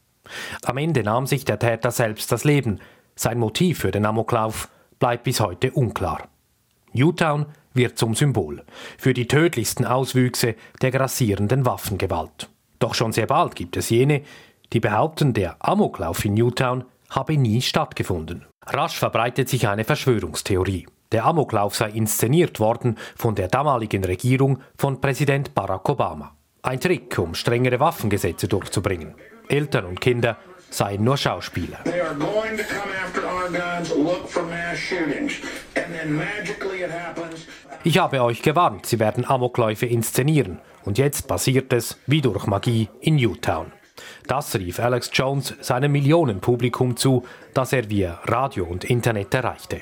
Am 0.63 0.77
Ende 0.77 1.03
nahm 1.03 1.27
sich 1.27 1.45
der 1.45 1.59
Täter 1.59 1.91
selbst 1.91 2.31
das 2.31 2.45
Leben. 2.45 2.79
Sein 3.15 3.37
Motiv 3.37 3.79
für 3.79 3.91
den 3.91 4.05
Amoklauf 4.05 4.69
bleibt 4.97 5.23
bis 5.23 5.39
heute 5.39 5.71
unklar. 5.71 6.27
Newtown 6.93 7.45
wird 7.73 7.97
zum 7.97 8.15
Symbol 8.15 8.63
für 8.97 9.13
die 9.13 9.27
tödlichsten 9.27 9.85
Auswüchse 9.85 10.55
der 10.81 10.91
grassierenden 10.91 11.65
Waffengewalt. 11.65 12.49
Doch 12.79 12.95
schon 12.95 13.13
sehr 13.13 13.27
bald 13.27 13.55
gibt 13.55 13.77
es 13.77 13.89
jene, 13.89 14.23
die 14.73 14.79
behaupten, 14.79 15.33
der 15.33 15.55
Amoklauf 15.59 16.25
in 16.25 16.33
Newtown 16.33 16.85
habe 17.09 17.37
nie 17.37 17.61
stattgefunden. 17.61 18.45
Rasch 18.65 18.97
verbreitet 18.97 19.49
sich 19.49 19.67
eine 19.67 19.83
Verschwörungstheorie. 19.83 20.87
Der 21.11 21.25
Amoklauf 21.25 21.75
sei 21.75 21.89
inszeniert 21.91 22.59
worden 22.59 22.97
von 23.15 23.35
der 23.35 23.47
damaligen 23.47 24.03
Regierung 24.03 24.59
von 24.75 24.99
Präsident 24.99 25.53
Barack 25.53 25.87
Obama. 25.89 26.35
Ein 26.63 26.79
Trick, 26.79 27.19
um 27.19 27.35
strengere 27.35 27.79
Waffengesetze 27.79 28.47
durchzubringen. 28.47 29.13
Eltern 29.47 29.85
und 29.85 30.01
Kinder 30.01 30.37
seien 30.73 31.03
nur 31.03 31.17
Schauspieler. 31.17 31.79
Ich 37.83 37.97
habe 37.97 38.23
euch 38.23 38.41
gewarnt, 38.41 38.85
sie 38.85 38.99
werden 38.99 39.25
Amokläufe 39.25 39.85
inszenieren. 39.85 40.59
Und 40.85 40.97
jetzt 40.97 41.27
passiert 41.27 41.71
es, 41.73 41.97
wie 42.07 42.21
durch 42.21 42.45
Magie, 42.45 42.89
in 42.99 43.15
Newtown. 43.15 43.71
Das 44.27 44.55
rief 44.55 44.79
Alex 44.79 45.09
Jones 45.13 45.55
seinem 45.61 45.91
Millionenpublikum 45.91 46.97
zu, 46.97 47.23
das 47.53 47.73
er 47.73 47.89
via 47.89 48.19
Radio 48.25 48.65
und 48.65 48.83
Internet 48.83 49.33
erreichte. 49.33 49.81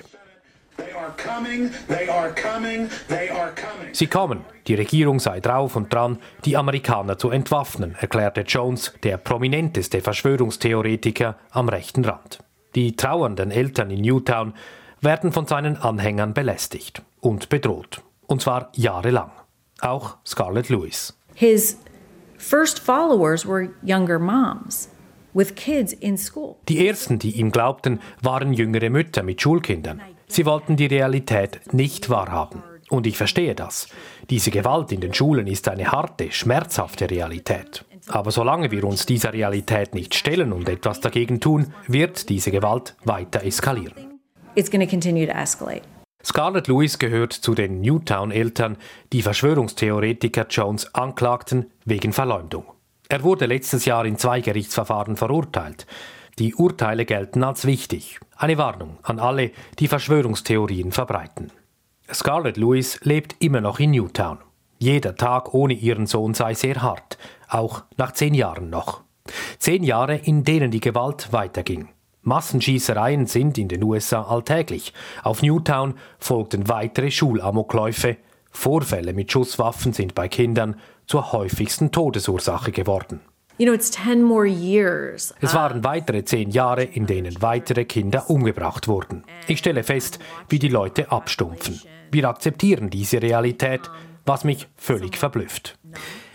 Sie 3.94 4.08
kommen. 4.08 4.42
Die 4.68 4.76
Regierung 4.76 5.20
sei 5.20 5.40
drauf 5.40 5.76
und 5.76 5.94
dran, 5.94 6.20
die 6.46 6.56
Amerikaner 6.56 7.18
zu 7.18 7.30
entwaffnen, 7.30 7.96
erklärte 8.00 8.42
Jones, 8.42 8.94
der 9.04 9.18
prominenteste 9.18 10.02
Verschwörungstheoretiker 10.02 11.36
am 11.52 11.70
rechten 11.70 12.06
Rand. 12.06 12.40
Die 12.76 12.96
trauernden 12.96 13.52
Eltern 13.52 13.92
in 13.92 14.02
Newtown 14.02 14.54
werden 15.02 15.32
von 15.32 15.46
seinen 15.48 15.78
Anhängern 15.78 16.34
belästigt 16.34 17.02
und 17.20 17.50
bedroht. 17.50 18.02
Und 18.28 18.42
zwar 18.42 18.70
jahrelang. 18.76 19.32
Auch 19.82 20.18
Scarlett 20.26 20.70
Lewis. 20.70 21.18
His 21.34 21.78
first 22.38 22.80
followers 22.80 23.46
were 23.46 23.70
younger 23.84 24.20
moms. 24.20 24.90
With 25.34 25.56
kids 25.56 25.94
in 25.94 26.18
school. 26.18 26.56
Die 26.68 26.88
ersten, 26.88 27.18
die 27.18 27.32
ihm 27.40 27.52
glaubten, 27.52 28.00
waren 28.22 28.54
jüngere 28.54 28.90
Mütter 28.90 29.24
mit 29.24 29.42
Schulkindern. 29.42 30.02
Sie 30.32 30.46
wollten 30.46 30.78
die 30.78 30.86
Realität 30.86 31.60
nicht 31.74 32.10
wahrhaben. 32.10 32.64
Und 32.90 33.06
ich 33.06 33.18
verstehe 33.18 33.54
das. 33.54 33.90
Diese 34.30 34.50
Gewalt 34.50 34.94
in 34.94 35.02
den 35.02 35.14
Schulen 35.14 35.46
ist 35.46 35.68
eine 35.68 35.92
harte, 35.92 36.32
schmerzhafte 36.32 37.10
Realität. 37.10 37.84
Aber 38.08 38.32
solange 38.32 38.72
wir 38.72 38.86
uns 38.86 39.06
dieser 39.06 39.34
Realität 39.34 39.94
nicht 39.94 40.16
stellen 40.16 40.54
und 40.54 40.70
etwas 40.70 41.02
dagegen 41.02 41.42
tun, 41.42 41.74
wird 41.86 42.30
diese 42.30 42.50
Gewalt 42.50 42.96
weiter 43.04 43.44
eskalieren. 43.44 44.22
It's 44.56 44.72
going 44.72 44.82
to 44.82 44.90
continue 44.90 45.28
to 45.28 45.34
escalate. 45.34 45.82
Scarlett 46.24 46.70
Lewis 46.70 46.98
gehört 46.98 47.34
zu 47.34 47.54
den 47.54 47.82
Newtown-Eltern, 47.82 48.78
die 49.12 49.24
Verschwörungstheoretiker 49.24 50.46
Jones 50.50 50.96
anklagten 50.96 51.72
wegen 51.84 52.14
Verleumdung. 52.14 52.64
Er 53.10 53.24
wurde 53.24 53.48
letztes 53.48 53.84
Jahr 53.84 54.06
in 54.06 54.18
zwei 54.18 54.40
Gerichtsverfahren 54.40 55.18
verurteilt. 55.18 55.86
Die 56.40 56.56
Urteile 56.56 57.06
gelten 57.06 57.44
als 57.44 57.66
wichtig. 57.66 58.20
Eine 58.36 58.58
Warnung 58.58 58.98
an 59.04 59.20
alle, 59.20 59.52
die 59.80 59.88
Verschwörungstheorien 59.88 60.92
verbreiten. 60.92 61.52
Scarlett 62.12 62.58
Lewis 62.58 63.00
lebt 63.04 63.36
immer 63.40 63.62
noch 63.62 63.80
in 63.80 63.92
Newtown. 63.92 64.40
Jeder 64.80 65.16
Tag 65.16 65.54
ohne 65.54 65.74
ihren 65.74 66.08
Sohn 66.08 66.34
sei 66.34 66.54
sehr 66.56 66.82
hart, 66.82 67.18
auch 67.48 67.84
nach 67.98 68.14
zehn 68.14 68.34
Jahren 68.34 68.70
noch. 68.70 69.02
Zehn 69.60 69.84
Jahre, 69.84 70.16
in 70.16 70.44
denen 70.44 70.72
die 70.72 70.80
Gewalt 70.80 71.32
weiterging. 71.32 71.90
Massenschießereien 72.24 73.26
sind 73.28 73.58
in 73.58 73.68
den 73.68 73.84
USA 73.84 74.24
alltäglich. 74.24 74.94
Auf 75.24 75.42
Newtown 75.42 75.96
folgten 76.20 76.68
weitere 76.68 77.12
Schulamokläufe. 77.12 78.18
Vorfälle 78.52 79.14
mit 79.14 79.32
Schusswaffen 79.32 79.94
sind 79.94 80.14
bei 80.14 80.28
Kindern 80.28 80.76
zur 81.08 81.32
häufigsten 81.32 81.92
Todesursache 81.92 82.72
geworden. 82.72 83.22
You 83.62 83.68
know, 83.68 83.76
it's 83.76 83.92
10 83.92 84.24
more 84.24 84.48
years. 84.48 85.36
Es 85.40 85.54
waren 85.54 85.84
weitere 85.84 86.26
zehn 86.26 86.50
Jahre, 86.50 86.82
in 86.84 87.06
denen 87.06 87.44
weitere 87.44 87.86
Kinder 87.86 88.28
umgebracht 88.28 88.88
wurden. 88.88 89.24
Ich 89.48 89.60
stelle 89.60 89.84
fest, 89.84 90.18
wie 90.50 90.58
die 90.58 90.68
Leute 90.68 91.12
abstumpfen. 91.12 91.80
Wir 92.10 92.28
akzeptieren 92.28 92.90
diese 92.90 93.22
Realität, 93.22 93.82
was 94.26 94.46
mich 94.46 94.68
völlig 94.78 95.16
verblüfft. 95.16 95.78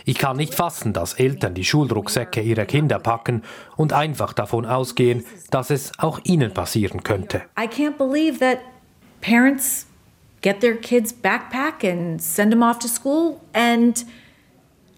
Ich 0.04 0.18
kann 0.18 0.36
nicht 0.36 0.54
fassen, 0.54 0.92
dass 0.92 1.14
Eltern 1.14 1.54
die 1.54 1.64
Schulrucksäcke 1.64 2.42
ihrer 2.42 2.64
Kinder 2.64 3.00
packen 3.00 3.42
und 3.74 3.92
einfach 3.92 4.32
davon 4.32 4.64
ausgehen, 4.64 5.24
dass 5.50 5.70
es 5.70 5.98
auch 5.98 6.20
ihnen 6.22 6.54
passieren 6.54 7.02
könnte. 7.02 7.42
I 7.58 7.66
can't 7.66 7.98
believe 7.98 8.38
that 8.38 8.60
parents 9.20 9.88
get 10.42 10.60
their 10.60 10.76
kids 10.76 11.12
backpack 11.12 11.82
and 11.82 12.22
send 12.22 12.52
them 12.52 12.62
off 12.62 12.78
to 12.78 12.86
school 12.86 13.40
and 13.52 14.06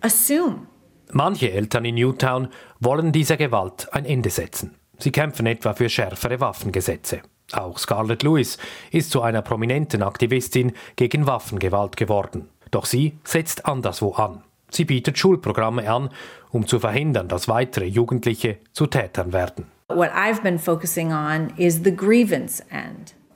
assume 0.03 0.68
Manche 1.12 1.50
Eltern 1.52 1.84
in 1.84 1.94
Newtown 1.94 2.48
wollen 2.80 3.12
dieser 3.12 3.36
Gewalt 3.36 3.88
ein 3.92 4.04
Ende 4.04 4.30
setzen. 4.30 4.74
Sie 4.98 5.12
kämpfen 5.12 5.46
etwa 5.46 5.74
für 5.74 5.88
schärfere 5.88 6.40
Waffengesetze. 6.40 7.22
Auch 7.52 7.78
Scarlett 7.78 8.22
Lewis 8.22 8.59
ist 8.90 9.11
zu 9.11 9.22
einer 9.22 9.42
prominenten 9.42 10.02
Aktivistin 10.02 10.72
gegen 10.96 11.26
Waffengewalt 11.26 11.96
geworden. 11.96 12.48
Doch 12.70 12.84
sie 12.84 13.18
setzt 13.24 13.64
anderswo 13.64 14.12
an. 14.12 14.42
Sie 14.70 14.84
bietet 14.84 15.16
Schulprogramme 15.18 15.90
an, 15.90 16.11
um 16.50 16.66
zu 16.66 16.78
verhindern, 16.78 17.28
dass 17.28 17.48
weitere 17.48 17.86
Jugendliche 17.86 18.59
zu 18.72 18.86
Tätern 18.86 19.32
werden. 19.32 19.66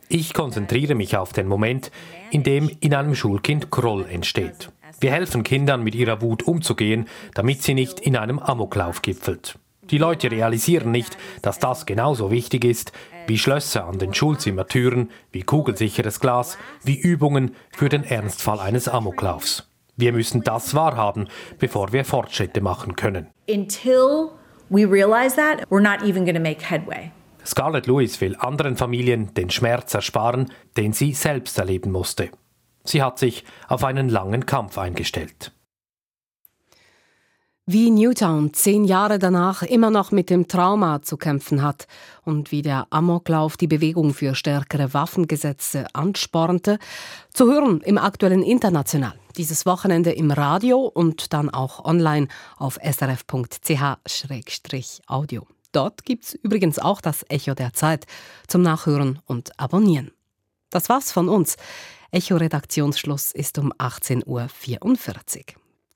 Ich 0.08 0.34
konzentriere 0.34 0.94
mich 0.94 1.16
auf 1.16 1.32
den 1.32 1.48
Moment, 1.48 1.90
in 2.30 2.42
dem 2.42 2.70
in 2.80 2.94
einem 2.94 3.14
Schulkind 3.14 3.70
Groll 3.70 4.04
entsteht. 4.10 4.70
Wir 5.02 5.10
helfen 5.10 5.42
Kindern, 5.42 5.82
mit 5.82 5.96
ihrer 5.96 6.22
Wut 6.22 6.44
umzugehen, 6.44 7.08
damit 7.34 7.60
sie 7.60 7.74
nicht 7.74 7.98
in 7.98 8.16
einem 8.16 8.38
Amoklauf 8.38 9.02
gipfelt. 9.02 9.58
Die 9.90 9.98
Leute 9.98 10.30
realisieren 10.30 10.92
nicht, 10.92 11.18
dass 11.42 11.58
das 11.58 11.86
genauso 11.86 12.30
wichtig 12.30 12.64
ist 12.64 12.92
wie 13.26 13.36
Schlösser 13.36 13.84
an 13.84 13.98
den 13.98 14.14
Schulzimmertüren, 14.14 15.10
wie 15.32 15.42
kugelsicheres 15.42 16.20
Glas, 16.20 16.56
wie 16.84 17.00
Übungen 17.00 17.56
für 17.72 17.88
den 17.88 18.04
Ernstfall 18.04 18.60
eines 18.60 18.86
Amoklaufs. 18.86 19.68
Wir 19.96 20.12
müssen 20.12 20.44
das 20.44 20.72
wahrhaben, 20.72 21.28
bevor 21.58 21.92
wir 21.92 22.04
Fortschritte 22.04 22.60
machen 22.60 22.94
können. 22.94 23.26
Until 23.48 24.30
we 24.70 24.88
realize 24.88 25.34
that, 25.34 25.68
we're 25.68 25.82
not 25.82 26.06
even 26.08 26.24
going 26.24 26.36
to 26.36 26.40
make 26.40 26.64
headway. 26.70 27.10
Scarlett 27.44 27.88
Lewis 27.88 28.20
will 28.20 28.36
anderen 28.36 28.76
Familien 28.76 29.34
den 29.34 29.50
Schmerz 29.50 29.94
ersparen, 29.94 30.52
den 30.76 30.92
sie 30.92 31.12
selbst 31.12 31.58
erleben 31.58 31.90
musste. 31.90 32.30
Sie 32.84 33.02
hat 33.02 33.18
sich 33.18 33.44
auf 33.68 33.84
einen 33.84 34.08
langen 34.08 34.46
Kampf 34.46 34.78
eingestellt. 34.78 35.52
Wie 37.64 37.92
Newtown 37.92 38.52
zehn 38.54 38.82
Jahre 38.84 39.20
danach 39.20 39.62
immer 39.62 39.90
noch 39.90 40.10
mit 40.10 40.30
dem 40.30 40.48
Trauma 40.48 41.00
zu 41.00 41.16
kämpfen 41.16 41.62
hat 41.62 41.86
und 42.24 42.50
wie 42.50 42.60
der 42.60 42.88
Amoklauf 42.90 43.56
die 43.56 43.68
Bewegung 43.68 44.14
für 44.14 44.34
stärkere 44.34 44.92
Waffengesetze 44.94 45.86
anspornte, 45.92 46.80
zu 47.32 47.46
hören 47.46 47.80
im 47.82 47.98
aktuellen 47.98 48.42
International. 48.42 49.14
Dieses 49.36 49.64
Wochenende 49.64 50.10
im 50.10 50.32
Radio 50.32 50.80
und 50.80 51.32
dann 51.32 51.50
auch 51.50 51.84
online 51.84 52.26
auf 52.56 52.80
srf.ch-audio. 52.82 53.46
Dort 55.70 56.04
gibt's 56.04 56.34
übrigens 56.34 56.80
auch 56.80 57.00
das 57.00 57.24
Echo 57.28 57.54
der 57.54 57.72
Zeit 57.74 58.06
zum 58.48 58.62
Nachhören 58.62 59.20
und 59.24 59.58
Abonnieren. 59.60 60.10
Das 60.70 60.88
war's 60.88 61.12
von 61.12 61.28
uns. 61.28 61.56
Echo-Redaktionsschluss 62.12 63.32
ist 63.32 63.58
um 63.58 63.72
18.44 63.72 64.26
Uhr. 64.26 64.46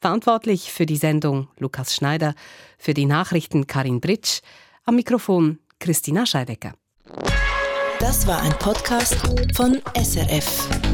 Verantwortlich 0.00 0.72
für 0.72 0.86
die 0.86 0.96
Sendung 0.96 1.48
Lukas 1.58 1.94
Schneider, 1.94 2.34
für 2.78 2.94
die 2.94 3.06
Nachrichten 3.06 3.66
Karin 3.66 4.00
Britsch, 4.00 4.40
Am 4.84 4.96
Mikrofon 4.96 5.58
Christina 5.78 6.26
Scheidecker. 6.26 6.72
Das 8.00 8.26
war 8.26 8.40
ein 8.40 8.52
Podcast 8.58 9.16
von 9.54 9.80
SRF. 9.94 10.85